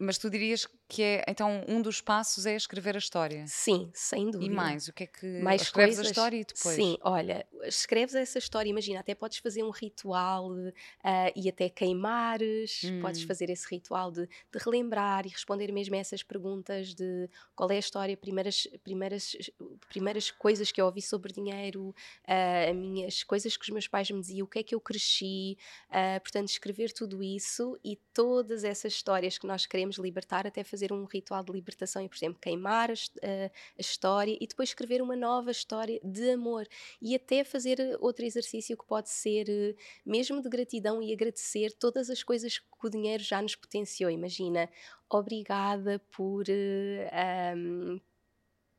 mas 0.00 0.18
tu 0.18 0.30
dirias 0.30 0.66
que 0.88 1.02
é, 1.02 1.24
então, 1.28 1.62
um 1.68 1.82
dos 1.82 2.00
passos 2.00 2.46
é 2.46 2.56
escrever 2.56 2.94
a 2.94 2.98
história? 2.98 3.44
Sim, 3.46 3.90
sem 3.92 4.30
dúvida. 4.30 4.50
E 4.50 4.54
mais? 4.54 4.88
O 4.88 4.92
que 4.94 5.04
é 5.04 5.06
que. 5.06 5.26
Mais 5.40 5.60
escreves 5.60 5.96
coisas, 5.96 6.06
a 6.06 6.10
história 6.10 6.36
e 6.38 6.44
depois? 6.44 6.74
Sim, 6.74 6.96
olha, 7.02 7.46
escreves 7.64 8.14
essa 8.14 8.38
história, 8.38 8.70
imagina, 8.70 9.00
até 9.00 9.14
podes 9.14 9.36
fazer 9.36 9.62
um 9.62 9.68
ritual 9.68 10.50
uh, 10.50 10.72
e 11.36 11.46
até 11.46 11.68
queimares, 11.68 12.84
hum. 12.84 13.02
podes 13.02 13.22
fazer 13.22 13.50
esse 13.50 13.68
ritual 13.68 14.10
de, 14.10 14.26
de, 14.26 14.58
relembrar 14.64 15.26
e 15.26 15.28
responder 15.28 15.70
mesmo 15.72 15.94
a 15.94 15.98
essas 15.98 16.22
perguntas 16.22 16.94
de 16.94 17.28
qual 17.54 17.70
é 17.70 17.76
a 17.76 17.80
história, 17.80 18.16
primeiras, 18.16 18.66
primeiras, 18.82 19.36
primeiras 19.90 20.30
coisas 20.30 20.72
que 20.72 20.80
eu 20.80 20.86
ouvi 20.86 21.02
sobre 21.02 21.34
dinheiro, 21.34 21.94
uh, 22.24 22.74
minhas 22.74 23.22
coisas 23.22 23.58
que 23.58 23.64
os 23.64 23.70
meus 23.70 23.86
pais 23.86 24.10
me 24.10 24.20
diziam, 24.22 24.46
o 24.46 24.48
que 24.48 24.60
é 24.60 24.62
que 24.62 24.74
eu 24.74 24.80
cresci, 24.80 25.58
uh, 25.90 26.18
portanto, 26.20 26.48
escrever 26.48 26.94
tudo 26.94 27.22
isso 27.22 27.78
e 27.84 27.96
todas 28.14 28.64
essas 28.64 28.94
histórias 28.94 29.36
que 29.36 29.46
nós 29.46 29.66
queremos 29.66 29.98
libertar, 29.98 30.46
até 30.46 30.64
fazer 30.64 30.77
um 30.92 31.04
ritual 31.04 31.42
de 31.42 31.52
libertação 31.52 32.02
e, 32.02 32.08
por 32.08 32.16
exemplo, 32.16 32.38
queimar 32.40 32.90
a, 32.90 32.94
a, 32.94 33.46
a 33.46 33.80
história 33.80 34.36
e 34.40 34.46
depois 34.46 34.70
escrever 34.70 35.02
uma 35.02 35.16
nova 35.16 35.50
história 35.50 36.00
de 36.02 36.30
amor 36.30 36.66
e 37.00 37.14
até 37.14 37.44
fazer 37.44 37.78
outro 38.00 38.24
exercício 38.24 38.76
que 38.76 38.86
pode 38.86 39.10
ser 39.10 39.48
eh, 39.48 39.74
mesmo 40.04 40.42
de 40.42 40.48
gratidão 40.48 41.02
e 41.02 41.12
agradecer 41.12 41.72
todas 41.72 42.10
as 42.10 42.22
coisas 42.22 42.58
que 42.58 42.86
o 42.86 42.90
dinheiro 42.90 43.22
já 43.22 43.40
nos 43.42 43.54
potenciou. 43.56 44.10
Imagina, 44.10 44.68
obrigada 45.10 45.98
por, 46.10 46.44
um, 46.48 47.96
eh, 47.96 48.00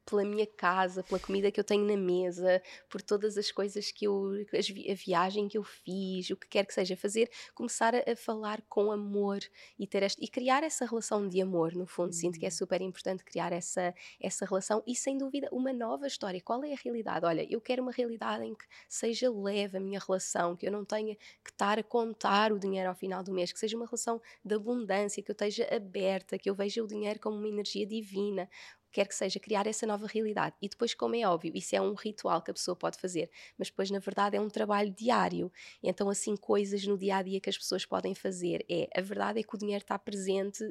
pela 0.09 0.25
minha 0.25 0.47
casa, 0.47 1.03
pela 1.03 1.19
comida 1.19 1.51
que 1.51 1.59
eu 1.59 1.63
tenho 1.63 1.85
na 1.85 1.95
mesa, 1.95 2.61
por 2.89 3.01
todas 3.01 3.37
as 3.37 3.51
coisas 3.51 3.91
que 3.91 4.05
eu, 4.05 4.31
a 4.53 4.93
viagem 4.93 5.47
que 5.47 5.57
eu 5.57 5.63
fiz, 5.63 6.29
o 6.31 6.35
que 6.35 6.47
quer 6.47 6.65
que 6.65 6.73
seja, 6.73 6.97
fazer, 6.97 7.29
começar 7.53 7.93
a, 7.93 8.11
a 8.11 8.15
falar 8.15 8.61
com 8.67 8.91
amor 8.91 9.39
e 9.77 9.85
ter 9.85 10.03
este, 10.03 10.23
e 10.23 10.27
criar 10.27 10.63
essa 10.63 10.85
relação 10.85 11.27
de 11.27 11.41
amor, 11.41 11.73
no 11.73 11.85
fundo. 11.85 12.07
Uhum. 12.07 12.13
Sinto 12.13 12.39
que 12.39 12.45
é 12.45 12.49
uhum. 12.49 12.55
super 12.55 12.81
importante 12.81 13.23
criar 13.23 13.53
essa, 13.53 13.93
essa 14.19 14.45
relação 14.45 14.83
e, 14.87 14.95
sem 14.95 15.17
dúvida, 15.17 15.47
uma 15.51 15.71
nova 15.71 16.07
história. 16.07 16.41
Qual 16.41 16.63
é 16.63 16.73
a 16.73 16.77
realidade? 16.83 17.25
Olha, 17.25 17.45
eu 17.49 17.61
quero 17.61 17.83
uma 17.83 17.91
realidade 17.91 18.43
em 18.43 18.55
que 18.55 18.65
seja 18.87 19.31
leve 19.31 19.77
a 19.77 19.79
minha 19.79 19.99
relação, 19.99 20.55
que 20.55 20.67
eu 20.67 20.71
não 20.71 20.83
tenha 20.83 21.15
que 21.43 21.51
estar 21.51 21.77
a 21.77 21.83
contar 21.83 22.51
o 22.51 22.59
dinheiro 22.59 22.89
ao 22.89 22.95
final 22.95 23.23
do 23.23 23.31
mês, 23.31 23.51
que 23.51 23.59
seja 23.59 23.77
uma 23.77 23.85
relação 23.85 24.21
de 24.43 24.55
abundância, 24.55 25.21
que 25.21 25.29
eu 25.29 25.33
esteja 25.33 25.67
aberta, 25.73 26.37
que 26.37 26.49
eu 26.49 26.55
veja 26.55 26.83
o 26.83 26.87
dinheiro 26.87 27.19
como 27.19 27.37
uma 27.37 27.47
energia 27.47 27.85
divina 27.85 28.49
quer 28.91 29.07
que 29.07 29.15
seja, 29.15 29.39
criar 29.39 29.67
essa 29.67 29.85
nova 29.85 30.07
realidade. 30.07 30.55
E 30.61 30.67
depois, 30.67 30.93
como 30.93 31.15
é 31.15 31.27
óbvio, 31.27 31.51
isso 31.55 31.75
é 31.75 31.81
um 31.81 31.93
ritual 31.93 32.41
que 32.41 32.51
a 32.51 32.53
pessoa 32.53 32.75
pode 32.75 32.97
fazer, 32.97 33.29
mas 33.57 33.69
depois, 33.69 33.89
na 33.89 33.99
verdade, 33.99 34.37
é 34.37 34.41
um 34.41 34.49
trabalho 34.49 34.91
diário. 34.91 35.51
Então, 35.81 36.09
assim, 36.09 36.35
coisas 36.35 36.85
no 36.85 36.97
dia 36.97 37.17
a 37.17 37.21
dia 37.21 37.39
que 37.39 37.49
as 37.49 37.57
pessoas 37.57 37.85
podem 37.85 38.13
fazer 38.15 38.65
é 38.69 38.89
a 38.95 39.01
verdade 39.01 39.39
é 39.39 39.43
que 39.43 39.55
o 39.55 39.57
dinheiro 39.57 39.83
está 39.83 39.97
presente 39.97 40.63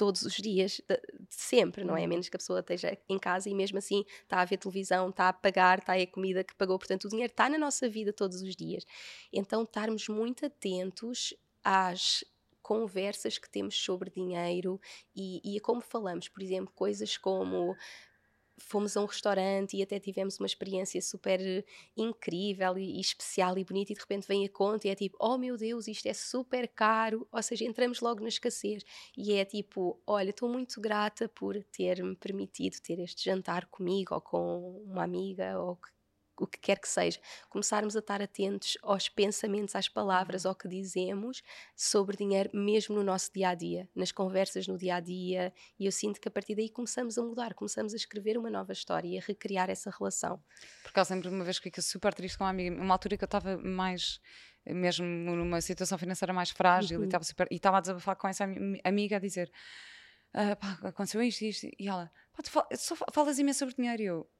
todos 0.00 0.22
os 0.22 0.32
dias, 0.32 0.80
de, 0.88 0.96
de 0.96 1.26
sempre, 1.28 1.84
não 1.84 1.94
é? 1.94 2.00
A 2.00 2.02
uhum. 2.04 2.08
menos 2.08 2.28
que 2.30 2.34
a 2.34 2.38
pessoa 2.38 2.60
esteja 2.60 2.96
em 3.06 3.18
casa 3.18 3.50
e 3.50 3.54
mesmo 3.54 3.76
assim 3.76 4.02
está 4.22 4.40
a 4.40 4.44
ver 4.46 4.56
televisão, 4.56 5.10
está 5.10 5.28
a 5.28 5.32
pagar, 5.32 5.78
está 5.78 5.92
a 5.92 6.06
comida 6.06 6.42
que 6.42 6.54
pagou. 6.54 6.78
Portanto, 6.78 7.04
o 7.04 7.08
dinheiro 7.10 7.30
está 7.30 7.50
na 7.50 7.58
nossa 7.58 7.86
vida 7.86 8.10
todos 8.10 8.40
os 8.40 8.56
dias. 8.56 8.86
Então, 9.30 9.62
estarmos 9.62 10.08
muito 10.08 10.46
atentos 10.46 11.34
às 11.62 12.24
conversas 12.70 13.36
que 13.36 13.50
temos 13.50 13.76
sobre 13.76 14.08
dinheiro 14.12 14.80
e, 15.12 15.56
e 15.56 15.58
como 15.58 15.80
falamos, 15.80 16.28
por 16.28 16.40
exemplo, 16.40 16.72
coisas 16.72 17.16
como 17.18 17.76
fomos 18.56 18.96
a 18.96 19.00
um 19.00 19.06
restaurante 19.06 19.76
e 19.76 19.82
até 19.82 19.98
tivemos 19.98 20.38
uma 20.38 20.46
experiência 20.46 21.02
super 21.02 21.40
incrível 21.96 22.78
e, 22.78 22.98
e, 22.98 23.00
especial 23.00 23.58
e 23.58 23.64
bonita 23.64 23.90
e 23.90 23.96
de 23.96 24.00
repente 24.00 24.28
vem 24.28 24.46
a 24.46 24.48
conta 24.48 24.86
e 24.86 24.90
é 24.90 24.94
tipo, 24.94 25.16
oh 25.18 25.36
meu 25.36 25.56
Deus, 25.56 25.88
isto 25.88 26.06
é 26.06 26.14
super 26.14 26.68
caro, 26.68 27.26
ou 27.32 27.42
seja, 27.42 27.64
entramos 27.64 28.00
logo 28.00 28.22
na 28.22 28.28
escassez. 28.28 28.84
E 29.16 29.32
é 29.32 29.44
tipo, 29.44 30.00
olha, 30.06 30.30
estou 30.30 30.48
muito 30.48 30.80
grata 30.80 31.28
por 31.28 31.60
ter-me 31.64 32.14
permitido 32.14 32.80
ter 32.80 33.00
este 33.00 33.24
jantar 33.24 33.66
comigo 33.66 34.14
ou 34.14 34.20
com 34.20 34.84
uma 34.86 35.02
amiga 35.02 35.58
ou 35.58 35.76
o 36.40 36.46
que 36.46 36.58
quer 36.58 36.78
que 36.78 36.88
seja, 36.88 37.20
começarmos 37.48 37.94
a 37.94 37.98
estar 38.00 38.22
atentos 38.22 38.76
aos 38.82 39.08
pensamentos, 39.08 39.76
às 39.76 39.88
palavras, 39.88 40.46
ao 40.46 40.54
que 40.54 40.66
dizemos 40.68 41.42
sobre 41.76 42.16
dinheiro, 42.16 42.50
mesmo 42.54 42.94
no 42.96 43.04
nosso 43.04 43.30
dia 43.32 43.50
a 43.50 43.54
dia, 43.54 43.88
nas 43.94 44.10
conversas 44.10 44.66
no 44.66 44.78
dia 44.78 44.96
a 44.96 45.00
dia. 45.00 45.52
E 45.78 45.86
eu 45.86 45.92
sinto 45.92 46.20
que 46.20 46.28
a 46.28 46.30
partir 46.30 46.54
daí 46.54 46.70
começamos 46.70 47.18
a 47.18 47.22
mudar, 47.22 47.54
começamos 47.54 47.92
a 47.92 47.96
escrever 47.96 48.38
uma 48.38 48.50
nova 48.50 48.72
história 48.72 49.06
e 49.08 49.18
a 49.18 49.20
recriar 49.22 49.68
essa 49.70 49.90
relação. 49.90 50.42
Por 50.82 50.88
acaso, 50.90 51.12
lembro 51.14 51.30
uma 51.30 51.44
vez 51.44 51.58
que 51.58 51.64
fiquei 51.64 51.82
super 51.82 52.14
triste 52.14 52.38
com 52.38 52.44
uma 52.44 52.50
amiga, 52.50 52.74
uma 52.80 52.94
altura 52.94 53.16
que 53.16 53.24
eu 53.24 53.26
estava 53.26 53.56
mais, 53.58 54.18
mesmo 54.66 55.04
numa 55.06 55.60
situação 55.60 55.98
financeira 55.98 56.32
mais 56.32 56.50
frágil 56.50 56.96
e 56.96 56.98
Uhum. 57.00 57.04
estava 57.04 57.24
super, 57.24 57.46
e 57.50 57.56
estava 57.56 57.78
a 57.78 57.80
desabafar 57.80 58.16
com 58.16 58.26
essa 58.28 58.44
ami- 58.44 58.80
amiga 58.84 59.16
a 59.16 59.20
dizer: 59.20 59.50
"Ah, 60.32 60.56
pá, 60.56 60.78
aconteceu 60.88 61.22
isto, 61.22 61.42
isto, 61.44 61.66
e 61.78 61.88
ela, 61.88 62.10
pá, 62.32 62.42
tu 62.42 62.50
fal- 62.50 62.68
só 62.76 62.94
fa- 62.96 63.06
falas 63.12 63.38
imenso 63.38 63.60
sobre 63.60 63.74
dinheiro. 63.74 64.02
E 64.02 64.06
eu, 64.06 64.24
"Tá- 64.24 64.30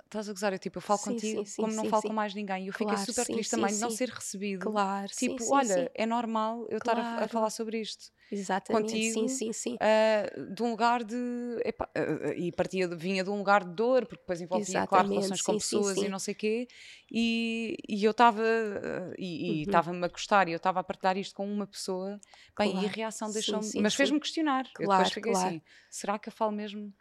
estás 0.00 0.28
a 0.28 0.32
gozar? 0.32 0.52
Eu, 0.52 0.58
tipo, 0.58 0.78
eu 0.78 0.82
falo 0.82 0.98
Sim, 0.98 1.18
contigo 1.20 1.44
sim, 1.44 1.44
sim, 1.44 1.54
como 1.56 1.72
não 1.74 1.84
sim, 1.84 1.86
falo 1.86 2.02
sim. 2.02 2.08
com 2.08 2.12
mais 2.12 2.34
ninguém. 2.34 2.64
E 2.64 2.68
eu 2.68 2.72
fiquei 2.72 2.96
Claro, 2.96 2.98
super 2.98 3.26
sim, 3.26 3.28
triste 3.28 3.50
também 3.50 3.74
de 3.74 3.80
não 3.80 3.90
ser 3.90 4.08
recebido. 4.08 4.74
Claro, 4.74 5.12
Tipo, 5.16 5.46
olha, 5.50 5.90
é 5.94 6.06
normal 6.06 6.66
eu 6.70 6.78
estar 6.78 6.98
a, 6.98 7.24
a 7.24 7.28
Claro. 7.28 7.28
falar 7.28 7.50
sobre 7.50 7.80
isto. 7.80 8.10
Exatamente, 8.30 9.06
contigo, 9.06 9.26
sim, 9.28 9.28
sim, 9.28 9.52
sim. 9.52 9.78
ah, 9.80 10.26
de 10.54 10.62
um 10.62 10.70
lugar 10.70 11.04
de. 11.04 11.16
epá, 11.64 11.88
ah, 11.96 12.30
ah, 12.30 12.34
e 12.36 12.52
partia, 12.52 12.88
vinha 12.88 13.24
de 13.24 13.30
um 13.30 13.38
lugar 13.38 13.64
de 13.64 13.74
dor, 13.74 14.06
porque 14.06 14.22
depois 14.22 14.40
envolvia, 14.40 14.82
claro, 14.84 15.08
Exatamente, 15.08 15.10
relações 15.10 15.42
com 15.42 15.56
pessoas 15.56 16.02
e 16.02 16.08
não 16.08 16.18
sei 16.18 16.34
o 16.34 16.36
quê. 16.38 16.68
E, 17.12 17.76
e 17.88 18.04
eu 18.04 18.12
estava. 18.12 18.42
ah, 18.42 19.12
E 19.18 19.62
Uhum. 19.64 19.64
estava-me 19.64 20.04
a 20.04 20.08
gostar 20.08 20.48
e 20.48 20.52
eu 20.52 20.56
estava 20.56 20.80
a 20.80 20.84
partilhar 20.84 21.16
isto 21.18 21.34
com 21.34 21.46
uma 21.50 21.66
pessoa. 21.66 22.20
Bem, 22.58 22.82
e 22.82 22.86
a 22.86 22.88
Claro, 22.88 22.98
reação 22.98 23.30
deixou-me. 23.32 23.72
Mas 23.76 23.94
fez-me 23.94 24.20
questionar. 24.20 24.66
eu 24.78 24.88
depois 24.88 25.10
Claro, 25.10 25.10
fiquei 25.10 25.32
claro. 25.32 25.56
assim: 25.56 25.62
será 25.90 26.18
que 26.18 26.28
eu 26.28 26.32
falo 26.32 26.52
mesmo 26.52 26.92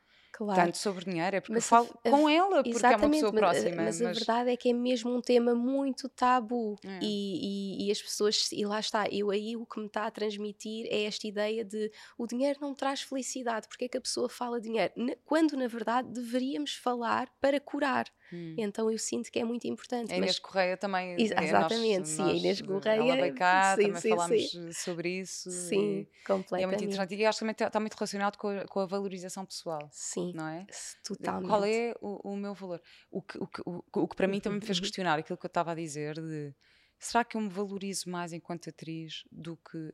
Claro. 0.43 0.61
tanto 0.65 0.77
sobre 0.77 1.05
dinheiro? 1.05 1.35
É 1.35 1.39
porque 1.41 1.53
Mas 1.53 1.71
eu 1.71 1.77
a 1.77 1.83
falo 1.83 1.99
a 2.03 2.09
com 2.09 2.29
ela, 2.29 2.63
porque 2.63 2.85
é 2.85 2.89
uma 2.97 3.09
pessoa 3.09 3.31
mas, 3.31 3.41
a- 3.41 3.45
próxima. 3.51 3.83
mas 3.83 4.01
a 4.01 4.03
mas- 4.05 4.17
verdade 4.17 4.49
é 4.49 4.57
que 4.57 4.69
é 4.69 4.73
mesmo 4.73 5.15
um 5.15 5.21
tema 5.21 5.53
muito 5.53 6.09
tabu 6.09 6.75
É. 6.83 6.99
e, 7.01 7.83
e- 7.83 7.87
e 7.87 7.91
as 7.91 8.01
pessoas, 8.01 8.51
e 8.51 8.65
lá 8.65 8.79
está, 8.79 9.07
eu 9.11 9.29
aí 9.29 9.55
o 9.55 9.65
que 9.65 9.79
me 9.79 9.85
está 9.85 10.05
a 10.07 10.11
transmitir 10.11 10.87
é 10.89 11.03
esta 11.03 11.27
ideia 11.27 11.63
de 11.63 11.91
o 12.17 12.25
dinheiro 12.25 12.57
não 12.61 12.73
traz 12.73 13.01
felicidade, 13.01 13.67
porque 13.67 13.85
é 13.85 13.87
que 13.87 13.97
a 13.97 14.01
pessoa 14.01 14.27
fala 14.27 14.59
dinheiro? 14.59 14.93
Quando 15.25 15.55
na 15.55 15.67
verdade 15.67 16.09
deveríamos 16.09 16.73
falar 16.73 17.29
para 17.39 17.59
curar. 17.59 18.07
Hum. 18.31 18.63
Então 18.63 18.91
eu 18.91 18.97
sinto 18.99 19.31
que 19.31 19.39
é 19.39 19.43
muito 19.45 19.67
importante. 19.67 20.13
A 20.13 20.17
Inês 20.17 20.39
mas 20.39 20.39
Correia 20.39 20.77
também. 20.77 21.13
Ex- 21.17 21.31
é, 21.31 21.53
nós- 21.53 21.81
exatamente, 21.83 22.09
sim, 22.09 22.31
a 22.31 22.35
nós- 22.35 22.35
Inês 22.35 22.61
Ela 22.93 23.15
Correia, 23.15 23.17
veio 23.17 23.33
cá, 23.33 23.77
sim, 23.77 23.77
também 23.77 24.01
sim, 24.01 24.17
falámos 24.17 24.43
sim. 24.43 24.53
eh, 24.55 24.73
sobre 24.73 25.09
isso. 25.21 25.49
sim, 25.49 26.07
E, 26.09 26.09
e 26.57 26.61
é 26.61 26.65
completamente. 26.65 26.67
muito 26.67 26.83
interessante. 26.83 27.15
E 27.15 27.25
acho 27.25 27.37
que 27.39 27.45
também 27.45 27.67
está 27.67 27.79
muito 27.79 27.93
relacionado 27.95 28.37
com 28.37 28.47
a, 28.49 28.65
com 28.67 28.79
a 28.79 28.85
valorização 28.85 29.45
pessoal, 29.45 29.93
Sim, 30.05 30.33
não 30.33 30.47
é? 30.47 30.67
totalmente. 31.03 31.43
Qual 31.43 31.63
é 31.65 31.93
o, 32.01 32.31
o 32.33 32.37
meu 32.37 32.53
valor? 32.55 32.81
O 33.11 33.21
que, 33.21 33.37
o, 33.39 33.47
que, 33.47 33.61
o, 33.65 33.83
o 33.95 34.07
que 34.07 34.15
para 34.15 34.27
mim 34.27 34.39
também 34.41 34.57
me 34.59 34.65
fez 34.65 34.79
Uhum. 34.79 34.81
questionar 34.81 35.19
aquilo 35.19 35.37
que 35.37 35.45
eu 35.45 35.49
estava 35.49 35.71
a 35.73 35.75
dizer 35.75 36.15
de 36.21 36.55
será 36.99 37.23
que 37.25 37.37
eu 37.37 37.41
me 37.41 37.49
valorizo 37.49 38.09
mais 38.09 38.33
enquanto 38.33 38.69
atriz 38.69 39.23
do 39.31 39.57
que 39.57 39.93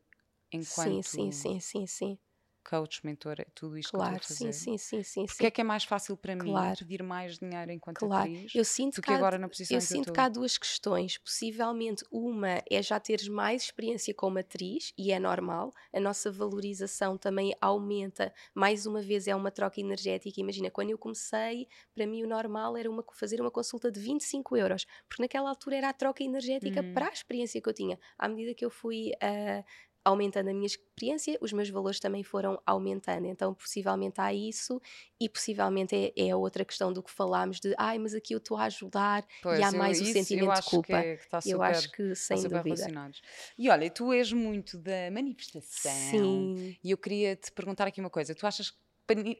enquanto 0.54 1.00
Sim, 1.00 1.02
sim, 1.02 1.32
sim, 1.32 1.60
sim, 1.60 1.88
sim. 1.88 2.19
Coach, 2.69 3.06
mentora, 3.06 3.45
tudo 3.56 3.77
isto 3.77 3.93
que 3.93 4.01
eu 4.01 4.03
Claro, 4.03 4.17
estou 4.17 4.19
a 4.19 4.21
sim, 4.23 4.51
fazer? 4.51 4.51
sim, 4.51 4.77
sim, 4.77 5.03
sim. 5.03 5.27
Porque 5.27 5.45
sim. 5.45 5.47
é 5.47 5.51
que 5.51 5.62
é 5.62 5.63
mais 5.63 5.84
fácil 5.86 6.17
para 6.17 6.36
mim 6.36 6.67
Claro. 6.67 6.80
pedir 6.80 7.03
mais 7.03 7.38
dinheiro 7.39 7.71
enquanto 7.71 8.03
Claro, 8.03 8.32
atriz 8.32 8.53
eu 8.53 8.63
sinto 8.65 8.97
do 8.97 9.03
que 9.03 9.10
que 9.10 9.12
há, 9.12 9.17
agora 9.17 9.38
na 9.39 9.49
posição 9.49 9.80
eu 9.80 9.82
eu 9.82 9.82
sinto 9.82 10.12
estou? 10.12 10.13
que 10.13 10.19
há 10.21 10.30
duas 10.30 10.58
questões. 10.58 11.17
Possivelmente, 11.17 12.03
uma 12.12 12.62
é 12.69 12.82
já 12.82 12.99
teres 12.99 13.27
mais 13.27 13.63
experiência 13.63 14.13
como 14.13 14.38
atriz, 14.39 14.93
e 14.97 15.12
é 15.12 15.19
normal. 15.19 15.73
A 15.93 15.99
nossa 15.99 16.32
valorização 16.32 17.17
também 17.17 17.53
aumenta. 17.62 18.34
Mais 18.56 18.86
uma 18.86 19.01
vez, 19.01 19.27
é 19.27 19.36
uma 19.36 19.51
troca 19.51 19.80
energética. 19.82 20.39
Imagina, 20.39 20.71
quando 20.71 20.91
eu 20.91 20.97
comecei, 20.97 21.67
para 21.95 22.06
mim 22.08 22.23
o 22.23 22.27
normal 22.27 22.77
era 22.77 22.89
uma, 22.89 23.03
fazer 23.13 23.41
uma 23.41 23.51
consulta 23.51 23.91
de 23.91 23.99
25 23.99 24.56
euros, 24.58 24.86
porque 25.10 25.23
naquela 25.23 25.49
altura 25.49 25.77
era 25.77 25.89
a 25.89 25.93
troca 25.93 26.23
energética 26.23 26.84
Uhum. 26.84 26.93
para 26.93 27.08
a 27.10 27.13
experiência 27.13 27.62
que 27.62 27.69
eu 27.69 27.73
tinha. 27.73 27.99
À 28.17 28.30
medida 28.30 28.53
que 28.53 28.63
eu 28.65 28.69
fui. 28.69 29.12
ah, 29.21 29.63
aumentando 30.07 30.49
a 30.49 30.53
minha 30.53 30.65
experiência, 30.65 31.37
os 31.41 31.51
meus 31.51 31.69
valores 31.69 31.99
também 31.99 32.23
foram 32.23 32.61
aumentando. 32.65 33.25
Então, 33.27 33.53
possivelmente 33.53 34.19
há 34.21 34.33
isso, 34.33 34.81
e 35.19 35.27
possivelmente 35.27 35.93
é, 35.95 36.13
é 36.27 36.31
a 36.31 36.37
outra 36.37 36.63
questão 36.63 36.93
do 36.93 37.03
que 37.03 37.11
falámos 37.11 37.59
de 37.59 37.73
ai, 37.77 37.97
mas 37.99 38.13
aqui 38.13 38.33
eu 38.33 38.37
estou 38.37 38.55
a 38.57 38.63
ajudar 38.63 39.25
Pois, 39.41 39.59
e 39.59 39.63
há 39.63 39.69
eu- 39.69 39.77
mais 39.77 39.99
o 39.99 40.03
isso 40.03 40.13
sentimento 40.13 40.49
eu 40.49 40.53
de 40.61 40.61
culpa. 40.69 41.01
Que, 41.03 41.15
que 41.17 41.23
está 41.23 41.41
super, 41.41 41.53
eu 41.55 41.61
acho 41.61 41.91
que 41.91 42.01
está 42.03 42.35
sem 42.35 42.37
super 42.37 42.57
dúvida. 42.57 42.75
relacionados. 42.75 43.21
E 43.57 43.69
olha, 43.69 43.89
tu 43.89 44.13
és 44.13 44.31
muito 44.31 44.77
da 44.77 45.11
manifestação. 45.11 46.55
Sim. 46.55 46.77
E 46.83 46.91
eu 46.91 46.97
queria 46.97 47.35
te 47.35 47.51
perguntar 47.51 47.87
aqui 47.87 47.99
uma 47.99 48.09
coisa. 48.09 48.33
Tu 48.33 48.45
achas 48.47 48.71
que 48.71 48.77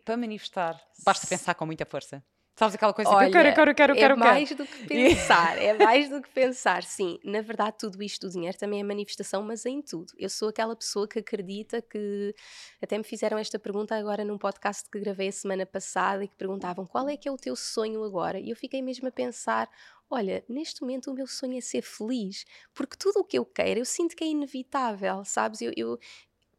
para 0.06 0.18
manifestar 0.18 0.80
basta 1.06 1.28
pensar 1.28 1.54
com 1.56 1.66
muita 1.66 1.86
força? 1.86 2.24
Sabes 2.58 2.74
aquela 2.74 2.92
coisa 2.92 3.12
tipo, 3.12 3.24
eu 3.24 3.32
quero, 3.32 3.50
eu 3.50 3.54
quero, 3.54 3.70
eu 3.72 3.76
quero, 3.76 3.94
é 3.94 3.96
quero, 3.96 4.14
eu 4.16 4.18
quero. 4.18 4.34
mais 4.34 4.50
do 4.56 4.66
que 4.66 4.88
pensar, 4.88 5.58
é 5.62 5.74
mais 5.74 6.10
do 6.10 6.20
que 6.24 6.30
pensar, 6.30 6.82
sim. 6.84 7.20
Na 7.24 7.40
verdade, 7.40 7.76
tudo 7.80 8.02
isto 8.02 8.26
do 8.28 8.34
dinheiro 8.34 8.58
também 8.58 8.80
é 8.80 8.84
manifestação, 8.84 9.44
mas 9.44 9.64
em 9.68 9.80
tudo. 9.80 10.12
Eu 10.18 10.28
sou 10.28 10.50
aquela 10.50 10.76
pessoa 10.76 11.08
que 11.08 11.20
acredita 11.20 11.84
que. 11.84 12.34
Até 12.82 12.98
me 12.98 13.04
fizeram 13.04 13.38
esta 13.38 13.60
pergunta 13.60 13.96
agora 13.96 14.26
num 14.26 14.40
podcast 14.40 14.90
que 14.90 15.00
gravei 15.00 15.28
a 15.28 15.32
semana 15.32 15.68
passada 15.68 16.24
e 16.24 16.28
que 16.28 16.36
perguntavam 16.36 16.86
qual 16.88 17.08
é 17.08 17.16
que 17.16 17.30
é 17.30 17.32
o 17.32 17.38
teu 17.38 17.56
sonho 17.56 18.04
agora? 18.04 18.40
E 18.40 18.50
eu 18.50 18.56
fiquei 18.56 18.82
mesmo 18.82 19.08
a 19.08 19.12
pensar. 19.12 19.70
Olha, 20.10 20.44
neste 20.50 20.82
momento 20.82 21.12
o 21.12 21.14
meu 21.14 21.28
sonho 21.28 21.58
é 21.60 21.62
ser 21.62 21.84
feliz, 21.84 22.44
porque 22.74 22.96
tudo 22.98 23.20
o 23.20 23.24
que 23.24 23.38
eu 23.38 23.46
quero 23.46 23.82
eu 23.82 23.86
sinto 23.86 24.16
que 24.16 24.24
é 24.24 24.28
inevitável, 24.28 25.24
sabes? 25.26 25.62
Eu, 25.62 25.72
eu- 25.76 26.00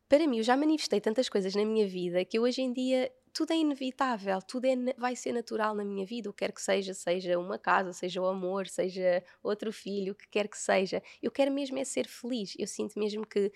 para 0.08 0.26
mim, 0.26 0.38
eu 0.38 0.42
já 0.44 0.56
manifestei 0.56 1.00
tantas 1.00 1.28
coisas 1.28 1.54
na 1.54 1.64
minha 1.64 1.86
vida 1.88 2.24
que 2.24 2.38
eu 2.38 2.42
hoje 2.42 2.62
em 2.62 2.72
dia 2.72 3.10
tudo 3.38 3.52
é 3.52 3.56
inevitável, 3.56 4.42
tudo 4.42 4.64
é, 4.64 4.74
vai 4.96 5.14
ser 5.14 5.30
natural 5.32 5.72
na 5.72 5.84
minha 5.84 6.04
vida, 6.04 6.28
o 6.28 6.32
que 6.32 6.44
quer 6.44 6.50
que 6.50 6.60
seja, 6.60 6.92
seja 6.92 7.38
uma 7.38 7.56
casa, 7.56 7.92
seja 7.92 8.20
o 8.20 8.26
amor, 8.26 8.66
seja 8.66 9.22
outro 9.40 9.72
filho, 9.72 10.12
o 10.12 10.16
que 10.16 10.26
quer 10.28 10.48
que 10.48 10.58
seja. 10.58 11.00
Eu 11.22 11.30
quero 11.30 11.52
mesmo 11.52 11.78
é 11.78 11.84
ser 11.84 12.08
feliz, 12.08 12.56
eu 12.58 12.66
sinto 12.66 12.98
mesmo 12.98 13.24
que 13.24 13.52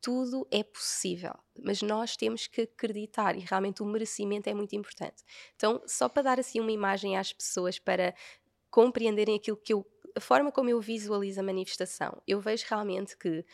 tudo 0.00 0.48
é 0.50 0.62
possível, 0.62 1.34
mas 1.62 1.82
nós 1.82 2.16
temos 2.16 2.46
que 2.46 2.62
acreditar 2.62 3.36
e 3.36 3.40
realmente 3.40 3.82
o 3.82 3.84
merecimento 3.84 4.48
é 4.48 4.54
muito 4.54 4.74
importante. 4.74 5.22
Então, 5.54 5.82
só 5.86 6.08
para 6.08 6.22
dar 6.22 6.40
assim 6.40 6.58
uma 6.58 6.72
imagem 6.72 7.14
às 7.14 7.30
pessoas 7.30 7.78
para 7.78 8.14
compreenderem 8.70 9.36
aquilo 9.36 9.58
que 9.58 9.74
eu, 9.74 9.86
a 10.16 10.20
forma 10.20 10.50
como 10.50 10.70
eu 10.70 10.80
visualizo 10.80 11.38
a 11.38 11.42
manifestação, 11.42 12.22
eu 12.26 12.40
vejo 12.40 12.64
realmente 12.66 13.14
que 13.14 13.44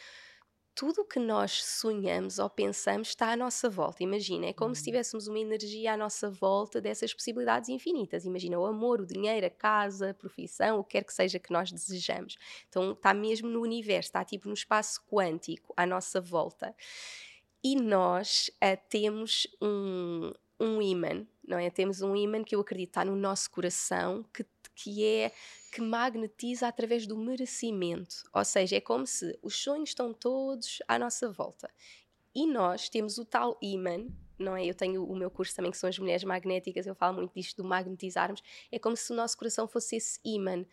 tudo 0.75 1.03
o 1.03 1.05
que 1.05 1.19
nós 1.21 1.65
sonhamos 1.65 2.39
ou 2.39 2.51
pensamos 2.51 3.09
está 3.09 3.31
à 3.31 3.37
nossa 3.37 3.71
volta. 3.71 4.03
Imagina, 4.03 4.47
é 4.47 4.53
como 4.53 4.75
se 4.75 4.81
Uhum. 4.81 4.85
tivéssemos 4.87 5.29
uma 5.29 5.39
energia 5.39 5.93
à 5.95 5.97
nossa 5.97 6.29
volta 6.31 6.81
dessas 6.81 7.15
possibilidades 7.15 7.69
infinitas. 7.69 8.25
Imagina 8.25 8.59
o 8.59 8.67
amor, 8.67 9.01
o 9.01 9.07
dinheiro, 9.07 9.47
a 9.47 9.51
casa, 9.51 10.11
a 10.11 10.15
profissão, 10.15 10.79
o 10.81 10.85
que 10.85 10.93
quer 10.99 11.05
que 11.05 11.13
seja 11.15 11.39
que 11.39 11.53
nós 11.53 11.71
desejamos. 11.71 12.37
Então 12.69 12.93
está 12.93 13.15
mesmo 13.15 13.49
no 13.49 13.61
universo, 13.61 14.09
está 14.09 14.25
tipo 14.25 14.49
no 14.49 14.55
espaço 14.55 15.01
quântico 15.11 15.73
à 15.77 15.87
nossa 15.87 16.21
volta. 16.21 16.75
E 17.63 17.77
nós 17.77 18.51
ah, 18.61 18.77
temos 18.77 19.47
um, 19.63 20.33
um 20.61 20.83
imã, 20.83 21.27
não 21.47 21.59
é? 21.59 21.71
Temos 21.71 22.03
um 22.03 22.15
imã 22.15 22.43
que 22.45 22.55
eu 22.55 22.61
acredito 22.61 22.91
está 22.91 23.05
no 23.05 23.17
nosso 23.17 23.51
coração, 23.51 24.25
que, 24.35 24.45
que 24.75 25.05
é 25.05 25.33
que 25.73 25.81
magnetiza 25.81 26.69
através 26.69 27.07
do 27.07 27.17
merecimento. 27.17 28.17
Ou 28.33 28.45
seja, 28.45 28.77
é 28.77 28.81
como 28.81 29.07
se 29.07 29.39
os 29.43 29.57
sonhos 29.57 29.91
estão 29.91 30.13
todos 30.13 30.79
à 30.87 30.99
nossa 30.99 31.31
volta. 31.31 31.71
E 32.35 32.47
nós 32.47 32.89
temos 32.89 33.19
o 33.19 33.25
tal 33.25 33.57
imã, 33.63 34.07
não 34.39 34.57
é? 34.57 34.65
Eu 34.65 34.75
tenho 34.75 35.05
o 35.05 35.17
meu 35.17 35.31
curso 35.31 35.55
também, 35.55 35.71
que 35.71 35.79
são 35.79 35.89
as 35.89 35.99
mulheres 35.99 36.25
magnéticas, 36.25 36.87
eu 36.87 36.95
falo 36.95 37.17
muito 37.17 37.33
disto 37.35 37.63
do 37.63 37.69
magnetizarmos. 37.69 38.43
É 38.71 38.79
como 38.79 38.97
se 38.97 39.13
o 39.13 39.17
nosso 39.17 39.37
coração 39.37 39.69
fosse 39.69 39.97
esse 39.97 40.21
imã. 40.25 40.65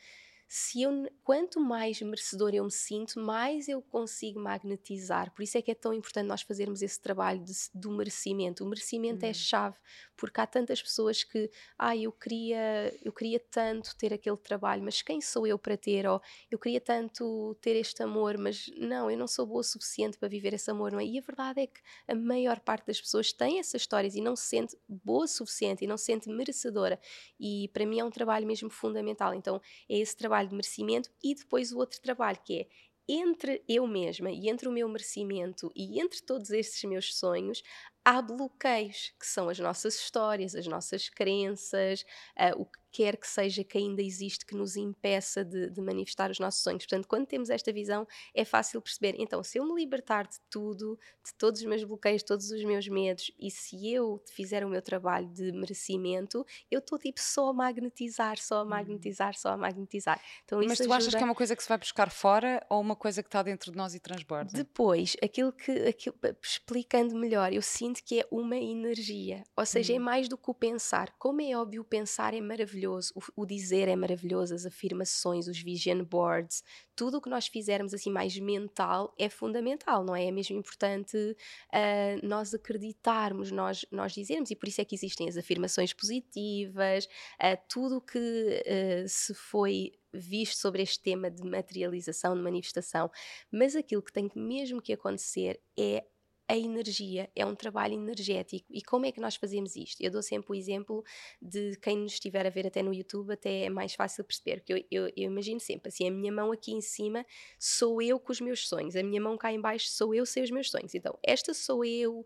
Se 0.54 0.82
eu, 0.82 0.92
quanto 1.24 1.62
mais 1.62 2.02
merecedor 2.02 2.54
eu 2.54 2.66
me 2.66 2.72
sinto, 2.72 3.18
mais 3.22 3.70
eu 3.70 3.82
consigo 3.82 4.38
magnetizar. 4.38 5.34
Por 5.34 5.44
isso 5.44 5.58
é 5.58 5.62
que 5.62 5.72
é 5.72 5.74
tão 5.74 5.94
importante 5.94 6.28
nós 6.28 6.42
fazermos 6.42 6.82
esse 6.82 7.00
trabalho 7.00 7.42
de, 7.42 7.54
do 7.74 7.90
merecimento. 7.90 8.62
O 8.66 8.68
merecimento 8.68 9.26
é 9.26 9.30
Hum. 9.30 9.34
chave, 9.34 9.78
porque 10.18 10.42
há 10.42 10.46
tantas 10.46 10.82
pessoas 10.82 11.24
que, 11.24 11.50
ah, 11.78 11.96
eu 11.96 12.12
queria, 12.12 12.94
eu 13.02 13.14
queria 13.14 13.40
tanto 13.40 13.96
ter 13.96 14.14
aquele 14.14 14.36
trabalho, 14.36 14.84
mas 14.84 15.02
quem 15.02 15.22
sou 15.22 15.48
eu 15.48 15.58
para 15.58 15.78
ter? 15.78 16.06
Ou 16.06 16.22
eu 16.50 16.60
queria 16.60 16.82
tanto 16.82 17.56
ter 17.62 17.78
este 17.78 18.04
amor, 18.04 18.38
mas 18.38 18.70
não, 18.78 19.10
eu 19.10 19.18
não 19.18 19.30
sou 19.30 19.46
boa 19.46 19.62
o 19.62 19.64
suficiente 19.64 20.18
para 20.18 20.28
viver 20.28 20.54
esse 20.54 20.70
amor, 20.70 20.92
não 20.92 21.00
é? 21.00 21.06
E 21.06 21.18
a 21.18 21.22
verdade 21.22 21.62
é 21.62 21.68
que 21.68 21.80
a 22.10 22.14
maior 22.14 22.60
parte 22.60 22.86
das 22.88 23.00
pessoas 23.00 23.32
tem 23.32 23.58
essas 23.60 23.84
histórias 23.84 24.16
e 24.16 24.22
não 24.22 24.36
se 24.36 24.48
sente 24.48 24.78
boa 24.86 25.24
o 25.24 25.28
suficiente 25.30 25.86
e 25.86 25.88
não 25.88 25.96
se 25.96 26.08
sente 26.08 26.28
merecedora. 26.30 27.00
E 27.40 27.70
para 27.74 27.86
mim 27.86 28.00
é 28.00 28.04
um 28.04 28.12
trabalho 28.12 28.46
mesmo 28.46 28.70
fundamental. 28.70 29.34
Então 29.34 29.62
é 29.90 29.98
esse 29.98 30.16
trabalho 30.16 30.41
de 30.50 30.56
merecimento 30.56 31.10
e 31.24 31.36
depois 31.36 31.72
o 31.72 31.78
outro 31.78 32.02
trabalho 32.02 32.40
que 32.44 32.62
é 32.62 32.68
entre 33.10 33.64
eu 33.68 33.86
mesma 33.88 34.32
e 34.32 34.48
entre 34.50 34.68
o 34.70 34.72
meu 34.72 34.88
merecimento 34.88 35.72
e 35.76 36.00
entre 36.00 36.22
todos 36.22 36.50
estes 36.52 36.84
meus 36.84 37.16
sonhos, 37.16 37.62
há 38.06 38.22
bloqueios, 38.22 39.14
que 39.20 39.26
são 39.28 39.50
as 39.50 39.60
nossas 39.60 39.96
histórias, 39.96 40.56
as 40.56 40.68
nossas 40.68 41.10
crenças, 41.10 42.06
ah, 42.38 42.54
o 42.56 42.66
que 42.66 42.80
quer 42.92 43.18
que 43.18 43.28
seja 43.28 43.64
que 43.64 43.78
ainda 43.78 44.02
existe 44.02 44.46
que 44.46 44.56
nos 44.56 44.76
impeça 44.76 45.44
de, 45.46 45.70
de, 45.70 45.82
manifestar 45.82 46.30
os 46.30 46.40
nossos 46.40 46.62
sonhos. 46.62 46.86
Portanto, 46.86 47.08
quando 47.08 47.26
temos 47.26 47.50
esta 47.50 47.72
visão, 47.72 48.06
é 48.36 48.44
fácil 48.44 48.82
perceber. 48.82 49.16
Então, 49.18 49.42
se 49.44 49.58
eu 49.58 49.66
me 49.66 49.74
libertar 49.74 50.28
de 50.28 50.38
tudo, 50.50 51.00
de 51.26 51.34
todos 51.36 51.62
os 51.62 51.68
meus 51.68 51.84
bloqueios, 51.84 52.22
todos 52.24 52.52
os 52.52 52.64
meus 52.64 52.88
medos, 52.88 53.32
e 53.40 53.50
se 53.50 53.92
eu 53.92 54.22
fizer 54.34 54.66
o 54.66 54.70
meu 54.70 54.82
trabalho 54.82 55.28
de 55.28 55.52
merecimento, 55.52 56.46
eu 56.70 56.80
estou 56.80 57.00
tipo 57.00 57.20
só 57.20 57.50
a 57.50 57.54
magnetizar, 57.54 58.38
só 58.38 58.60
a 58.60 58.64
hum. 58.64 58.68
magnetizar, 58.68 59.38
só 59.38 59.50
a 59.50 59.58
magnetizar. 59.58 60.22
Então, 60.44 60.60
Mas 60.60 60.78
tu 60.78 60.84
ajuda... 60.84 60.96
achas 60.98 61.16
que 61.16 61.22
é 61.22 61.26
uma 61.26 61.36
coisa 61.36 61.56
que 61.56 61.64
se 61.64 61.70
vai 61.70 61.78
buscar 61.78 62.12
fora 62.12 62.66
ou 62.70 62.82
uma 62.82 62.96
coisa 62.96 63.24
que 63.24 63.30
está 63.30 63.42
dentro 63.42 63.72
de 63.72 63.78
nós 63.78 63.96
e 63.96 64.00
transborda? 64.00 64.52
Depois, 64.54 65.16
aquilo 65.24 65.54
que, 65.54 65.72
aquilo, 65.72 66.16
explicando 66.44 67.16
melhor, 67.16 67.54
eu 67.54 67.62
sinto 67.62 68.04
que 68.04 68.20
é 68.20 68.28
uma 68.30 68.58
energia, 68.58 69.44
ou 69.56 69.66
seja, 69.66 69.94
é 69.94 69.98
hum. 69.98 70.04
mais 70.04 70.28
do 70.28 70.38
que 70.38 70.50
o 70.50 70.54
pensar. 70.54 71.16
Como 71.18 71.42
é 71.42 71.56
óbvio, 71.56 71.82
o 71.82 71.86
pensar 71.86 72.34
é 72.34 72.42
maravilhoso, 72.42 72.81
o, 72.88 73.00
o 73.36 73.46
dizer 73.46 73.88
é 73.88 73.96
maravilhoso, 73.96 74.54
as 74.54 74.66
afirmações, 74.66 75.48
os 75.48 75.60
vision 75.60 76.04
boards, 76.04 76.64
tudo 76.96 77.18
o 77.18 77.22
que 77.22 77.30
nós 77.30 77.48
fizermos 77.48 77.94
assim 77.94 78.12
mais 78.12 78.38
mental 78.38 79.14
é 79.18 79.30
fundamental, 79.30 80.04
não 80.04 80.16
é? 80.16 80.26
É 80.26 80.32
mesmo 80.32 80.58
importante 80.58 81.18
uh, 81.18 82.28
nós 82.28 82.54
acreditarmos, 82.54 83.52
nós, 83.52 83.86
nós 83.92 84.14
dizermos, 84.14 84.52
e 84.52 84.56
por 84.56 84.68
isso 84.68 84.82
é 84.82 84.86
que 84.86 84.96
existem 84.96 85.28
as 85.28 85.38
afirmações 85.38 85.94
positivas, 85.94 87.06
uh, 87.06 87.58
tudo 87.68 87.98
o 87.98 88.02
que 88.02 88.18
uh, 88.20 89.08
se 89.08 89.34
foi 89.34 89.92
visto 90.14 90.58
sobre 90.58 90.82
este 90.82 91.02
tema 91.02 91.32
de 91.32 91.44
materialização, 91.44 92.36
de 92.36 92.42
manifestação, 92.42 93.10
mas 93.52 93.76
aquilo 93.76 94.02
que 94.02 94.12
tem 94.12 94.30
mesmo 94.36 94.82
que 94.82 94.94
acontecer 94.94 95.60
é 95.78 96.06
a 96.52 96.58
energia, 96.58 97.30
é 97.34 97.46
um 97.46 97.56
trabalho 97.56 97.94
energético. 97.94 98.66
E 98.70 98.82
como 98.82 99.06
é 99.06 99.12
que 99.12 99.22
nós 99.22 99.38
fazemos 99.38 99.78
isto? 99.78 100.02
Eu 100.02 100.12
dou 100.12 100.22
sempre 100.22 100.52
o 100.52 100.54
exemplo 100.54 101.02
de 101.42 101.78
quem 101.82 101.98
nos 101.98 102.12
estiver 102.12 102.46
a 102.46 102.50
ver 102.50 102.68
até 102.68 102.84
no 102.84 102.94
YouTube, 102.94 103.32
até 103.32 103.64
é 103.64 103.70
mais 103.70 103.94
fácil 103.94 104.22
perceber, 104.26 104.58
porque 104.58 104.74
eu, 104.74 104.78
eu, 104.92 105.14
eu, 105.16 105.32
imagino 105.32 105.62
sempre 105.62 105.88
assim, 105.88 106.06
a 106.10 106.12
minha 106.12 106.32
mão 106.32 106.52
aqui 106.52 106.74
em 106.74 106.82
cima 106.82 107.26
sou 107.58 108.02
eu 108.02 108.20
com 108.20 108.34
os 108.34 108.42
meus 108.42 108.68
sonhos, 108.68 108.98
a 108.98 109.04
minha 109.04 109.22
mão 109.22 109.38
cá 109.38 109.54
em 109.54 109.62
baixo 109.62 109.88
sou 109.88 110.14
eu 110.14 110.26
sem 110.26 110.44
os 110.44 110.52
meus 110.52 110.70
sonhos. 110.70 110.94
Então, 110.94 111.18
esta 111.24 111.54
sou 111.54 111.86
eu 111.86 112.26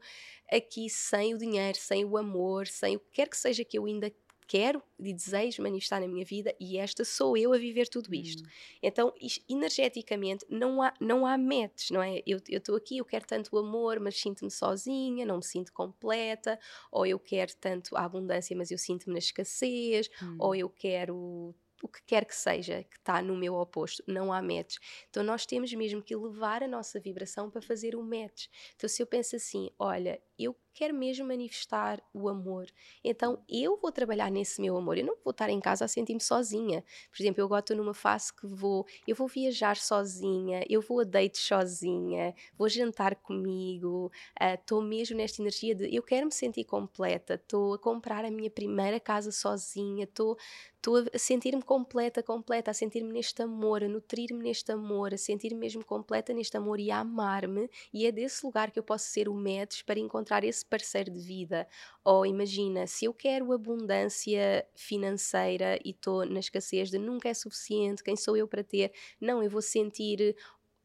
aqui 0.51 0.89
sem 0.89 1.35
o 1.35 1.37
dinheiro, 1.37 1.77
sem 1.77 2.03
o 2.03 2.17
amor, 2.17 2.65
sem 2.65 2.95
o 2.95 2.99
que 2.99 3.11
quer 3.11 3.29
que 3.29 3.37
seja 3.37 3.63
que 3.63 3.77
eu 3.77 3.85
ainda 3.85 4.11
quero 4.47 4.81
e 4.99 5.13
desejo 5.13 5.61
manifestar 5.61 5.99
na 5.99 6.07
minha 6.07 6.25
vida 6.25 6.55
e 6.59 6.77
esta 6.77 7.03
sou 7.03 7.37
eu 7.37 7.53
a 7.53 7.57
viver 7.57 7.87
tudo 7.87 8.13
isto. 8.13 8.43
Hum. 8.43 8.47
Então, 8.81 9.13
energeticamente, 9.49 10.45
não 10.49 10.81
há, 10.81 10.93
não 10.99 11.25
há 11.25 11.37
metas, 11.37 11.89
não 11.89 12.01
é? 12.01 12.21
Eu 12.25 12.39
estou 12.47 12.75
aqui, 12.75 12.97
eu 12.97 13.05
quero 13.05 13.25
tanto 13.25 13.55
o 13.55 13.59
amor, 13.59 13.99
mas 13.99 14.19
sinto-me 14.19 14.51
sozinha, 14.51 15.25
não 15.25 15.37
me 15.37 15.43
sinto 15.43 15.73
completa, 15.73 16.59
ou 16.91 17.05
eu 17.05 17.19
quero 17.19 17.55
tanto 17.57 17.95
a 17.95 18.05
abundância, 18.05 18.55
mas 18.55 18.71
eu 18.71 18.77
sinto-me 18.77 19.13
na 19.13 19.19
escassez, 19.19 20.09
hum. 20.21 20.37
ou 20.39 20.55
eu 20.55 20.69
quero 20.69 21.55
o 21.83 21.87
que 21.87 22.01
quer 22.05 22.25
que 22.25 22.35
seja 22.35 22.83
que 22.83 22.97
está 22.97 23.21
no 23.21 23.35
meu 23.35 23.53
oposto, 23.55 24.03
não 24.07 24.33
há 24.33 24.41
match. 24.41 24.77
Então 25.09 25.23
nós 25.23 25.45
temos 25.45 25.71
mesmo 25.73 26.01
que 26.01 26.15
levar 26.15 26.63
a 26.63 26.67
nossa 26.67 26.99
vibração 26.99 27.49
para 27.49 27.61
fazer 27.61 27.95
o 27.95 28.03
match. 28.03 28.47
Então 28.75 28.89
se 28.89 29.01
eu 29.01 29.07
penso 29.07 29.35
assim, 29.35 29.69
olha, 29.77 30.21
eu 30.37 30.55
quero 30.75 30.93
mesmo 30.93 31.25
manifestar 31.25 32.03
o 32.13 32.27
amor. 32.27 32.67
Então 33.03 33.41
eu 33.49 33.77
vou 33.77 33.91
trabalhar 33.91 34.29
nesse 34.29 34.61
meu 34.61 34.75
amor. 34.75 34.97
Eu 34.97 35.05
não 35.05 35.15
vou 35.23 35.31
estar 35.31 35.49
em 35.49 35.59
casa 35.59 35.85
a 35.85 35.87
sentir-me 35.87 36.21
sozinha. 36.21 36.83
Por 37.09 37.23
exemplo, 37.23 37.41
eu 37.41 37.45
agora 37.45 37.61
estou 37.61 37.77
numa 37.77 37.93
fase 37.93 38.33
que 38.33 38.45
vou, 38.45 38.85
eu 39.07 39.15
vou 39.15 39.27
viajar 39.27 39.77
sozinha, 39.77 40.65
eu 40.69 40.81
vou 40.81 40.99
a 40.99 41.03
dates 41.05 41.41
sozinha, 41.41 42.35
vou 42.57 42.67
jantar 42.67 43.15
comigo. 43.15 44.11
Ah, 44.37 44.55
estou 44.55 44.81
uh, 44.81 44.83
mesmo 44.83 45.15
nesta 45.15 45.41
energia 45.41 45.73
de 45.73 45.95
eu 45.95 46.03
quero 46.03 46.25
me 46.25 46.33
sentir 46.33 46.65
completa. 46.65 47.35
Estou 47.35 47.73
a 47.73 47.79
comprar 47.79 48.25
a 48.25 48.29
minha 48.29 48.51
primeira 48.51 48.99
casa 48.99 49.31
sozinha. 49.31 50.03
Estou 50.03 50.37
estou 50.85 50.97
a 50.97 51.17
sentir-me 51.17 51.63
completa, 51.63 52.21
completa, 52.21 52.69
a 52.69 52.73
sentir-me 52.73 53.11
neste 53.11 53.41
amor, 53.41 53.83
a 53.83 53.87
nutrir-me 53.87 54.43
neste 54.43 54.71
amor, 54.71 55.13
a 55.13 55.17
sentir-me 55.17 55.59
mesmo 55.59 55.83
completa 55.83 56.31
neste 56.33 56.55
amor 56.55 56.79
e 56.79 56.91
a 56.91 56.99
amar-me. 56.99 57.69
E 57.91 58.05
é 58.05 58.11
desse 58.11 58.45
lugar 58.45 58.69
que 58.71 58.77
eu 58.77 58.83
posso 58.83 59.05
ser 59.05 59.27
o 59.27 59.33
MEDS 59.33 59.81
para 59.81 59.99
encontrar 59.99 60.43
esse 60.43 60.63
parceiro 60.69 61.11
de 61.11 61.19
vida. 61.19 61.67
Ou 62.03 62.25
imagina, 62.25 62.87
se 62.87 63.05
eu 63.05 63.13
quero 63.13 63.53
abundância 63.53 64.65
financeira 64.75 65.79
e 65.83 65.91
estou 65.91 66.25
na 66.25 66.39
escassez 66.39 66.89
de 66.89 66.97
nunca 66.97 67.29
é 67.29 67.33
suficiente, 67.33 68.03
quem 68.03 68.15
sou 68.15 68.35
eu 68.37 68.47
para 68.47 68.63
ter? 68.63 68.91
Não, 69.19 69.41
eu 69.41 69.49
vou 69.49 69.61
sentir 69.61 70.35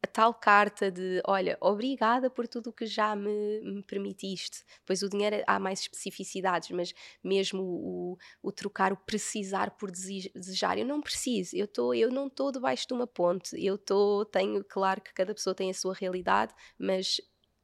a 0.03 0.07
tal 0.07 0.33
carta 0.33 0.89
de 0.89 1.21
olha, 1.27 1.57
obrigada 1.61 2.29
por 2.29 2.47
tudo 2.47 2.71
o 2.71 2.73
que 2.73 2.87
já 2.87 3.15
me, 3.15 3.61
me, 3.61 3.83
permitiste. 3.83 4.63
Pois 4.85 5.03
o 5.03 5.09
dinheiro 5.09 5.43
há 5.45 5.59
mais 5.59 5.81
especificidades, 5.81 6.71
mas 6.71 6.93
mesmo 7.23 7.61
o, 7.61 8.17
o 8.41 8.51
trocar, 8.51 8.91
o 8.91 8.97
precisar 8.97 9.71
por 9.71 9.91
desejar, 9.91 10.77
eu 10.79 10.85
não 10.85 11.01
preciso, 11.01 11.55
eu, 11.55 11.67
tô, 11.67 11.93
eu 11.93 12.09
não 12.09 12.27
estou 12.27 12.51
debaixo 12.51 12.87
de 12.87 12.93
uma 12.93 13.05
ponte, 13.05 13.55
eu 13.63 13.77
tô, 13.77 14.25
tenho, 14.25 14.63
claro 14.63 15.01
que 15.01 15.13
cada 15.13 15.35
pessoa 15.35 15.53
tem 15.55 15.69
a 15.69 15.73
sua 15.73 15.93
realidade, 15.93 16.53
mas 16.79 17.21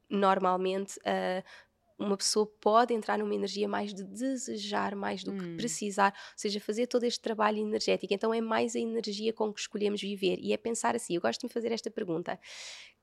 normalmente 0.08 0.96
uh, 1.00 1.44
uma 1.98 2.16
pessoa 2.16 2.46
pode 2.60 2.94
entrar 2.94 3.18
numa 3.18 3.34
energia 3.34 3.68
mais 3.68 3.92
de 3.92 4.04
desejar 4.04 4.94
mais 4.94 5.24
do 5.24 5.32
hum. 5.32 5.38
que 5.38 5.56
precisar, 5.56 6.12
ou 6.12 6.38
seja, 6.38 6.60
fazer 6.60 6.86
todo 6.86 7.04
este 7.04 7.20
trabalho 7.20 7.58
energético. 7.58 8.14
Então 8.14 8.32
é 8.32 8.40
mais 8.40 8.76
a 8.76 8.78
energia 8.78 9.32
com 9.32 9.52
que 9.52 9.60
escolhemos 9.60 10.00
viver 10.00 10.38
e 10.40 10.52
é 10.52 10.56
pensar 10.56 10.94
assim. 10.94 11.14
Eu 11.14 11.20
gosto 11.20 11.40
de 11.40 11.46
me 11.46 11.52
fazer 11.52 11.72
esta 11.72 11.90
pergunta: 11.90 12.38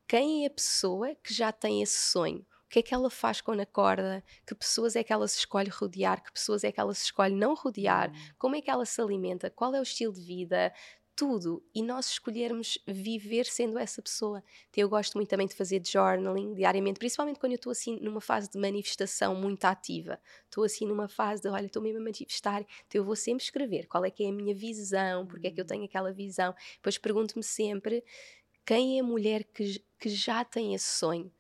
quem 0.08 0.46
é 0.46 0.48
a 0.48 0.52
pessoa 0.52 1.16
que 1.16 1.34
já 1.34 1.52
tem 1.52 1.82
esse 1.82 2.00
sonho? 2.12 2.46
O 2.66 2.70
que 2.70 2.80
é 2.80 2.82
que 2.82 2.94
ela 2.94 3.10
faz 3.10 3.42
quando 3.42 3.60
acorda? 3.60 4.24
Que 4.46 4.56
pessoas 4.56 4.96
é 4.96 5.04
que 5.04 5.14
ela 5.14 5.28
se 5.28 5.38
escolhe 5.38 5.70
rodear? 5.70 6.22
Que 6.22 6.32
pessoas 6.32 6.64
é 6.64 6.72
que 6.72 6.80
ela 6.80 6.94
se 6.94 7.06
escolhe 7.06 7.36
não 7.36 7.54
rodear? 7.54 8.10
Hum. 8.10 8.30
Como 8.38 8.56
é 8.56 8.62
que 8.62 8.72
ela 8.72 8.86
se 8.86 9.00
alimenta? 9.00 9.50
Qual 9.50 9.74
é 9.76 9.80
o 9.80 9.84
estilo 9.84 10.14
de 10.14 10.22
vida? 10.22 10.74
Tudo 11.16 11.64
e 11.74 11.82
nós 11.82 12.08
escolhermos 12.10 12.78
viver 12.86 13.46
sendo 13.46 13.80
essa 13.80 14.02
pessoa. 14.02 14.44
Então, 14.70 14.82
eu 14.82 14.90
gosto 14.90 15.16
muito 15.16 15.30
também 15.30 15.48
de 15.48 15.56
fazer 15.56 15.82
journaling 15.86 16.54
diariamente, 16.54 17.00
principalmente 17.00 17.40
quando 17.40 17.54
eu 17.54 17.58
estou 17.58 17.72
assim 17.72 17.98
numa 18.02 18.20
fase 18.20 18.50
de 18.50 18.58
manifestação 18.58 19.34
muito 19.34 19.66
ativa. 19.66 20.20
Estou 20.44 20.64
assim 20.64 20.86
numa 20.86 21.08
fase 21.08 21.44
de, 21.44 21.48
olha, 21.48 21.66
estou 21.66 21.82
mesmo 21.82 22.00
a 22.00 22.04
manifestar, 22.04 22.62
então 22.62 23.02
eu 23.02 23.04
vou 23.06 23.16
sempre 23.16 23.44
escrever 23.44 23.88
qual 23.88 24.04
é 24.04 24.12
que 24.12 24.24
é 24.24 24.30
a 24.30 24.34
minha 24.34 24.54
visão, 24.54 25.26
porque 25.26 25.48
é 25.48 25.52
que 25.52 25.60
eu 25.60 25.64
hum. 25.64 25.68
tenho 25.68 25.86
aquela 25.86 26.12
visão. 26.12 26.54
Depois 26.76 26.98
pergunto-me 26.98 27.44
sempre 27.44 28.04
quem 28.66 28.98
é 28.98 29.02
a 29.02 29.04
mulher 29.04 29.44
que, 29.44 29.82
que 30.00 30.10
já 30.10 30.44
tem 30.44 30.74
esse 30.74 30.98
sonho. 30.98 31.32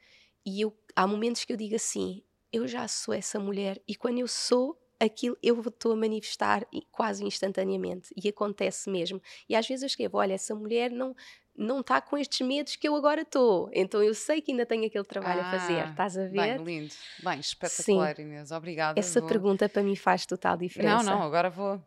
E 0.45 0.61
eu, 0.61 0.77
há 0.95 1.07
momentos 1.07 1.43
que 1.43 1.51
eu 1.51 1.57
digo 1.57 1.75
assim, 1.75 2.23
eu 2.53 2.67
já 2.67 2.87
sou 2.87 3.13
essa 3.13 3.39
mulher 3.39 3.81
e 3.87 3.95
quando 3.95 4.19
eu 4.19 4.27
sou, 4.27 4.79
aquilo 4.99 5.37
eu 5.41 5.59
estou 5.61 5.91
a 5.93 5.95
manifestar 5.95 6.65
quase 6.91 7.23
instantaneamente 7.23 8.13
e 8.15 8.29
acontece 8.29 8.89
mesmo. 8.89 9.21
E 9.47 9.55
às 9.55 9.67
vezes 9.67 9.83
eu 9.83 9.87
escrevo: 9.87 10.17
olha, 10.17 10.33
essa 10.33 10.55
mulher 10.55 10.91
não 10.91 11.15
não 11.57 11.79
está 11.79 12.01
com 12.01 12.17
estes 12.17 12.45
medos 12.45 12.75
que 12.75 12.87
eu 12.87 12.95
agora 12.95 13.21
estou. 13.21 13.69
Então 13.73 14.03
eu 14.03 14.13
sei 14.13 14.41
que 14.41 14.51
ainda 14.51 14.65
tenho 14.65 14.85
aquele 14.85 15.05
trabalho 15.05 15.41
ah, 15.41 15.47
a 15.47 15.51
fazer. 15.51 15.79
Ah, 15.79 15.89
estás 15.89 16.17
a 16.17 16.23
ver? 16.23 16.31
Bem, 16.31 16.63
lindo. 16.63 16.93
Bem, 17.23 17.39
espetacular, 17.39 18.15
Sim. 18.15 18.23
Inês. 18.23 18.51
Obrigada. 18.51 18.99
Essa 18.99 19.21
vou... 19.21 19.29
pergunta 19.29 19.69
para 19.69 19.81
mim 19.81 19.95
faz 19.95 20.25
total 20.25 20.57
diferença. 20.57 21.03
Não, 21.03 21.19
não, 21.19 21.23
agora 21.23 21.49
vou 21.49 21.81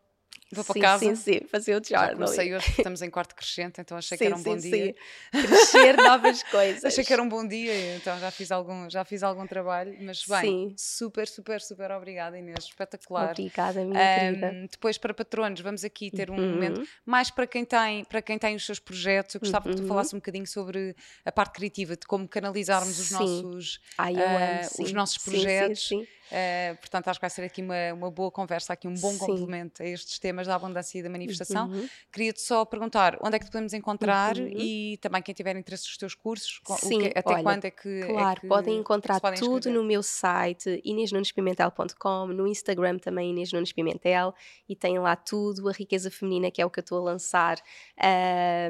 Vou 0.51 0.65
para 0.65 0.73
sim, 0.73 0.81
casa. 0.81 1.05
Sim, 1.05 1.15
sim, 1.15 1.41
fazer 1.47 1.73
o 1.73 1.85
journal. 1.85 2.09
Já 2.09 2.15
comecei 2.15 2.55
hoje 2.55 2.71
estamos 2.71 3.03
em 3.03 3.11
quarto 3.11 3.35
crescente, 3.35 3.83
então 3.83 3.99
achei 3.99 4.17
sim, 4.17 4.25
que 4.25 4.27
era 4.27 4.37
um 4.37 4.43
bom 4.43 4.59
sim, 4.59 4.71
dia. 4.71 4.95
Sim. 5.35 5.43
Crescer 5.47 5.97
novas 5.99 6.43
coisas. 6.51 6.85
achei 6.87 7.05
que 7.05 7.13
era 7.13 7.23
um 7.23 7.29
bom 7.29 7.47
dia, 7.47 7.97
então 7.97 8.19
já 8.19 8.31
fiz 8.31 8.51
algum, 8.51 8.89
já 8.89 9.05
fiz 9.05 9.23
algum 9.23 9.47
trabalho, 9.47 9.95
mas 10.01 10.25
bem, 10.25 10.41
sim. 10.41 10.75
super, 10.77 11.29
super, 11.29 11.61
super 11.61 11.91
obrigada 11.91 12.39
Inês, 12.39 12.65
espetacular. 12.65 13.33
Obrigada, 13.33 13.85
minha 13.85 14.01
um, 14.01 14.19
querida. 14.19 14.69
Depois 14.71 14.97
para 14.97 15.13
patronos, 15.13 15.61
vamos 15.61 15.85
aqui 15.85 16.11
ter 16.11 16.31
um 16.31 16.37
uhum. 16.37 16.55
momento 16.55 16.89
mais 17.05 17.31
para 17.31 17.47
quem 17.47 17.65
tem, 17.65 18.05
para 18.05 18.23
quem 18.23 18.39
tem 18.39 18.57
os 18.57 18.65
seus 18.65 18.79
projetos. 18.79 19.35
Eu 19.35 19.41
gostava 19.41 19.69
uhum. 19.69 19.75
que 19.75 19.81
tu 19.81 19.83
uhum. 19.83 19.89
falasses 19.89 20.15
um 20.15 20.19
bocadinho 20.19 20.47
sobre 20.47 20.97
a 21.27 21.33
parte 21.33 21.53
criativa, 21.53 21.95
de 21.95 22.07
como 22.07 22.27
canalizarmos 22.27 22.99
os 22.99 23.11
nossos, 23.11 23.81
Ai, 23.99 24.15
uh, 24.15 24.83
os 24.83 24.93
nossos 24.93 25.19
projetos. 25.19 25.89
sim, 25.89 26.05
sim. 26.05 26.18
Uh, 26.29 26.77
portanto, 26.77 27.09
acho 27.09 27.19
que 27.19 27.23
vai 27.23 27.31
ser 27.31 27.43
aqui 27.43 27.63
uma, 27.63 27.93
uma 27.95 28.11
boa 28.11 28.31
conversa, 28.31 28.73
aqui 28.73 28.87
um 28.87 28.95
bom 28.95 29.13
Sim. 29.13 29.19
complemento 29.19 29.83
a 29.83 29.87
estes 29.87 30.19
temas 30.19 30.47
da 30.47 30.55
abundância 30.55 30.99
e 30.99 31.03
da 31.03 31.11
manifestação. 31.11 31.69
Uhum. 31.69 31.89
Queria-te 32.13 32.41
só 32.41 32.65
perguntar 32.65 33.19
onde 33.23 33.37
é 33.37 33.39
que 33.39 33.47
te 33.47 33.51
podemos 33.51 33.73
encontrar 33.73 34.37
uhum. 34.37 34.49
e 34.49 34.99
também 34.99 35.23
quem 35.23 35.35
tiver 35.35 35.57
interesse 35.57 35.87
nos 35.87 35.97
teus 35.97 36.15
cursos, 36.15 36.61
Sim, 36.79 37.01
que, 37.01 37.19
até 37.19 37.35
olha, 37.35 37.43
quando 37.43 37.65
é 37.65 37.71
que. 37.71 37.89
É 37.89 38.07
claro, 38.07 38.39
é 38.39 38.41
que 38.41 38.47
podem 38.47 38.77
encontrar 38.77 39.21
podem 39.21 39.39
tudo 39.39 39.71
no 39.71 39.83
meu 39.83 40.03
site 40.03 40.81
inesnunespimentel.com, 40.85 42.27
no 42.27 42.47
Instagram 42.47 42.99
também 42.99 43.31
Inês 43.31 43.53
Nunes 43.53 43.73
Pimentel 43.73 44.35
e 44.69 44.77
tem 44.77 44.99
lá 44.99 45.17
tudo, 45.17 45.69
a 45.69 45.73
riqueza 45.73 46.11
feminina 46.11 46.51
que 46.51 46.61
é 46.61 46.67
o 46.67 46.71
que 46.71 46.81
eu 46.81 46.83
estou 46.83 46.99
a 46.99 47.03
lançar. 47.03 47.59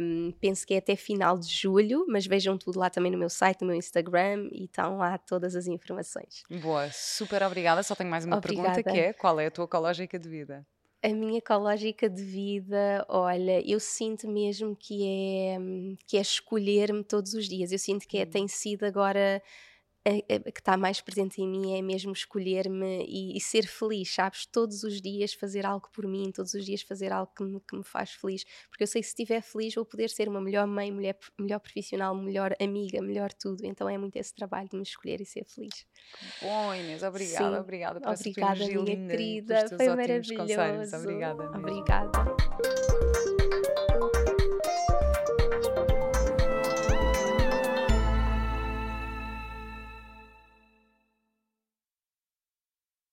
Um, 0.00 0.32
penso 0.40 0.66
que 0.66 0.74
é 0.74 0.78
até 0.78 0.96
final 0.96 1.38
de 1.38 1.48
julho, 1.48 2.04
mas 2.08 2.26
vejam 2.26 2.56
tudo 2.56 2.78
lá 2.78 2.90
também 2.90 3.10
no 3.10 3.18
meu 3.18 3.28
site, 3.28 3.60
no 3.62 3.68
meu 3.68 3.76
Instagram 3.76 4.48
e 4.52 4.64
estão 4.64 4.98
lá 4.98 5.18
todas 5.18 5.54
as 5.56 5.66
informações. 5.66 6.42
Boa, 6.62 6.90
super 6.92 7.42
obrigada. 7.48 7.82
Só 7.82 7.94
tenho 7.94 8.10
mais 8.10 8.24
uma 8.24 8.36
Obrigada. 8.36 8.68
pergunta 8.68 8.90
que 8.92 8.98
é: 8.98 9.12
qual 9.12 9.40
é 9.40 9.46
a 9.46 9.50
tua 9.50 9.64
ecológica 9.64 10.18
de 10.18 10.28
vida? 10.28 10.64
A 11.02 11.08
minha 11.10 11.38
ecológica 11.38 12.08
de 12.08 12.22
vida, 12.22 13.04
olha, 13.08 13.62
eu 13.68 13.78
sinto 13.78 14.28
mesmo 14.28 14.74
que 14.74 15.06
é, 15.06 15.58
que 16.06 16.16
é 16.16 16.20
escolher-me 16.20 17.04
todos 17.04 17.34
os 17.34 17.48
dias. 17.48 17.70
Eu 17.70 17.78
sinto 17.78 18.06
que 18.06 18.18
é, 18.18 18.24
hum. 18.24 18.30
tem 18.30 18.48
sido 18.48 18.84
agora 18.84 19.40
que 20.52 20.60
está 20.60 20.76
mais 20.76 21.00
presente 21.00 21.40
em 21.40 21.48
mim 21.48 21.76
é 21.76 21.82
mesmo 21.82 22.12
escolher-me 22.12 23.04
e, 23.06 23.36
e, 23.36 23.40
ser 23.40 23.66
feliz, 23.66 24.14
sabes? 24.14 24.46
Todos 24.46 24.82
os 24.82 25.00
dias 25.00 25.34
fazer 25.34 25.66
algo 25.66 25.88
por 25.92 26.06
mim, 26.06 26.30
todos 26.32 26.54
os 26.54 26.64
dias 26.64 26.82
fazer 26.82 27.12
algo 27.12 27.30
que 27.36 27.42
me, 27.42 27.60
que 27.60 27.76
me 27.76 27.84
faz 27.84 28.10
feliz, 28.12 28.44
porque 28.68 28.84
eu 28.84 28.86
sei 28.86 29.02
que 29.02 29.06
se 29.06 29.12
estiver 29.12 29.42
feliz 29.42 29.74
vou 29.74 29.84
poder 29.84 30.08
ser 30.10 30.28
uma 30.28 30.40
melhor 30.40 30.66
mãe, 30.66 30.90
mulher, 30.90 31.18
melhor 31.38 31.60
profissional, 31.60 32.14
melhor 32.14 32.54
amiga, 32.60 33.00
melhor 33.02 33.32
tudo. 33.32 33.64
Então 33.64 33.88
é 33.88 33.98
muito 33.98 34.16
esse 34.16 34.34
trabalho 34.34 34.68
de 34.68 34.76
me 34.76 34.82
escolher 34.82 35.20
e 35.20 35.24
ser 35.24 35.44
feliz. 35.44 35.86
Bom, 36.40 36.74
Inês, 36.74 37.02
obrigada, 37.02 37.56
Sim. 37.56 37.60
obrigada 37.60 38.00
por 38.00 38.12
Obrigada, 38.12 38.66
minha 38.66 39.08
querida, 39.08 39.68
foi 39.76 39.88
maravilhoso. 39.88 40.96
Obrigada. 40.96 41.42
Mesmo. 41.42 41.58
Obrigada. 41.58 42.87